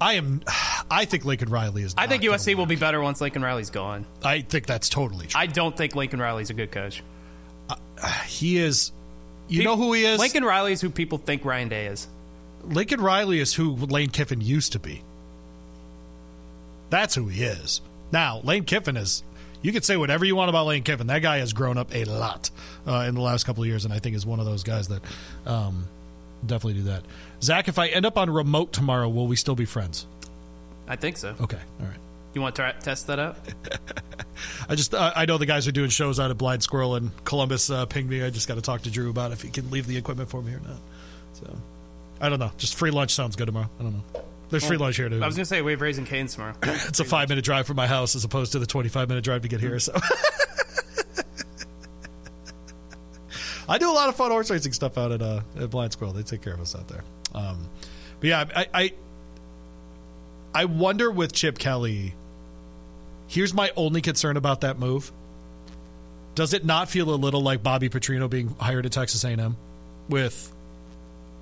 I 0.00 0.14
am. 0.14 0.40
I 0.90 1.04
think 1.04 1.24
Lincoln 1.24 1.50
Riley 1.50 1.82
is. 1.82 1.94
I 1.98 2.06
think 2.06 2.22
USC 2.22 2.54
will 2.54 2.66
be 2.66 2.76
better 2.76 3.00
once 3.00 3.20
Lincoln 3.20 3.42
Riley's 3.42 3.70
gone. 3.70 4.06
I 4.22 4.40
think 4.40 4.66
that's 4.66 4.88
totally 4.88 5.26
true. 5.26 5.40
I 5.40 5.46
don't 5.46 5.76
think 5.76 5.94
Lincoln 5.94 6.20
Riley's 6.20 6.50
a 6.50 6.54
good 6.54 6.72
coach. 6.72 7.02
He 8.26 8.58
is. 8.58 8.90
You 9.48 9.64
know 9.64 9.76
who 9.76 9.92
he 9.92 10.04
is? 10.04 10.18
Lincoln 10.18 10.44
Riley 10.44 10.72
is 10.72 10.80
who 10.80 10.90
people 10.90 11.18
think 11.18 11.44
Ryan 11.44 11.68
Day 11.68 11.86
is. 11.86 12.08
Lincoln 12.64 13.00
Riley 13.00 13.40
is 13.40 13.54
who 13.54 13.74
Lane 13.74 14.10
Kiffin 14.10 14.40
used 14.40 14.72
to 14.72 14.78
be. 14.78 15.02
That's 16.90 17.14
who 17.14 17.28
he 17.28 17.44
is. 17.44 17.80
Now, 18.12 18.40
Lane 18.42 18.64
Kiffin 18.64 18.96
is. 18.96 19.22
You 19.62 19.72
can 19.72 19.82
say 19.82 19.96
whatever 19.96 20.24
you 20.24 20.36
want 20.36 20.50
about 20.50 20.66
Lane 20.66 20.82
Kiffin. 20.82 21.06
That 21.06 21.22
guy 21.22 21.38
has 21.38 21.52
grown 21.52 21.78
up 21.78 21.94
a 21.94 22.04
lot 22.04 22.50
uh, 22.86 23.04
in 23.08 23.14
the 23.14 23.20
last 23.22 23.44
couple 23.44 23.62
of 23.62 23.68
years, 23.68 23.84
and 23.84 23.94
I 23.94 23.98
think 23.98 24.14
is 24.14 24.26
one 24.26 24.38
of 24.38 24.46
those 24.46 24.62
guys 24.62 24.88
that 24.88 25.02
um, 25.46 25.86
definitely 26.44 26.80
do 26.80 26.82
that. 26.84 27.02
Zach, 27.42 27.68
if 27.68 27.78
I 27.78 27.88
end 27.88 28.04
up 28.06 28.18
on 28.18 28.30
remote 28.30 28.72
tomorrow, 28.72 29.08
will 29.08 29.26
we 29.26 29.36
still 29.36 29.54
be 29.54 29.64
friends? 29.64 30.06
I 30.86 30.96
think 30.96 31.16
so. 31.16 31.34
Okay, 31.40 31.58
all 31.80 31.86
right. 31.86 31.96
You 32.34 32.40
want 32.40 32.56
to 32.56 32.74
test 32.80 33.06
that 33.06 33.18
out? 33.20 33.36
I 34.68 34.74
just 34.74 34.92
uh, 34.92 35.12
I 35.14 35.24
know 35.24 35.38
the 35.38 35.46
guys 35.46 35.68
are 35.68 35.72
doing 35.72 35.88
shows 35.88 36.18
out 36.18 36.30
at 36.32 36.38
Blind 36.38 36.62
Squirrel 36.64 36.96
and 36.96 37.12
Columbus 37.24 37.70
uh, 37.70 37.86
pinged 37.86 38.10
me. 38.10 38.24
I 38.24 38.30
just 38.30 38.48
got 38.48 38.56
to 38.56 38.62
talk 38.62 38.82
to 38.82 38.90
Drew 38.90 39.08
about 39.08 39.30
if 39.30 39.42
he 39.42 39.50
can 39.50 39.70
leave 39.70 39.86
the 39.86 39.96
equipment 39.96 40.28
for 40.28 40.42
me 40.42 40.52
or 40.52 40.60
not. 40.60 40.78
So 41.34 41.56
I 42.20 42.28
don't 42.28 42.40
know. 42.40 42.50
Just 42.58 42.74
free 42.74 42.90
lunch 42.90 43.14
sounds 43.14 43.36
good 43.36 43.46
tomorrow. 43.46 43.70
I 43.78 43.82
don't 43.84 43.92
know. 43.92 44.02
There's 44.50 44.66
free 44.66 44.76
lunch 44.76 44.96
here 44.96 45.08
too. 45.08 45.22
I 45.22 45.26
was 45.26 45.36
going 45.36 45.44
to 45.44 45.48
say 45.48 45.62
we 45.62 45.72
have 45.72 45.80
Raising 45.80 46.04
Cane's 46.04 46.34
tomorrow. 46.34 46.54
it's 46.62 47.00
a 47.00 47.04
five 47.04 47.28
minute 47.28 47.44
drive 47.44 47.66
from 47.66 47.76
my 47.76 47.86
house 47.86 48.16
as 48.16 48.24
opposed 48.24 48.52
to 48.52 48.58
the 48.58 48.66
25 48.66 49.08
minute 49.08 49.24
drive 49.24 49.42
to 49.42 49.48
get 49.48 49.60
here. 49.60 49.78
So 49.78 49.94
I 53.68 53.78
do 53.78 53.90
a 53.90 53.92
lot 53.92 54.08
of 54.08 54.16
fun 54.16 54.30
horse 54.30 54.50
racing 54.50 54.72
stuff 54.72 54.98
out 54.98 55.12
at, 55.12 55.22
uh, 55.22 55.40
at 55.58 55.70
Blind 55.70 55.92
Squirrel. 55.92 56.12
They 56.12 56.22
take 56.22 56.42
care 56.42 56.54
of 56.54 56.60
us 56.60 56.74
out 56.74 56.88
there. 56.88 57.04
Um, 57.34 57.68
but 58.20 58.28
yeah, 58.28 58.44
I, 58.54 58.66
I 58.74 58.92
I 60.54 60.64
wonder 60.66 61.10
with 61.10 61.32
Chip 61.32 61.58
Kelly. 61.58 62.14
Here's 63.34 63.52
my 63.52 63.72
only 63.76 64.00
concern 64.00 64.36
about 64.36 64.60
that 64.60 64.78
move. 64.78 65.10
Does 66.36 66.52
it 66.54 66.64
not 66.64 66.88
feel 66.88 67.10
a 67.10 67.16
little 67.16 67.42
like 67.42 67.62
Bobby 67.64 67.88
Petrino 67.88 68.30
being 68.30 68.54
hired 68.60 68.86
at 68.86 68.92
Texas 68.92 69.24
A&M 69.24 69.56
with 70.08 70.52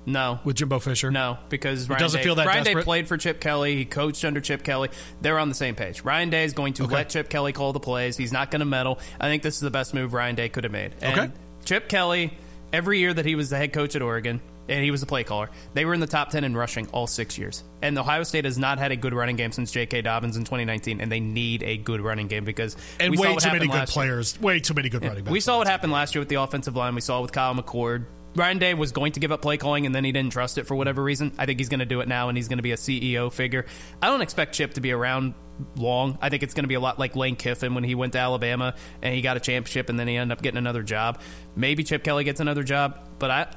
No. 0.07 0.39
with 0.43 0.55
Jimbo 0.55 0.79
Fisher? 0.79 1.11
No, 1.11 1.37
because 1.49 1.87
Ryan 1.87 1.99
doesn't 1.99 2.19
Day, 2.19 2.23
feel 2.23 2.35
that 2.35 2.47
Ryan 2.47 2.63
Day 2.63 2.75
played 2.75 3.07
for 3.07 3.17
Chip 3.17 3.39
Kelly. 3.39 3.75
He 3.75 3.85
coached 3.85 4.25
under 4.25 4.41
Chip 4.41 4.63
Kelly. 4.63 4.89
They're 5.21 5.37
on 5.37 5.49
the 5.49 5.55
same 5.55 5.75
page. 5.75 6.01
Ryan 6.01 6.31
Day 6.31 6.43
is 6.45 6.53
going 6.53 6.73
to 6.73 6.83
Okay. 6.85 6.95
let 6.95 7.09
Chip 7.09 7.29
Kelly 7.29 7.53
call 7.53 7.73
the 7.73 7.79
plays. 7.79 8.17
He's 8.17 8.31
not 8.31 8.49
going 8.49 8.59
to 8.61 8.65
meddle. 8.65 8.99
I 9.19 9.27
think 9.27 9.43
this 9.43 9.55
is 9.55 9.61
the 9.61 9.71
best 9.71 9.93
move 9.93 10.13
Ryan 10.13 10.33
Day 10.35 10.49
could 10.49 10.63
have 10.63 10.73
made. 10.73 10.93
And 11.01 11.19
Okay. 11.19 11.31
Chip 11.65 11.89
Kelly, 11.89 12.33
every 12.71 12.99
year 12.99 13.13
that 13.13 13.25
he 13.25 13.35
was 13.35 13.49
the 13.51 13.57
head 13.57 13.71
coach 13.71 13.95
at 13.95 14.01
Oregon, 14.01 14.41
and 14.67 14.83
he 14.83 14.91
was 14.91 15.01
the 15.01 15.07
play 15.07 15.23
caller, 15.23 15.49
they 15.73 15.85
were 15.85 15.93
in 15.93 15.99
the 15.99 16.07
top 16.07 16.29
10 16.29 16.43
in 16.43 16.55
rushing 16.55 16.87
all 16.87 17.07
six 17.07 17.37
years. 17.37 17.63
And 17.81 17.97
Ohio 17.97 18.23
State 18.23 18.45
has 18.45 18.57
not 18.57 18.79
had 18.79 18.91
a 18.91 18.95
good 18.95 19.13
running 19.13 19.35
game 19.35 19.51
since 19.51 19.71
J.K. 19.71 20.01
Dobbins 20.01 20.37
in 20.37 20.43
2019, 20.43 21.01
and 21.01 21.11
they 21.11 21.19
need 21.19 21.63
a 21.63 21.77
good 21.77 22.01
running 22.01 22.27
game 22.27 22.45
because 22.45 22.77
and 22.99 23.11
we 23.11 23.17
saw 23.17 23.23
way 23.23 23.33
what 23.33 23.43
too 23.43 23.51
many 23.51 23.67
good 23.67 23.73
last 23.73 23.95
year. 23.95 24.05
players. 24.05 24.39
Way 24.39 24.59
too 24.59 24.73
many 24.73 24.89
good 24.89 25.03
running 25.03 25.23
backs. 25.23 25.31
We 25.31 25.39
saw 25.39 25.57
what 25.57 25.67
happened 25.67 25.91
last 25.91 26.15
year 26.15 26.21
with 26.21 26.29
the 26.29 26.35
offensive 26.35 26.75
line. 26.75 26.95
We 26.95 27.01
saw 27.01 27.19
it 27.19 27.23
with 27.23 27.31
Kyle 27.31 27.55
McCord. 27.55 28.05
Ryan 28.35 28.57
Day 28.57 28.73
was 28.73 28.91
going 28.91 29.11
to 29.11 29.19
give 29.19 29.31
up 29.31 29.43
play 29.43 29.57
calling 29.57 29.85
and 29.85 29.93
then 29.93 30.03
he 30.03 30.11
didn't 30.11 30.33
trust 30.33 30.57
it 30.57 30.65
for 30.65 30.75
whatever 30.75 31.03
reason. 31.03 31.33
I 31.37 31.45
think 31.45 31.59
he's 31.59 31.69
going 31.69 31.81
to 31.81 31.85
do 31.85 32.01
it 32.01 32.07
now 32.07 32.29
and 32.29 32.37
he's 32.37 32.47
going 32.47 32.57
to 32.57 32.63
be 32.63 32.71
a 32.71 32.77
CEO 32.77 33.31
figure. 33.31 33.65
I 34.01 34.07
don't 34.07 34.21
expect 34.21 34.55
Chip 34.55 34.73
to 34.73 34.81
be 34.81 34.91
around 34.91 35.35
long. 35.75 36.17
I 36.19 36.29
think 36.29 36.41
it's 36.41 36.55
going 36.55 36.63
to 36.63 36.67
be 36.67 36.73
a 36.73 36.79
lot 36.79 36.97
like 36.97 37.15
Lane 37.15 37.35
Kiffin 37.35 37.75
when 37.75 37.83
he 37.83 37.93
went 37.93 38.13
to 38.13 38.19
Alabama 38.19 38.73
and 39.03 39.13
he 39.13 39.21
got 39.21 39.37
a 39.37 39.39
championship 39.39 39.89
and 39.89 39.99
then 39.99 40.07
he 40.07 40.17
ended 40.17 40.35
up 40.35 40.41
getting 40.41 40.57
another 40.57 40.81
job. 40.81 41.21
Maybe 41.55 41.83
Chip 41.83 42.03
Kelly 42.03 42.23
gets 42.23 42.39
another 42.39 42.63
job, 42.63 43.07
but 43.19 43.29
I 43.29 43.53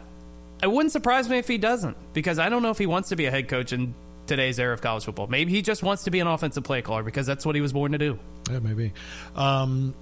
it 0.63 0.71
wouldn't 0.71 0.93
surprise 0.93 1.29
me 1.29 1.39
if 1.39 1.49
he 1.49 1.59
doesn't 1.59 1.97
because 2.13 2.39
I 2.39 2.49
don't 2.49 2.63
know 2.63 2.71
if 2.71 2.79
he 2.79 2.87
wants 2.87 3.11
to 3.11 3.17
be 3.17 3.27
a 3.27 3.31
head 3.31 3.49
coach 3.49 3.73
in 3.73 3.95
today's 4.27 4.59
era 4.59 4.75
of 4.75 4.81
college 4.81 5.05
football. 5.05 5.27
Maybe 5.27 5.53
he 5.53 5.63
just 5.63 5.83
wants 5.83 6.05
to 6.05 6.11
be 6.11 6.21
an 6.21 6.27
offensive 6.27 6.65
play 6.65 6.83
caller 6.83 7.03
because 7.03 7.27
that's 7.27 7.45
what 7.47 7.55
he 7.55 7.61
was 7.61 7.73
born 7.73 7.93
to 7.93 7.99
do. 7.99 8.19
Yeah, 8.51 8.59
maybe. 8.61 8.93
Um, 9.35 9.95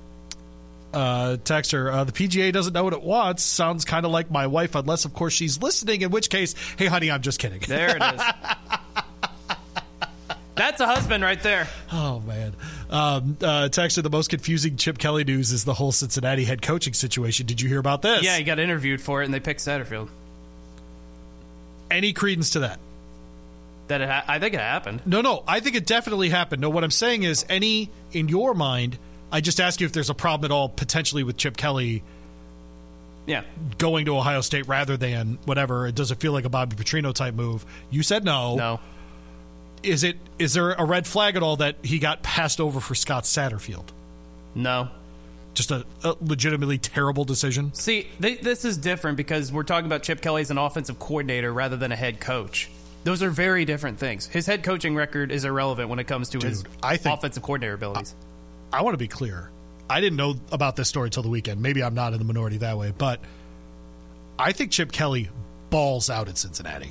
uh, 0.93 1.37
texter, 1.43 1.93
uh, 1.93 2.05
the 2.05 2.13
PGA 2.13 2.53
doesn't 2.53 2.73
know 2.73 2.85
what 2.85 2.93
it 2.93 3.03
wants. 3.03 3.43
Sounds 3.43 3.85
kind 3.85 4.07
of 4.07 4.13
like 4.13 4.31
my 4.31 4.47
wife, 4.47 4.75
unless, 4.75 5.05
of 5.05 5.13
course, 5.13 5.33
she's 5.33 5.61
listening. 5.61 6.03
In 6.03 6.11
which 6.11 6.31
case, 6.31 6.55
hey, 6.79 6.87
honey, 6.87 7.11
I'm 7.11 7.23
just 7.23 7.41
kidding. 7.41 7.61
There 7.67 7.97
it 7.97 8.03
is. 8.03 8.23
That's 10.57 10.81
a 10.81 10.87
husband 10.87 11.25
right 11.25 11.43
there. 11.43 11.67
Oh 11.91 12.21
man, 12.21 12.55
um, 12.89 13.37
uh, 13.43 13.69
texter. 13.71 14.05
The 14.05 14.11
most 14.11 14.31
confusing 14.31 14.77
Chip 14.77 14.99
Kelly 14.99 15.25
news 15.25 15.51
is 15.51 15.65
the 15.65 15.75
whole 15.75 15.91
Cincinnati 15.91 16.45
head 16.45 16.63
coaching 16.63 16.95
situation. 16.95 17.47
Did 17.47 17.61
you 17.61 17.69
hear 17.69 17.81
about 17.81 18.03
this? 18.03 18.23
Yeah, 18.23 18.37
he 18.37 18.45
got 18.45 18.61
interviewed 18.61 19.01
for 19.01 19.21
it, 19.21 19.25
and 19.25 19.35
they 19.35 19.41
picked 19.41 19.59
Satterfield. 19.59 20.11
Any 21.95 22.13
credence 22.13 22.51
to 22.51 22.61
that? 22.61 22.81
That 23.87 24.01
it 24.01 24.09
ha- 24.09 24.25
I 24.27 24.39
think 24.39 24.55
it 24.55 24.61
happened. 24.61 25.03
No, 25.07 25.21
no. 25.21 25.45
I 25.47 25.61
think 25.61 25.77
it 25.77 25.87
definitely 25.87 26.29
happened. 26.31 26.61
No, 26.61 26.71
what 26.71 26.83
I'm 26.85 26.91
saying 26.91 27.23
is, 27.23 27.45
any 27.49 27.91
in 28.13 28.29
your 28.29 28.53
mind. 28.55 28.99
I 29.31 29.41
just 29.41 29.61
ask 29.61 29.81
you 29.81 29.87
if 29.87 29.93
there's 29.93 30.11
a 30.11 30.15
problem 30.15 30.51
at 30.51 30.55
all 30.55 30.69
potentially 30.69 31.23
with 31.23 31.37
Chip 31.37 31.57
Kelly 31.57 32.03
Yeah, 33.27 33.43
going 33.79 34.05
to 34.07 34.17
Ohio 34.17 34.41
State 34.43 34.69
rather 34.69 34.97
than 34.97 35.39
whatever. 35.45 35.87
It 35.87 35.95
Does 35.95 36.11
it 36.11 36.19
feel 36.19 36.33
like 36.33 36.45
a 36.45 36.49
Bobby 36.49 36.77
Petrino 36.77 37.13
type 37.13 37.35
move? 37.35 37.65
You 37.91 38.03
said 38.03 38.25
no. 38.25 38.57
no. 38.57 38.81
Is 39.83 40.03
it? 40.03 40.17
Is 40.39 40.55
there 40.55 40.73
a 40.73 40.85
red 40.85 41.07
flag 41.07 41.37
at 41.37 41.43
all 41.43 41.57
that 41.57 41.77
he 41.83 41.99
got 41.99 42.23
passed 42.23 42.61
over 42.61 42.81
for 42.81 42.95
Scott 42.95 43.25
Satterfield? 43.25 43.87
No. 44.55 44.89
Just 45.55 45.71
a, 45.71 45.85
a 46.03 46.17
legitimately 46.21 46.79
terrible 46.79 47.25
decision. 47.25 47.73
See, 47.75 48.09
th- 48.21 48.41
this 48.41 48.65
is 48.65 48.77
different 48.77 49.17
because 49.17 49.53
we're 49.53 49.63
talking 49.63 49.87
about 49.87 50.03
Chip 50.03 50.21
Kelly 50.21 50.43
as 50.43 50.51
an 50.51 50.59
offensive 50.59 50.99
coordinator 50.99 51.53
rather 51.53 51.77
than 51.77 51.93
a 51.93 51.97
head 51.97 52.21
coach. 52.21 52.69
Those 53.05 53.23
are 53.23 53.31
very 53.31 53.65
different 53.65 53.99
things. 53.99 54.27
His 54.27 54.47
head 54.47 54.63
coaching 54.65 54.95
record 54.97 55.31
is 55.31 55.45
irrelevant 55.45 55.89
when 55.91 55.99
it 55.99 56.05
comes 56.09 56.31
to 56.31 56.39
his 56.45 56.65
I 56.83 56.97
think- 56.97 57.17
offensive 57.19 57.43
coordinator 57.43 57.75
abilities. 57.75 58.15
I 58.73 58.83
want 58.83 58.95
to 58.95 58.99
be 58.99 59.09
clear. 59.09 59.51
I 59.89 60.01
didn't 60.01 60.17
know 60.17 60.35
about 60.51 60.75
this 60.77 60.89
story 60.89 61.11
till 61.11 61.23
the 61.23 61.29
weekend. 61.29 61.61
Maybe 61.63 61.83
I'm 61.83 61.95
not 61.95 62.13
in 62.15 62.19
the 62.19 62.25
minority 62.25 62.57
that 62.59 62.77
way, 62.79 62.93
but 62.97 63.21
I 64.39 64.53
think 64.53 64.73
Chip 64.73 64.91
Kelly 64.91 65.29
balls 65.71 66.11
out 66.11 66.29
at 66.29 66.39
Cincinnati. 66.39 66.91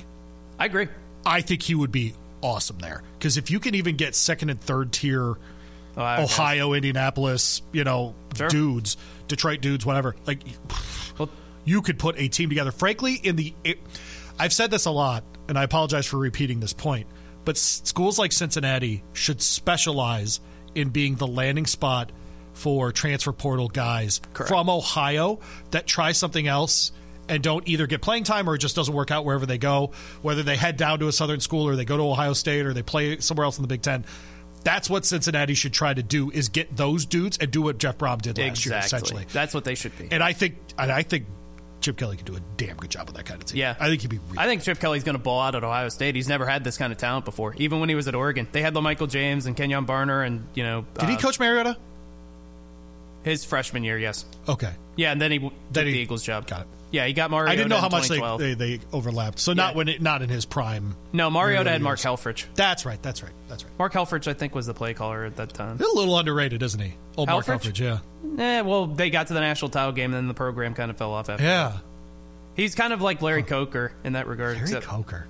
I 0.59 0.65
agree. 0.65 0.87
I 1.25 1.41
think 1.41 1.63
he 1.63 1.75
would 1.75 1.91
be 1.91 2.13
awesome 2.41 2.77
there 2.79 3.01
because 3.17 3.35
if 3.37 3.49
you 3.49 3.59
can 3.59 3.75
even 3.75 3.95
get 3.97 4.15
second 4.15 4.49
and 4.49 4.61
third 4.61 4.91
tier 4.91 5.35
Oh, 5.95 6.23
Ohio, 6.23 6.73
Indianapolis, 6.73 7.61
you 7.71 7.83
know, 7.83 8.15
Sure. 8.35 8.47
dudes, 8.47 8.97
Detroit 9.27 9.61
dudes, 9.61 9.85
whatever. 9.85 10.15
Like, 10.25 10.41
Well- 11.17 11.29
you 11.65 11.81
could 11.81 11.99
put 11.99 12.15
a 12.19 12.27
team 12.27 12.49
together. 12.49 12.71
Frankly, 12.71 13.13
in 13.15 13.35
the, 13.35 13.53
it, 13.63 13.79
I've 14.39 14.53
said 14.53 14.71
this 14.71 14.85
a 14.85 14.91
lot, 14.91 15.23
and 15.47 15.57
I 15.57 15.63
apologize 15.63 16.05
for 16.05 16.17
repeating 16.17 16.59
this 16.59 16.73
point, 16.73 17.07
but 17.45 17.55
s- 17.55 17.81
schools 17.85 18.17
like 18.17 18.31
Cincinnati 18.31 19.03
should 19.13 19.41
specialize 19.41 20.39
in 20.75 20.89
being 20.89 21.15
the 21.15 21.27
landing 21.27 21.65
spot 21.67 22.11
for 22.53 22.91
transfer 22.91 23.31
portal 23.31 23.67
guys 23.67 24.19
from 24.47 24.69
Ohio 24.69 25.39
that 25.71 25.85
try 25.87 26.11
something 26.11 26.47
else 26.47 26.91
and 27.29 27.41
don't 27.41 27.67
either 27.67 27.87
get 27.87 28.01
playing 28.01 28.23
time 28.23 28.49
or 28.49 28.55
it 28.55 28.59
just 28.59 28.75
doesn't 28.75 28.93
work 28.93 29.09
out 29.11 29.23
wherever 29.25 29.45
they 29.45 29.57
go, 29.57 29.91
whether 30.21 30.43
they 30.43 30.55
head 30.57 30.75
down 30.77 30.99
to 30.99 31.07
a 31.07 31.11
southern 31.11 31.39
school 31.39 31.67
or 31.67 31.75
they 31.75 31.85
go 31.85 31.97
to 31.97 32.03
Ohio 32.03 32.33
State 32.33 32.65
or 32.65 32.73
they 32.73 32.83
play 32.83 33.17
somewhere 33.19 33.45
else 33.45 33.57
in 33.57 33.61
the 33.61 33.67
Big 33.67 33.81
Ten. 33.81 34.03
That's 34.63 34.89
what 34.89 35.05
Cincinnati 35.05 35.53
should 35.55 35.73
try 35.73 35.93
to 35.93 36.01
do 36.03 36.31
is 36.31 36.49
get 36.49 36.75
those 36.75 37.05
dudes 37.05 37.37
and 37.37 37.51
do 37.51 37.61
what 37.61 37.77
Jeff 37.77 37.97
Brohm 37.97 38.21
did 38.21 38.37
last 38.37 38.65
year, 38.65 38.77
essentially. 38.77 39.25
That's 39.31 39.53
what 39.53 39.63
they 39.65 39.75
should 39.75 39.97
be. 39.97 40.07
And 40.11 40.23
I 40.23 40.33
think 40.33 40.55
and 40.77 40.91
I 40.91 41.03
think 41.03 41.25
Chip 41.81 41.97
Kelly 41.97 42.15
could 42.15 42.25
do 42.25 42.35
a 42.37 42.39
damn 42.55 42.77
good 42.77 42.89
job 42.89 43.07
with 43.07 43.17
that 43.17 43.25
kind 43.25 43.41
of 43.41 43.45
team. 43.47 43.59
Yeah. 43.59 43.75
I 43.77 43.89
think 43.89 44.01
he'd 44.01 44.09
be 44.09 44.19
really 44.27 44.37
I 44.37 44.45
think 44.47 44.61
Chip 44.63 44.79
Kelly's 44.79 45.03
going 45.03 45.17
to 45.17 45.21
ball 45.21 45.41
out 45.41 45.53
at 45.55 45.65
Ohio 45.65 45.89
State. 45.89 46.15
He's 46.15 46.29
never 46.29 46.45
had 46.45 46.63
this 46.63 46.77
kind 46.77 46.93
of 46.93 46.97
talent 46.97 47.25
before. 47.25 47.53
Even 47.57 47.81
when 47.81 47.89
he 47.89 47.95
was 47.95 48.07
at 48.07 48.15
Oregon, 48.15 48.47
they 48.53 48.61
had 48.61 48.73
LaMichael 48.73 49.09
James 49.09 49.45
and 49.47 49.57
Kenyon 49.57 49.85
Barner, 49.85 50.25
and 50.25 50.47
you 50.55 50.63
know, 50.63 50.85
Did 50.97 51.09
he 51.09 51.15
uh, 51.15 51.19
coach 51.19 51.39
Mariota? 51.41 51.75
his 53.23 53.43
freshman 53.45 53.83
year? 53.83 53.97
Yes. 53.97 54.25
Okay. 54.47 54.71
Yeah, 54.95 55.11
and 55.11 55.21
then 55.21 55.31
he 55.31 55.39
Then 55.39 55.51
took 55.73 55.85
he- 55.87 55.91
the 55.93 55.99
Eagles 55.99 56.23
job. 56.23 56.47
got 56.47 56.61
it. 56.61 56.67
Yeah, 56.93 57.07
he 57.07 57.13
got 57.13 57.31
Mario. 57.31 57.51
I 57.51 57.55
didn't 57.55 57.69
know 57.69 57.77
how 57.77 57.89
much 57.89 58.07
they, 58.07 58.19
they, 58.37 58.53
they 58.53 58.79
overlapped. 58.93 59.39
So 59.39 59.53
not 59.53 59.71
Yeah. 59.71 59.77
when 59.77 59.87
it, 59.87 59.99
not 60.01 60.21
in 60.21 60.29
his 60.29 60.45
prime. 60.45 60.95
No, 61.11 61.31
Mariota 61.31 61.71
had 61.71 61.81
Mark. 61.81 61.97
Helfrich. 61.97 62.45
That's 62.53 62.85
right. 62.85 63.01
That's 63.01 63.23
right. 63.23 63.31
That's 63.49 63.63
right. 63.63 63.73
Mark 63.79 63.93
Helfrich, 63.93 64.27
I 64.27 64.35
think, 64.35 64.53
was 64.53 64.67
the 64.67 64.75
play 64.75 64.93
caller 64.93 65.25
at 65.25 65.35
that 65.37 65.55
time. 65.55 65.79
He's 65.79 65.87
a 65.87 65.95
little 65.95 66.15
underrated, 66.15 66.61
isn't 66.61 66.79
he? 66.79 66.93
Old 67.17 67.29
Mark 67.29 67.47
Helfrich? 67.47 67.73
Helfrich, 67.73 67.99
yeah. 68.37 68.39
Eh, 68.59 68.61
well, 68.61 68.85
they 68.85 69.09
got 69.09 69.25
to 69.27 69.33
the 69.33 69.39
national 69.39 69.69
title 69.69 69.91
game, 69.91 70.11
and 70.11 70.13
then 70.13 70.27
the 70.27 70.35
program 70.35 70.75
kind 70.75 70.91
of 70.91 70.97
fell 70.97 71.13
off 71.13 71.29
after. 71.29 71.43
Yeah. 71.43 71.77
He's 72.55 72.75
kind 72.75 72.93
of 72.93 73.01
like 73.01 73.23
Larry 73.23 73.41
Coker 73.41 73.91
in 74.03 74.13
that 74.13 74.27
regard. 74.27 74.57
Harry 74.57 74.67
except 74.67 74.85
Coker. 74.85 75.25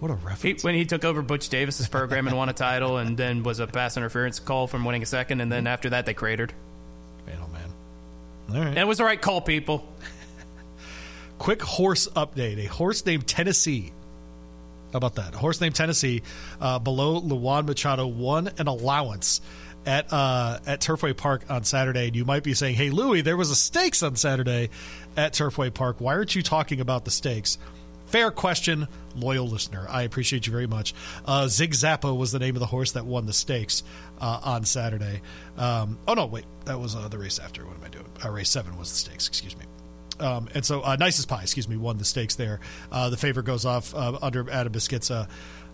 What 0.00 0.10
a 0.10 0.16
he, 0.42 0.54
when 0.62 0.74
he 0.74 0.86
took 0.86 1.04
over 1.04 1.22
Butch 1.22 1.48
Davis's 1.48 1.88
program 1.88 2.26
and 2.26 2.36
won 2.36 2.48
a 2.48 2.52
title, 2.52 2.98
and 2.98 3.16
then 3.16 3.44
was 3.44 3.60
a 3.60 3.68
pass 3.68 3.96
interference 3.96 4.40
call 4.40 4.66
from 4.66 4.84
winning 4.84 5.04
a 5.04 5.06
second, 5.06 5.40
and 5.40 5.52
then 5.52 5.68
after 5.68 5.90
that 5.90 6.04
they 6.04 6.14
cratered. 6.14 6.52
man, 7.26 7.38
oh, 7.40 7.48
man. 7.52 7.70
All 8.50 8.60
right. 8.64 8.68
And 8.70 8.78
it 8.78 8.86
was 8.88 8.98
the 8.98 9.04
right 9.04 9.20
call, 9.22 9.40
people. 9.40 9.86
Quick 11.38 11.62
horse 11.62 12.08
update. 12.08 12.58
A 12.64 12.66
horse 12.66 13.04
named 13.04 13.26
Tennessee. 13.26 13.92
How 14.92 14.98
about 14.98 15.16
that? 15.16 15.34
A 15.34 15.38
horse 15.38 15.60
named 15.60 15.74
Tennessee, 15.74 16.22
uh, 16.60 16.78
below 16.78 17.18
Luan 17.18 17.66
Machado, 17.66 18.06
won 18.06 18.50
an 18.58 18.66
allowance 18.68 19.40
at 19.84 20.12
uh, 20.12 20.58
at 20.66 20.80
Turfway 20.80 21.16
Park 21.16 21.44
on 21.50 21.64
Saturday. 21.64 22.06
And 22.06 22.16
you 22.16 22.24
might 22.24 22.42
be 22.42 22.54
saying, 22.54 22.76
"Hey, 22.76 22.90
Louie, 22.90 23.20
there 23.20 23.36
was 23.36 23.50
a 23.50 23.56
stakes 23.56 24.02
on 24.02 24.16
Saturday 24.16 24.70
at 25.16 25.32
Turfway 25.32 25.72
Park. 25.72 25.96
Why 26.00 26.14
aren't 26.14 26.34
you 26.34 26.42
talking 26.42 26.80
about 26.80 27.04
the 27.04 27.10
stakes?" 27.10 27.58
Fair 28.06 28.30
question, 28.30 28.86
loyal 29.16 29.48
listener. 29.48 29.84
I 29.90 30.02
appreciate 30.02 30.46
you 30.46 30.52
very 30.52 30.68
much. 30.68 30.94
Uh, 31.24 31.48
Zig 31.48 31.72
Zappa 31.72 32.16
was 32.16 32.30
the 32.30 32.38
name 32.38 32.54
of 32.54 32.60
the 32.60 32.66
horse 32.66 32.92
that 32.92 33.04
won 33.04 33.26
the 33.26 33.32
stakes 33.32 33.82
uh, 34.20 34.40
on 34.44 34.64
Saturday. 34.64 35.22
Um, 35.56 35.98
oh 36.06 36.14
no, 36.14 36.26
wait, 36.26 36.44
that 36.66 36.78
was 36.78 36.94
uh, 36.94 37.08
the 37.08 37.18
race 37.18 37.40
after. 37.40 37.66
What 37.66 37.76
am 37.76 37.84
I 37.84 37.88
doing? 37.88 38.06
Uh, 38.24 38.30
race 38.30 38.48
seven 38.48 38.78
was 38.78 38.90
the 38.90 38.96
stakes. 38.96 39.26
Excuse 39.26 39.56
me. 39.56 39.64
Um, 40.20 40.48
and 40.54 40.64
so, 40.64 40.82
uh, 40.82 40.96
Nicest 40.96 41.28
Pie, 41.28 41.42
excuse 41.42 41.68
me, 41.68 41.76
won 41.76 41.98
the 41.98 42.04
stakes 42.04 42.34
there. 42.34 42.60
Uh, 42.90 43.10
the 43.10 43.16
favorite 43.16 43.46
goes 43.46 43.64
off 43.64 43.94
uh, 43.94 44.18
under 44.22 44.48
Adam 44.50 44.72
Beschizza. 44.72 45.28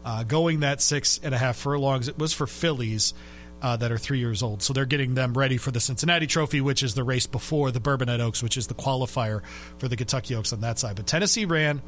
Uh, 0.05 0.25
going 0.25 0.61
that 0.61 0.81
six 0.81 1.21
and 1.23 1.35
a 1.35 1.39
half 1.39 1.57
furlongs, 1.57 2.09
it 2.09 2.19
was 2.19 2.33
for 2.33 2.47
fillies 2.47 3.15
uh, 3.63 3.77
that 3.77 3.93
are 3.93 3.99
three 3.99 4.19
years 4.19 4.43
old. 4.43 4.63
So 4.63 4.73
they're 4.73 4.85
getting 4.85 5.15
them 5.15 5.33
ready 5.33 5.57
for 5.57 5.71
the 5.71 5.79
Cincinnati 5.79 6.27
Trophy, 6.27 6.61
which 6.61 6.83
is 6.83 6.95
the 6.95 7.05
race 7.05 7.27
before 7.27 7.71
the 7.71 7.81
Bourbonette 7.81 8.21
Oaks, 8.21 8.43
which 8.43 8.57
is 8.57 8.67
the 8.67 8.75
qualifier 8.75 9.43
for 9.79 9.87
the 9.87 9.97
Kentucky 9.97 10.35
Oaks 10.35 10.53
on 10.53 10.61
that 10.63 10.81
side. 10.81 10.97
But 10.97 11.07
Tennessee 11.07 11.45
ran 11.45 11.81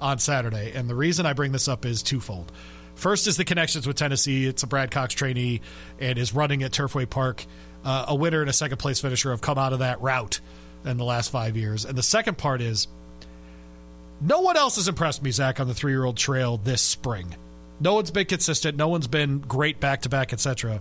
on 0.00 0.18
Saturday. 0.18 0.72
And 0.74 0.88
the 0.88 0.94
reason 0.94 1.26
I 1.26 1.34
bring 1.34 1.52
this 1.52 1.68
up 1.68 1.84
is 1.84 2.02
twofold. 2.02 2.50
First 2.94 3.26
is 3.26 3.36
the 3.36 3.44
connections 3.44 3.86
with 3.86 3.96
Tennessee. 3.96 4.46
It's 4.46 4.62
a 4.62 4.66
Brad 4.66 4.90
Cox 4.90 5.14
trainee 5.14 5.60
and 5.98 6.18
is 6.18 6.34
running 6.34 6.62
at 6.62 6.72
Turfway 6.72 7.08
Park. 7.08 7.44
Uh, 7.84 8.06
a 8.08 8.14
winner 8.14 8.40
and 8.40 8.50
a 8.50 8.52
second 8.54 8.78
place 8.78 9.00
finisher 9.00 9.30
have 9.30 9.40
come 9.40 9.58
out 9.58 9.72
of 9.72 9.78
that 9.78 10.00
route 10.00 10.40
in 10.84 10.96
the 10.96 11.04
last 11.04 11.30
five 11.30 11.56
years. 11.56 11.84
And 11.84 11.96
the 11.96 12.02
second 12.02 12.38
part 12.38 12.60
is 12.60 12.88
no 14.20 14.40
one 14.40 14.56
else 14.56 14.76
has 14.76 14.88
impressed 14.88 15.22
me, 15.22 15.30
Zach, 15.30 15.60
on 15.60 15.68
the 15.68 15.74
three 15.74 15.92
year 15.92 16.04
old 16.04 16.16
trail 16.16 16.56
this 16.58 16.82
spring. 16.82 17.34
No 17.80 17.94
one's 17.94 18.10
been 18.10 18.26
consistent. 18.26 18.76
No 18.76 18.88
one's 18.88 19.06
been 19.06 19.38
great 19.38 19.80
back 19.80 20.02
to 20.02 20.08
back, 20.08 20.32
etc. 20.32 20.80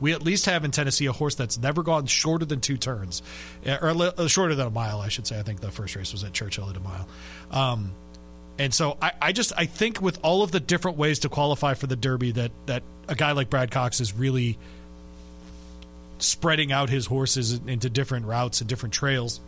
We 0.00 0.12
at 0.12 0.22
least 0.22 0.46
have 0.46 0.64
in 0.64 0.70
Tennessee 0.70 1.06
a 1.06 1.12
horse 1.12 1.34
that's 1.34 1.58
never 1.58 1.82
gone 1.82 2.06
shorter 2.06 2.44
than 2.44 2.60
two 2.60 2.76
turns, 2.76 3.22
Uh, 3.66 3.76
or 4.16 4.28
shorter 4.28 4.54
than 4.54 4.66
a 4.66 4.70
mile, 4.70 5.00
I 5.00 5.08
should 5.08 5.26
say. 5.26 5.38
I 5.38 5.42
think 5.42 5.60
the 5.60 5.70
first 5.70 5.94
race 5.94 6.12
was 6.12 6.24
at 6.24 6.32
Churchill 6.32 6.68
at 6.70 6.76
a 6.76 6.80
mile. 6.80 7.06
Um, 7.50 7.92
and 8.58 8.74
so 8.74 8.96
I, 9.00 9.12
I 9.20 9.32
just 9.32 9.52
I 9.56 9.66
think 9.66 10.02
with 10.02 10.18
all 10.22 10.42
of 10.42 10.50
the 10.52 10.60
different 10.60 10.96
ways 10.98 11.20
to 11.20 11.28
qualify 11.28 11.74
for 11.74 11.86
the 11.86 11.96
Derby, 11.96 12.32
that 12.32 12.50
that 12.66 12.82
a 13.08 13.14
guy 13.14 13.32
like 13.32 13.50
Brad 13.50 13.70
Cox 13.70 14.00
is 14.00 14.12
really 14.12 14.58
spreading 16.20 16.70
out 16.72 16.90
his 16.90 17.06
horses 17.06 17.52
into 17.66 17.88
different 17.90 18.26
routes 18.26 18.60
and 18.60 18.68
different 18.68 18.92
trails, 18.94 19.40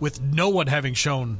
with 0.00 0.20
no 0.22 0.48
one 0.48 0.66
having 0.66 0.94
shown 0.94 1.38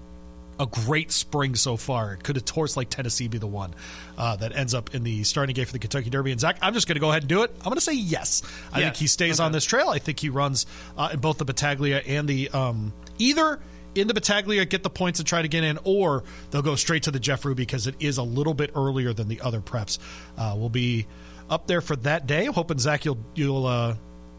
a 0.61 0.67
great 0.67 1.13
spring 1.13 1.55
so 1.55 1.77
far. 1.77 2.17
Could 2.17 2.37
a 2.37 2.53
horse 2.53 2.77
like 2.77 2.91
Tennessee 2.91 3.29
be 3.29 3.39
the 3.39 3.47
one 3.47 3.73
uh, 4.17 4.35
that 4.37 4.57
ends 4.57 4.75
up 4.75 4.93
in 4.95 5.05
the 5.05 5.23
starting 5.23 5.55
gate 5.55 5.69
for 5.69 5.73
the 5.73 5.79
Kentucky 5.79 6.11
Derby? 6.11 6.33
And 6.33 6.41
Zach, 6.41 6.59
I'm 6.61 6.75
just 6.75 6.89
going 6.89 6.97
to 6.97 7.01
go 7.01 7.11
ahead 7.11 7.23
and 7.23 7.29
do 7.29 7.43
it. 7.45 7.53
I'm 7.59 7.65
going 7.65 7.77
to 7.77 7.81
say 7.81 7.95
yes. 7.95 8.43
I 8.73 8.81
Yeah. 8.81 8.85
think 8.87 8.97
he 8.97 9.07
stays 9.07 9.39
Okay. 9.39 9.47
on 9.47 9.53
this 9.53 9.65
trail. 9.65 9.89
I 9.89 10.01
think 10.01 10.19
he 10.19 10.29
runs 10.31 10.67
uh, 10.97 11.11
in 11.13 11.21
both 11.21 11.39
the 11.39 11.45
Battaglia 11.45 11.99
and 12.05 12.27
the 12.29 12.49
um, 12.51 12.93
either 13.19 13.61
in 13.95 14.09
the 14.09 14.15
Battaglia 14.15 14.65
get 14.65 14.83
the 14.83 14.91
points 14.91 15.21
and 15.21 15.29
try 15.29 15.43
to 15.43 15.49
get 15.49 15.63
in, 15.63 15.79
or 15.85 16.25
they'll 16.51 16.63
go 16.63 16.75
straight 16.75 17.05
to 17.05 17.13
the 17.13 17.21
Jeff 17.21 17.45
Ruby 17.45 17.63
because 17.63 17.87
it 17.87 17.95
is 18.01 18.19
a 18.19 18.23
little 18.25 18.55
bit 18.55 18.73
earlier 18.75 19.13
than 19.13 19.29
the 19.29 19.41
other 19.41 19.61
preps. 19.61 19.99
Uh, 20.37 20.55
we'll 20.57 20.69
be 20.69 21.07
up 21.51 21.67
there 21.67 21.81
for 21.81 21.97
that 21.97 22.27
day. 22.27 22.47
I'm 22.47 22.53
hoping 22.53 22.79
Zach 22.79 23.05
you'll 23.05 23.19
you'll. 23.35 23.67
Uh, 23.67 23.97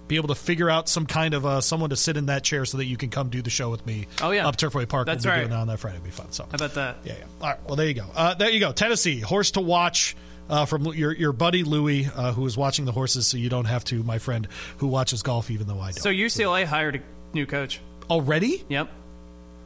be 0.09 0.15
able 0.15 0.27
to 0.29 0.35
figure 0.35 0.69
out 0.69 0.89
some 0.89 1.05
kind 1.05 1.35
of 1.35 1.45
uh, 1.45 1.61
someone 1.61 1.91
to 1.91 1.95
sit 1.95 2.17
in 2.17 2.25
that 2.25 2.43
chair 2.43 2.65
so 2.65 2.77
that 2.77 2.85
you 2.85 2.97
can 2.97 3.09
come 3.09 3.29
do 3.29 3.41
the 3.43 3.49
show 3.51 3.69
with 3.69 3.85
me. 3.85 4.07
Oh, 4.21 4.31
yeah. 4.31 4.47
up 4.47 4.57
Turfway 4.57 4.89
Park. 4.89 5.05
That's 5.05 5.23
we'll 5.23 5.35
be 5.35 5.35
right. 5.35 5.41
doing 5.41 5.51
that 5.51 5.59
on 5.59 5.67
that 5.67 5.77
Friday. 5.77 5.97
It'll 5.97 6.05
be 6.05 6.09
fun. 6.09 6.31
So 6.31 6.45
How 6.45 6.55
about 6.55 6.73
that? 6.73 6.97
yeah, 7.05 7.13
yeah. 7.19 7.25
All 7.39 7.49
right. 7.51 7.59
Well, 7.65 7.75
there 7.75 7.87
you 7.87 7.93
go. 7.93 8.05
Uh, 8.15 8.33
there 8.33 8.49
you 8.49 8.59
go. 8.59 8.73
Tennessee 8.73 9.19
horse 9.19 9.51
to 9.51 9.61
watch. 9.61 10.17
Uh, 10.49 10.65
from 10.65 10.83
your 10.95 11.11
your 11.11 11.31
buddy 11.31 11.61
Louie, 11.61 12.07
uh, 12.07 12.33
who 12.33 12.43
is 12.47 12.57
watching 12.57 12.85
the 12.85 12.91
horses, 12.91 13.27
so 13.27 13.37
you 13.37 13.49
don't 13.49 13.65
have 13.65 13.83
to. 13.83 14.01
My 14.01 14.17
friend, 14.17 14.47
who 14.77 14.87
watches 14.87 15.21
golf, 15.21 15.51
even 15.51 15.67
though 15.67 15.79
I 15.79 15.91
don't. 15.91 16.01
So 16.01 16.09
UCLA 16.09 16.65
hired 16.65 16.95
a 16.95 16.99
new 17.35 17.45
coach. 17.45 17.79
Already? 18.09 18.65
Yep. 18.67 18.89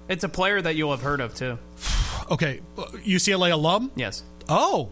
It's 0.10 0.26
a 0.26 0.30
player 0.30 0.62
that 0.62 0.76
you'll 0.76 0.91
have 0.91 1.02
heard 1.02 1.22
of 1.22 1.34
too. 1.36 1.58
Okay, 2.32 2.62
uh, 2.78 2.84
UCLA 2.84 3.52
alum. 3.52 3.91
Yes. 3.96 4.24
Oh, 4.48 4.89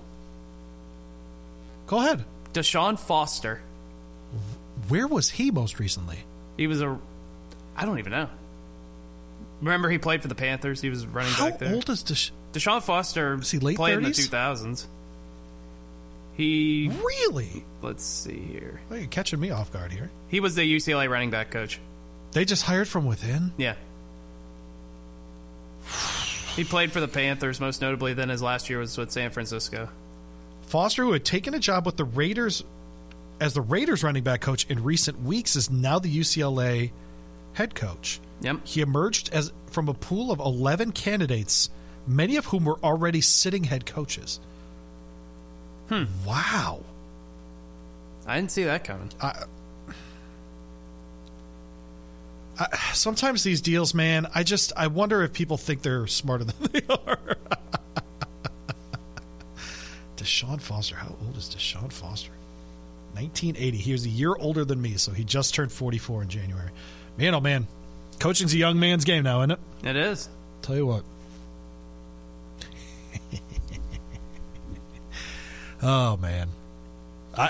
go 1.88 1.98
ahead. 1.98 2.26
Deshaun 2.54 3.00
Foster. 3.00 3.62
Where 4.88 5.08
was 5.08 5.30
he 5.30 5.52
most 5.52 5.80
recently? 5.80 6.20
He 6.58 6.68
was 6.68 6.82
a. 6.82 6.98
I 7.76 7.86
don't 7.86 8.00
even 8.00 8.12
know. 8.12 8.30
Remember, 9.62 9.90
he 9.90 9.98
played 9.98 10.22
for 10.22 10.28
the 10.28 10.36
Panthers. 10.36 10.82
He 10.82 10.90
was 10.90 11.06
running 11.06 11.32
How 11.34 11.50
back 11.50 11.60
there. 11.60 11.70
How 11.70 11.76
old 11.76 11.90
is 11.90 12.04
Desha- 12.04 12.32
Deshaun 12.54 12.82
Foster? 12.82 13.38
he 13.38 13.60
late 13.60 13.78
played 13.78 13.98
in 13.98 14.04
the 14.04 14.10
2000s. 14.10 14.86
He 16.36 16.90
really? 17.04 17.64
Let's 17.82 18.04
see 18.04 18.40
here. 18.40 18.82
Well, 18.90 18.98
you're 19.00 19.08
catching 19.08 19.40
me 19.40 19.52
off 19.52 19.72
guard 19.72 19.92
here. 19.92 20.10
He 20.30 20.40
was 20.40 20.56
the 20.56 20.62
UCLA 20.64 21.10
running 21.10 21.30
back 21.30 21.52
coach. 21.52 21.80
They 22.32 22.46
just 22.46 22.64
hired 22.64 22.88
from 22.88 23.06
within. 23.06 23.52
Yeah. 23.58 23.76
He 26.56 26.64
played 26.64 26.92
for 26.92 27.00
the 27.00 27.08
Panthers 27.08 27.60
most 27.60 27.82
notably. 27.82 28.14
Then 28.14 28.30
his 28.30 28.42
last 28.42 28.70
year 28.70 28.80
was 28.80 28.98
with 28.98 29.12
San 29.12 29.32
Francisco. 29.32 29.90
Foster, 30.72 31.04
who 31.04 31.12
had 31.12 31.26
taken 31.26 31.54
a 31.54 31.60
job 31.60 31.86
with 31.86 31.98
the 31.98 32.06
Raiders 32.06 32.64
as 33.42 33.54
the 33.54 33.60
Raiders 33.60 34.06
running 34.06 34.24
back 34.24 34.40
coach 34.40 34.66
in 34.70 34.82
recent 34.82 35.22
weeks, 35.22 35.58
is 35.58 35.70
now 35.70 36.00
the 36.00 36.20
UCLA 36.20 36.92
head 37.52 37.76
coach. 37.76 38.22
Yep. 38.40 38.60
He 38.64 38.80
emerged 38.80 39.34
as 39.34 39.52
from 39.68 39.90
a 39.90 39.94
pool 39.94 40.32
of 40.32 40.40
11 40.40 40.94
candidates, 40.94 41.70
many 42.08 42.38
of 42.38 42.46
whom 42.46 42.64
were 42.64 42.80
already 42.82 43.20
sitting 43.20 43.66
head 43.66 43.86
coaches. 43.86 44.40
Hmm. 45.90 46.06
Wow. 46.26 46.80
I 48.26 48.38
didn't 48.38 48.52
see 48.52 48.64
that 48.64 48.86
coming. 48.86 49.10
I, 49.20 49.44
I, 52.58 52.78
sometimes 52.94 53.44
these 53.44 53.60
deals, 53.60 53.94
man, 53.94 54.26
I 54.34 54.44
just 54.44 54.72
I 54.78 54.88
wonder 54.88 55.22
if 55.22 55.34
people 55.34 55.58
think 55.58 55.82
they're 55.82 56.08
smarter 56.08 56.46
than 56.46 56.56
they 56.72 56.82
are. 56.88 57.38
Deshaun 60.22 60.62
Foster, 60.62 60.96
how 60.96 61.16
old 61.26 61.36
is 61.36 61.46
Deshaun 61.46 61.92
Foster? 61.92 62.32
1980. 63.14 63.78
He 63.78 63.92
was 63.92 64.06
a 64.06 64.10
year 64.10 64.36
older 64.36 64.64
than 64.64 64.80
me, 64.82 64.98
so 64.98 65.12
he 65.12 65.24
just 65.24 65.56
turned 65.56 65.72
44 65.72 66.22
in 66.24 66.30
January. 66.30 66.70
Man, 67.18 67.34
oh 67.34 67.40
man, 67.40 67.66
coaching's 68.20 68.54
a 68.54 68.58
young 68.58 68.80
man's 68.80 69.04
game 69.04 69.24
now, 69.24 69.40
isn't 69.42 69.52
it? 69.52 69.60
It 69.84 69.96
is. 69.96 70.30
Tell 70.62 70.76
you 70.76 70.86
what. 70.86 71.04
oh 75.82 76.18
man, 76.18 76.50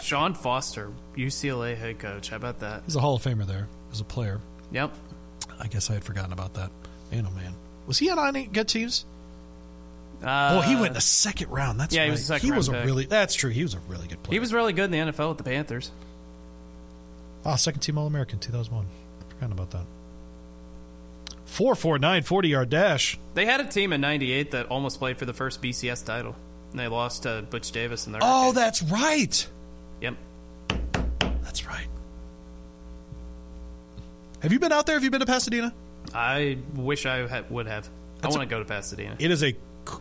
Sean 0.01 0.33
Foster, 0.33 0.91
UCLA 1.15 1.77
head 1.77 1.99
coach. 1.99 2.29
How 2.29 2.37
about 2.37 2.61
that? 2.61 2.83
he's 2.85 2.95
a 2.95 3.01
Hall 3.01 3.17
of 3.17 3.23
Famer 3.23 3.45
there 3.45 3.67
as 3.91 3.99
a 3.99 4.05
player. 4.05 4.39
Yep. 4.71 4.95
I 5.59 5.67
guess 5.67 5.89
I 5.89 5.95
had 5.95 6.05
forgotten 6.05 6.31
about 6.31 6.53
that. 6.53 6.71
Man, 7.11 7.27
oh 7.27 7.35
man, 7.35 7.53
was 7.85 7.97
he 7.97 8.09
on 8.09 8.17
any 8.17 8.45
good 8.45 8.69
teams? 8.69 9.05
Uh, 10.23 10.59
oh, 10.59 10.61
he 10.61 10.75
went 10.75 10.87
in 10.87 10.93
the 10.93 11.01
second 11.01 11.49
round. 11.49 11.79
That's 11.79 11.95
yeah, 11.95 12.01
right. 12.01 12.05
he 12.07 12.11
was 12.11 12.41
He 12.41 12.51
was 12.51 12.67
a 12.67 12.73
pick. 12.73 12.85
really. 12.85 13.05
That's 13.05 13.33
true. 13.33 13.49
He 13.49 13.63
was 13.63 13.73
a 13.73 13.79
really 13.87 14.07
good 14.07 14.21
player. 14.21 14.35
He 14.35 14.39
was 14.39 14.53
really 14.53 14.73
good 14.73 14.85
in 14.85 14.91
the 14.91 15.11
NFL 15.11 15.29
with 15.29 15.37
the 15.39 15.43
Panthers. 15.43 15.91
Oh, 17.43 17.55
second 17.55 17.81
team 17.81 17.97
All 17.97 18.05
American, 18.05 18.37
2001. 18.39 18.85
Forgotten 19.29 19.51
about 19.51 19.71
that. 19.71 19.85
Four 21.45 21.75
four 21.75 21.99
nine 21.99 22.23
forty 22.23 22.47
yard 22.49 22.69
dash. 22.69 23.19
They 23.33 23.45
had 23.45 23.59
a 23.59 23.65
team 23.65 23.91
in 23.91 23.99
'98 23.99 24.51
that 24.51 24.67
almost 24.67 24.99
played 24.99 25.17
for 25.17 25.25
the 25.25 25.33
first 25.33 25.61
BCS 25.61 26.05
title, 26.05 26.35
and 26.71 26.79
they 26.79 26.87
lost 26.87 27.23
to 27.23 27.43
Butch 27.49 27.71
Davis 27.71 28.05
in 28.05 28.13
their. 28.13 28.21
Oh, 28.23 28.53
that's 28.53 28.81
right. 28.83 29.45
Yep. 29.99 30.15
That's 31.41 31.67
right. 31.67 31.87
Have 34.41 34.53
you 34.53 34.59
been 34.59 34.71
out 34.71 34.85
there? 34.85 34.95
Have 34.95 35.03
you 35.03 35.11
been 35.11 35.19
to 35.19 35.25
Pasadena? 35.25 35.73
I 36.13 36.57
wish 36.73 37.05
I 37.05 37.27
ha- 37.27 37.43
would 37.49 37.67
have. 37.67 37.89
That's 38.21 38.33
I 38.33 38.37
want 38.37 38.49
to 38.49 38.53
go 38.55 38.59
to 38.59 38.65
Pasadena. 38.65 39.17
It 39.19 39.29
is 39.29 39.43
a 39.43 39.53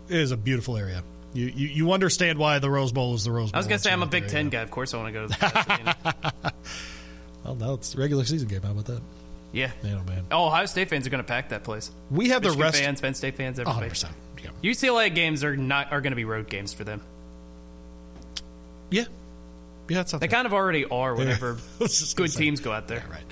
it 0.08 0.16
is 0.16 0.30
a 0.30 0.36
beautiful 0.36 0.76
area. 0.76 1.02
You 1.32 1.46
you, 1.46 1.68
you 1.68 1.92
understand 1.92 2.38
why 2.38 2.58
the 2.58 2.70
Rose 2.70 2.92
Bowl 2.92 3.14
is 3.14 3.24
the 3.24 3.30
Rose 3.30 3.52
Bowl. 3.52 3.56
I 3.56 3.60
was 3.60 3.66
gonna 3.66 3.78
say 3.78 3.92
I'm 3.92 4.02
a 4.02 4.06
Big 4.06 4.28
Ten 4.28 4.46
yeah. 4.46 4.50
guy. 4.50 4.60
Of 4.62 4.70
course, 4.70 4.94
I 4.94 4.98
want 4.98 5.14
to 5.14 5.20
go 5.20 5.26
to 5.26 5.38
Pasadena. 5.38 6.52
Well, 7.44 7.54
now 7.54 7.72
it's 7.74 7.96
regular 7.96 8.24
season 8.24 8.48
game. 8.48 8.62
How 8.62 8.72
about 8.72 8.84
that? 8.86 9.00
yeah. 9.52 9.70
Man, 9.82 9.98
oh 10.00 10.08
man. 10.08 10.24
Oh, 10.30 10.46
Ohio 10.46 10.66
State 10.66 10.88
fans 10.88 11.06
are 11.06 11.10
going 11.10 11.22
to 11.22 11.26
pack 11.26 11.48
that 11.48 11.64
place. 11.64 11.90
We 12.10 12.28
have 12.28 12.42
the 12.42 12.52
rest- 12.52 12.78
fans, 12.78 13.00
Penn 13.00 13.14
State 13.14 13.36
fans, 13.36 13.58
everybody. 13.58 13.88
100%. 13.88 14.10
Yeah. 14.44 14.50
UCLA 14.62 15.12
games 15.14 15.42
are 15.42 15.56
not 15.56 15.92
are 15.92 16.00
going 16.00 16.12
to 16.12 16.16
be 16.16 16.24
road 16.24 16.48
games 16.48 16.72
for 16.72 16.84
them. 16.84 17.00
Yeah. 18.90 19.04
Yeah, 19.88 19.96
that's 19.98 20.12
They 20.12 20.28
kind 20.28 20.46
of 20.46 20.54
already 20.54 20.84
are. 20.84 21.14
Whenever 21.14 21.58
good 22.14 22.32
teams 22.32 22.60
go 22.60 22.70
out 22.70 22.86
there. 22.86 23.04
right. 23.10 23.24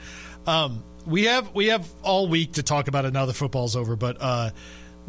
Um, 0.49 0.83
we 1.07 1.25
have 1.25 1.55
we 1.55 1.67
have 1.67 1.89
all 2.03 2.27
week 2.27 2.55
to 2.55 2.63
talk 2.63 2.89
about 2.89 3.05
it 3.05 3.13
now 3.13 3.27
the 3.27 3.35
football's 3.35 3.77
over, 3.77 3.95
but 3.95 4.17
uh, 4.21 4.51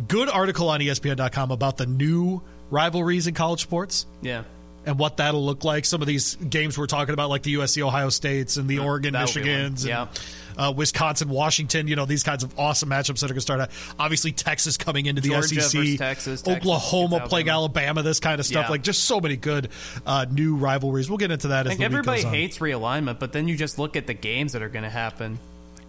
good 0.08 0.30
article 0.30 0.70
on 0.70 0.80
ESPN.com 0.80 1.52
about 1.52 1.78
the 1.78 1.86
new 1.86 2.42
rivalries 2.72 3.28
in 3.28 3.34
college 3.34 3.62
sports 3.62 4.06
Yeah. 4.22 4.44
and 4.86 4.98
what 5.00 5.18
that'll 5.18 5.46
look 5.46 5.64
like. 5.64 5.86
Some 5.86 6.02
of 6.02 6.08
these 6.08 6.36
games 6.36 6.78
we're 6.78 6.86
talking 6.88 7.14
about, 7.14 7.30
like 7.30 7.44
the 7.44 7.54
USC 7.56 7.82
Ohio 7.82 8.10
States 8.10 8.58
and 8.58 8.68
the 8.70 8.80
Oregon 8.80 9.14
that'll. 9.14 9.28
Michigans, 9.42 9.86
Yeah. 9.86 10.02
and, 10.04 10.10
uh, 10.58 10.72
Wisconsin 10.76 11.30
Washington. 11.30 11.88
You 11.88 11.96
know 11.96 12.06
these 12.06 12.24
kinds 12.24 12.44
of 12.44 12.58
awesome 12.60 12.90
matchups 12.90 13.20
that 13.22 13.26
are 13.26 13.28
going 13.30 13.36
to 13.36 13.42
start. 13.42 13.62
Out. 13.62 13.70
Obviously, 13.98 14.32
Texas 14.32 14.78
coming 14.78 15.06
into 15.06 15.22
the 15.22 15.30
Georgia 15.30 15.62
SEC, 15.62 15.98
Texas, 15.98 16.42
Texas 16.42 16.48
Oklahoma 16.48 17.16
against 17.18 17.30
playing 17.30 17.50
Alabama. 17.50 17.88
Alabama. 17.88 18.04
This 18.04 18.20
kind 18.20 18.40
of 18.40 18.46
stuff. 18.46 18.66
Yeah. 18.66 18.70
Like 18.72 18.84
just 18.84 19.06
so 19.06 19.20
many 19.22 19.36
good 19.38 19.70
uh, 20.06 20.26
new 20.30 20.56
rivalries. 20.56 21.10
We'll 21.10 21.18
get 21.18 21.32
into 21.32 21.50
that 21.50 21.64
the 21.64 21.70
week 21.72 21.82
everybody 21.82 22.24
hates 22.24 22.58
realignment, 22.60 23.20
but 23.20 23.32
then 23.32 23.48
you 23.48 23.56
just 23.56 23.80
look 23.80 23.96
at 23.96 24.06
the 24.08 24.14
games 24.14 24.52
that 24.54 24.62
are 24.62 24.70
going 24.70 24.84
to 24.84 24.90
happen. 24.90 25.40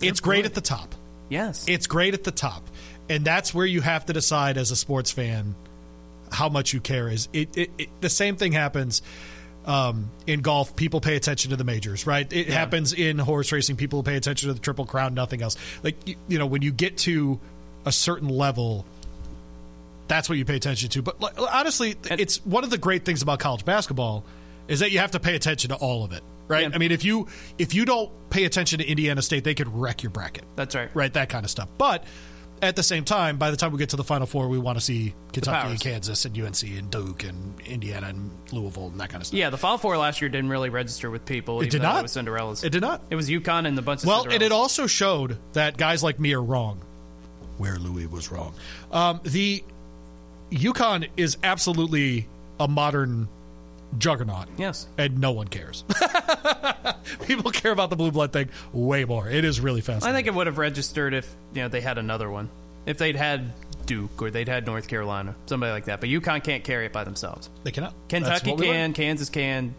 It's 0.01 0.21
great 0.21 0.47
at 0.47 0.55
the 0.55 0.61
top. 0.61 0.95
Yes. 1.29 1.65
It's 1.69 1.87
great 1.87 2.15
at 2.15 2.25
the 2.25 2.31
top. 2.33 2.63
And 3.11 3.25
that's 3.25 3.53
where 3.53 3.67
you 3.67 3.83
have 3.83 4.07
to 4.07 4.13
decide 4.15 4.57
as 4.57 4.71
a 4.71 4.77
sports 4.77 5.11
fan 5.11 5.55
how 6.33 6.49
much 6.49 6.73
you 6.73 6.81
care 6.81 7.09
is 7.09 7.29
it, 7.33 7.57
it, 7.59 7.71
it 7.77 7.89
the 8.01 8.09
same 8.09 8.37
thing 8.37 8.53
happens 8.53 9.03
um, 9.67 10.09
in 10.29 10.43
golf 10.43 10.77
people 10.77 11.01
pay 11.01 11.17
attention 11.17 11.51
to 11.51 11.57
the 11.57 11.65
majors 11.65 12.07
right 12.07 12.33
it 12.33 12.47
Yeah. 12.47 12.55
happens 12.55 12.93
in 12.93 13.19
horse 13.19 13.51
racing 13.51 13.75
people 13.77 14.03
pay 14.05 14.15
attention 14.17 14.49
to 14.49 14.55
the 14.55 14.61
triple 14.61 14.87
crown 14.87 15.13
nothing 15.13 15.43
else 15.43 15.57
like 15.83 15.97
you, 16.07 16.15
you 16.29 16.39
know 16.39 16.47
when 16.47 16.63
you 16.63 16.71
get 16.71 16.97
to 16.99 17.41
a 17.85 17.91
certain 17.91 18.29
level 18.29 18.85
that's 20.09 20.29
what 20.29 20.39
you 20.39 20.45
pay 20.45 20.55
attention 20.57 20.89
to 20.91 21.03
but 21.03 21.21
like, 21.21 21.35
honestly 21.53 21.97
it's 22.05 22.45
one 22.47 22.63
of 22.65 22.71
the 22.71 22.79
great 22.79 23.05
things 23.05 23.23
about 23.23 23.39
college 23.41 23.65
basketball 23.65 24.25
is 24.69 24.79
that 24.81 24.93
you 24.93 25.01
have 25.01 25.11
to 25.11 25.19
pay 25.21 25.35
attention 25.35 25.71
to 25.71 25.77
all 25.77 26.05
of 26.05 26.13
it 26.13 26.23
right 26.49 26.63
Yeah. 26.69 26.75
i 26.75 26.79
mean 26.79 26.93
if 26.93 27.05
you 27.05 27.27
if 27.59 27.75
you 27.75 27.85
don't 27.85 28.11
pay 28.31 28.45
attention 28.45 28.79
to 28.79 28.85
indiana 28.87 29.21
state 29.23 29.43
they 29.45 29.55
could 29.55 29.69
wreck 29.75 30.03
your 30.05 30.11
bracket 30.11 30.45
That's 30.57 30.75
right. 30.77 30.89
right? 30.95 31.13
That 31.13 31.29
kind 31.29 31.45
of 31.45 31.51
stuff. 31.51 31.69
But 31.77 32.05
at 32.63 32.77
the 32.77 32.83
same 32.83 33.05
time, 33.05 33.39
by 33.39 33.51
the 33.51 33.57
time 33.57 33.73
we 33.73 33.79
get 33.79 33.91
to 33.91 33.97
the 33.97 34.05
Final 34.05 34.27
Four, 34.27 34.49
we 34.49 34.59
want 34.59 34.79
to 34.79 34.85
see 34.85 35.15
Kentucky 35.33 35.71
and. 35.71 35.81
Kansas 35.81 36.25
and 36.25 36.39
UNC 36.39 36.63
and 36.63 36.91
Duke 36.91 37.25
and 37.25 37.61
Indiana 37.63 38.09
and 38.09 38.31
Louisville 38.53 38.89
and 38.89 39.01
that 39.01 39.09
kind 39.11 39.23
of 39.23 39.27
stuff. 39.27 39.39
Yeah, 39.39 39.51
the 39.51 39.59
Final 39.59 39.79
Four 39.79 39.97
last 39.97 40.21
year 40.21 40.29
didn't 40.29 40.51
really 40.51 40.71
register 40.71 41.11
with 41.11 41.25
people. 41.25 41.61
It 41.61 41.71
did 41.71 41.83
not. 41.83 42.01
It 42.01 42.03
was 42.03 42.13
Cinderella's. 42.13 42.65
It 42.65 42.71
did 42.71 42.83
not. 42.83 43.03
It 43.11 43.17
was 43.17 43.29
UConn 43.29 43.67
and 43.67 43.77
the 43.77 43.83
bunch 43.83 44.03
of 44.03 44.09
Well, 44.09 44.27
and 44.29 44.43
it 44.43 44.53
also 44.53 44.87
showed 44.87 45.39
that 45.55 45.77
guys 45.77 46.03
like 46.03 46.21
me 46.21 46.35
are 46.35 46.43
wrong. 46.43 46.81
Where 47.59 47.79
Louis 47.79 48.07
was 48.07 48.31
wrong. 48.31 48.55
Um, 48.91 49.21
the 49.23 49.63
UConn 50.51 51.09
is 51.17 51.37
absolutely 51.43 52.27
a 52.59 52.67
modern 52.67 53.29
juggernaut. 53.99 54.47
Yes. 54.57 54.87
And 54.99 55.21
no 55.21 55.33
one 55.33 55.49
cares. 55.49 55.85
People 57.27 57.51
care 57.51 57.73
about 57.73 57.91
the 57.91 57.97
blue 57.97 58.11
blood 58.11 58.33
thing 58.33 58.49
way 58.73 59.05
more. 59.05 59.29
It 59.29 59.45
is 59.45 59.61
really 59.61 59.81
fascinating. 59.81 60.15
I 60.15 60.17
think 60.17 60.27
it 60.27 60.35
would 60.35 60.47
have 60.47 60.59
registered 60.59 61.15
if 61.15 61.35
you 61.55 61.63
know 61.63 61.69
they 61.69 61.81
had 61.81 61.99
another 61.99 62.31
one. 62.31 62.49
If 62.87 62.99
they'd 62.99 63.17
had 63.17 63.53
Duke 63.87 64.23
or 64.23 64.31
they'd 64.31 64.49
had 64.49 64.67
North 64.67 64.89
Carolina, 64.89 65.35
somebody 65.47 65.73
like 65.73 65.87
that. 65.87 66.01
But 66.01 66.09
UConn 66.09 66.43
can't 66.43 66.65
carry 66.65 66.87
it 66.87 66.93
by 66.93 67.05
themselves. 67.05 67.51
They 67.65 67.71
cannot. 67.71 67.95
Kentucky 68.09 68.57
can. 68.57 68.93
Kansas 68.93 69.29
can, 69.29 69.75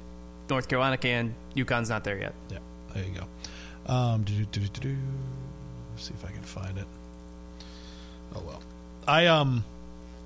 North 0.50 0.68
Carolina 0.68 0.98
can. 0.98 1.34
UConn's 1.56 1.90
not 1.90 2.04
there 2.04 2.18
yet. 2.18 2.34
Yeah, 2.50 2.58
there 2.94 3.04
you 3.04 3.16
go. 3.16 3.92
Um. 3.92 4.26
Let's 4.26 6.08
see 6.08 6.14
if 6.14 6.26
I 6.26 6.32
can 6.32 6.44
find 6.44 6.78
it. 6.78 6.86
Oh 8.36 8.44
well, 8.46 8.62
I 9.08 9.28
um, 9.28 9.64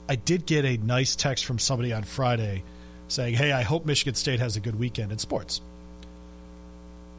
I 0.08 0.16
did 0.16 0.46
get 0.46 0.66
a 0.66 0.78
nice 0.78 1.16
text 1.16 1.46
from 1.46 1.60
somebody 1.60 1.94
on 1.94 2.04
Friday 2.04 2.64
saying, 3.08 3.36
"Hey, 3.36 3.52
I 3.52 3.62
hope 3.62 3.86
Michigan 3.86 4.16
State 4.16 4.40
has 4.40 4.56
a 4.56 4.60
good 4.60 4.80
weekend 4.80 5.12
in 5.12 5.18
sports." 5.18 5.62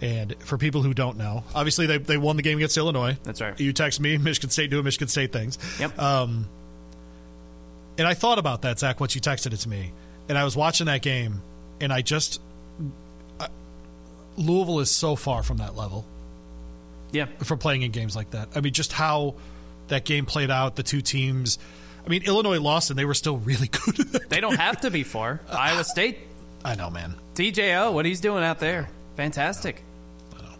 And 0.00 0.34
for 0.40 0.58
people 0.58 0.82
who 0.82 0.92
don't 0.92 1.16
know, 1.16 1.42
obviously 1.54 1.86
they, 1.86 1.96
they 1.98 2.18
won 2.18 2.36
the 2.36 2.42
game 2.42 2.58
against 2.58 2.76
Illinois. 2.76 3.16
That's 3.22 3.40
right. 3.40 3.58
You 3.58 3.72
text 3.72 3.98
me, 3.98 4.18
Michigan 4.18 4.50
State 4.50 4.70
doing 4.70 4.84
Michigan 4.84 5.08
State 5.08 5.32
things. 5.32 5.58
Yep. 5.80 5.98
Um, 5.98 6.46
and 7.98 8.06
I 8.06 8.14
thought 8.14 8.38
about 8.38 8.62
that, 8.62 8.78
Zach, 8.78 9.00
once 9.00 9.14
you 9.14 9.20
texted 9.20 9.54
it 9.54 9.58
to 9.58 9.68
me. 9.68 9.92
And 10.28 10.36
I 10.36 10.44
was 10.44 10.56
watching 10.56 10.86
that 10.86 11.02
game, 11.02 11.40
and 11.80 11.92
I 11.92 12.02
just. 12.02 12.40
I, 13.40 13.48
Louisville 14.36 14.80
is 14.80 14.90
so 14.90 15.16
far 15.16 15.42
from 15.42 15.58
that 15.58 15.76
level. 15.76 16.04
Yeah. 17.12 17.26
For 17.44 17.56
playing 17.56 17.82
in 17.82 17.92
games 17.92 18.14
like 18.16 18.32
that. 18.32 18.48
I 18.54 18.60
mean, 18.60 18.72
just 18.72 18.92
how 18.92 19.34
that 19.88 20.04
game 20.04 20.26
played 20.26 20.50
out, 20.50 20.76
the 20.76 20.82
two 20.82 21.00
teams. 21.00 21.58
I 22.06 22.08
mean, 22.08 22.22
Illinois 22.24 22.60
lost, 22.60 22.90
and 22.90 22.98
they 22.98 23.04
were 23.04 23.14
still 23.14 23.38
really 23.38 23.68
good. 23.68 23.96
They 24.28 24.40
don't 24.40 24.56
have 24.56 24.80
to 24.82 24.90
be 24.90 25.02
far. 25.02 25.40
Iowa 25.50 25.82
State. 25.84 26.18
I 26.64 26.74
know, 26.74 26.90
man. 26.90 27.14
TJO, 27.34 27.92
what 27.92 28.04
he's 28.04 28.20
doing 28.20 28.42
out 28.44 28.58
there, 28.60 28.88
fantastic. 29.16 29.82
I 30.36 30.42
know. 30.42 30.54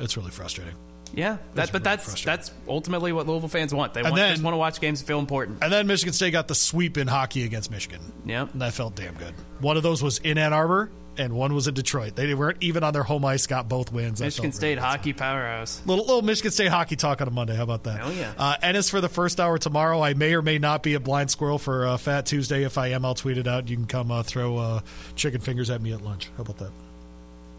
It's 0.00 0.16
really 0.16 0.30
frustrating. 0.30 0.74
Yeah, 1.12 1.38
that, 1.54 1.72
but 1.72 1.82
that's 1.82 2.22
that's 2.24 2.52
ultimately 2.68 3.12
what 3.12 3.26
Louisville 3.26 3.48
fans 3.48 3.74
want. 3.74 3.94
They 3.94 4.02
want, 4.02 4.14
then- 4.14 4.32
just 4.32 4.42
want 4.44 4.54
to 4.54 4.58
watch 4.58 4.80
games 4.80 5.00
and 5.00 5.06
feel 5.08 5.18
important. 5.18 5.58
And 5.62 5.72
then 5.72 5.86
Michigan 5.86 6.12
State 6.12 6.30
got 6.30 6.46
the 6.48 6.54
sweep 6.54 6.96
in 6.96 7.08
hockey 7.08 7.44
against 7.44 7.70
Michigan. 7.70 8.00
Yep. 8.26 8.52
And 8.52 8.62
that 8.62 8.74
felt 8.74 8.94
damn 8.94 9.14
good. 9.14 9.34
One 9.60 9.76
of 9.76 9.82
those 9.82 10.02
was 10.02 10.18
in 10.18 10.38
Ann 10.38 10.52
Arbor, 10.52 10.90
and 11.20 11.34
one 11.34 11.54
was 11.54 11.68
in 11.68 11.74
Detroit. 11.74 12.16
They 12.16 12.34
weren't 12.34 12.58
even 12.62 12.82
on 12.82 12.92
their 12.92 13.02
home 13.02 13.24
ice, 13.24 13.46
got 13.46 13.68
both 13.68 13.92
wins. 13.92 14.20
Michigan 14.20 14.52
State 14.52 14.78
hockey 14.78 15.12
powerhouse. 15.12 15.82
Little, 15.84 16.04
little 16.04 16.22
Michigan 16.22 16.50
State 16.50 16.68
hockey 16.68 16.96
talk 16.96 17.20
on 17.20 17.28
a 17.28 17.30
Monday. 17.30 17.54
How 17.54 17.62
about 17.62 17.84
that? 17.84 18.00
Oh, 18.02 18.10
yeah. 18.10 18.32
Uh, 18.38 18.56
Ennis 18.62 18.88
for 18.88 19.00
the 19.00 19.08
first 19.08 19.38
hour 19.38 19.58
tomorrow. 19.58 20.02
I 20.02 20.14
may 20.14 20.34
or 20.34 20.42
may 20.42 20.58
not 20.58 20.82
be 20.82 20.94
a 20.94 21.00
blind 21.00 21.30
squirrel 21.30 21.58
for 21.58 21.86
uh, 21.86 21.96
Fat 21.98 22.26
Tuesday. 22.26 22.64
If 22.64 22.78
I 22.78 22.88
am, 22.88 23.04
I'll 23.04 23.14
tweet 23.14 23.38
it 23.38 23.46
out. 23.46 23.68
You 23.68 23.76
can 23.76 23.86
come 23.86 24.10
uh, 24.10 24.22
throw 24.22 24.56
uh, 24.56 24.80
chicken 25.14 25.40
fingers 25.40 25.68
at 25.70 25.82
me 25.82 25.92
at 25.92 26.00
lunch. 26.00 26.30
How 26.36 26.42
about 26.42 26.58
that? 26.58 26.70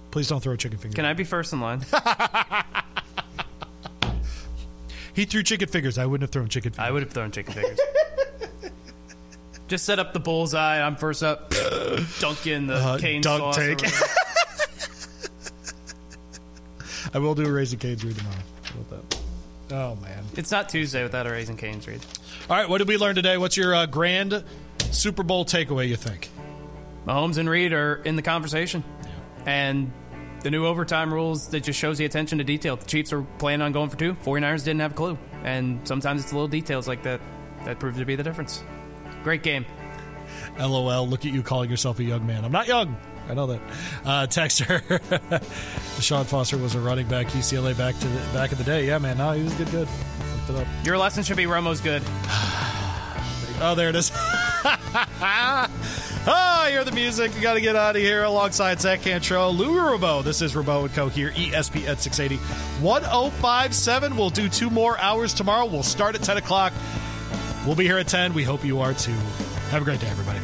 Please 0.10 0.28
don't 0.28 0.42
throw 0.42 0.56
chicken 0.56 0.80
fingers. 0.80 0.96
Can 0.96 1.06
I 1.06 1.14
be 1.14 1.24
first 1.24 1.54
in 1.54 1.62
line? 1.62 1.86
He 5.14 5.26
threw 5.26 5.44
chicken 5.44 5.68
fingers. 5.68 5.98
I 5.98 6.06
wouldn't 6.06 6.22
have 6.24 6.32
thrown 6.32 6.48
chicken 6.48 6.72
fingers. 6.72 6.88
I 6.88 6.92
would 6.92 7.04
have 7.04 7.12
thrown 7.12 7.32
chicken 7.32 7.54
fingers. 7.54 7.80
Just 9.72 9.86
set 9.86 10.00
up 10.00 10.12
the 10.12 10.20
bullseye. 10.20 10.86
I'm 10.86 10.98
first 10.98 11.24
up. 11.24 11.50
Dunk 12.20 12.46
in 12.46 12.68
the 12.68 12.74
Uh, 12.76 12.98
cane 12.98 13.22
dunk 13.22 13.40
sauce. 13.40 13.56
take. 13.56 13.80
I 17.14 17.20
will 17.20 17.36
do 17.36 17.46
a 17.46 17.52
Raising 17.52 17.80
Cane's 17.80 18.04
read 18.04 18.18
tomorrow. 18.18 18.36
How 18.64 18.80
about 18.82 19.10
that? 19.10 19.20
Oh, 19.74 19.96
man. 19.96 20.26
It's 20.36 20.52
not 20.52 20.68
Tuesday 20.68 21.04
without 21.04 21.26
a 21.26 21.32
Raising 21.32 21.56
Cane's 21.56 21.88
read. 21.88 22.02
All 22.50 22.58
right, 22.58 22.68
what 22.68 22.80
did 22.80 22.90
we 22.90 22.98
learn 22.98 23.16
today? 23.16 23.38
What's 23.38 23.56
your 23.56 23.74
uh, 23.74 23.86
grand 23.86 24.44
Super 24.92 25.24
Bowl 25.24 25.46
takeaway, 25.46 25.88
you 25.88 25.96
think? 25.96 26.28
Mahomes 27.08 27.38
and 27.38 27.50
Reid 27.50 27.72
are 27.72 27.96
in 27.96 28.18
the 28.18 28.22
conversation. 28.22 28.84
And 29.46 29.94
the 30.44 30.52
new 30.52 30.66
overtime 30.66 31.14
rules 31.14 31.48
that 31.52 31.64
just 31.64 31.80
shows 31.80 31.98
the 31.98 32.04
attention 32.04 32.40
to 32.40 32.44
detail. 32.44 32.76
The 32.76 32.84
Chiefs 32.88 33.14
are 33.14 33.22
planning 33.40 33.62
on 33.62 33.72
going 33.72 33.90
for 33.90 33.96
two. 33.96 34.16
49ers 34.16 34.66
didn't 34.66 34.82
have 34.82 34.92
a 34.92 34.96
clue. 34.96 35.18
And 35.46 35.88
sometimes 35.88 36.24
it's 36.24 36.34
little 36.34 36.50
details 36.50 36.90
like 36.90 37.04
that 37.04 37.22
that 37.64 37.80
prove 37.80 37.96
to 37.96 38.04
be 38.06 38.18
the 38.18 38.24
difference. 38.24 38.62
Great 39.24 39.44
game. 39.44 39.66
LOL, 40.60 41.08
look 41.08 41.26
at 41.26 41.32
you 41.32 41.44
calling 41.44 41.70
yourself 41.70 42.00
a 42.00 42.04
young 42.04 42.26
man. 42.26 42.44
I'm 42.44 42.52
not 42.52 42.68
young. 42.68 42.98
I 43.30 43.34
know 43.34 43.48
that. 43.48 43.62
Uh, 44.04 44.28
texter, 44.28 44.82
Deshaun 45.96 46.26
Foster 46.28 46.58
was 46.58 46.76
a 46.76 46.80
running 46.80 47.08
back, 47.08 47.28
UCLA 47.28 47.78
back 47.78 47.98
to 48.00 48.08
the, 48.08 48.20
back 48.34 48.52
in 48.52 48.58
the 48.58 48.64
day. 48.64 48.88
Yeah, 48.88 48.98
man, 48.98 49.18
no, 49.20 49.32
he 49.32 49.44
was 49.44 49.54
good, 49.54 49.72
good. 49.72 49.88
Looked 49.88 50.50
it 50.50 50.56
up. 50.56 50.68
Your 50.86 50.98
lesson 50.98 51.24
should 51.24 51.38
be 51.38 51.46
Romo's 51.46 51.82
good. 51.82 52.02
Oh, 53.64 53.76
there 53.76 53.90
it 53.90 53.96
is. 53.96 54.12
oh, 54.16 55.68
I 56.26 56.70
hear 56.72 56.84
the 56.84 56.92
music. 56.92 57.36
You 57.36 57.42
got 57.42 57.54
to 57.54 57.62
get 57.62 57.76
out 57.76 57.96
of 57.96 58.02
here 58.02 58.24
alongside 58.24 58.82
Zach 58.82 59.02
Cantrell, 59.02 59.54
Louis 59.54 59.80
Rabaut. 59.80 60.24
This 60.24 60.42
is 60.42 60.54
Rabaut 60.56 60.86
and 60.86 60.94
Co. 60.94 61.10
here, 61.10 61.30
ESP 61.30 61.88
at 61.88 62.02
680 62.02 62.38
1057. 62.84 64.18
We'll 64.18 64.32
do 64.32 64.50
two 64.50 64.72
more 64.72 64.98
hours 64.98 65.36
tomorrow. 65.36 65.68
We'll 65.68 65.84
start 65.84 66.16
at 66.16 66.24
10 66.24 66.38
o'clock. 66.38 66.74
We'll 67.66 67.76
be 67.76 67.86
here 67.86 67.98
at 67.98 68.08
10. 68.08 68.34
We 68.34 68.44
hope 68.44 68.66
you 68.66 68.80
are 68.80 68.94
too. 68.94 69.12
Have 69.70 69.84
a 69.84 69.86
great 69.86 70.00
day, 70.00 70.08
everybody. 70.08 70.40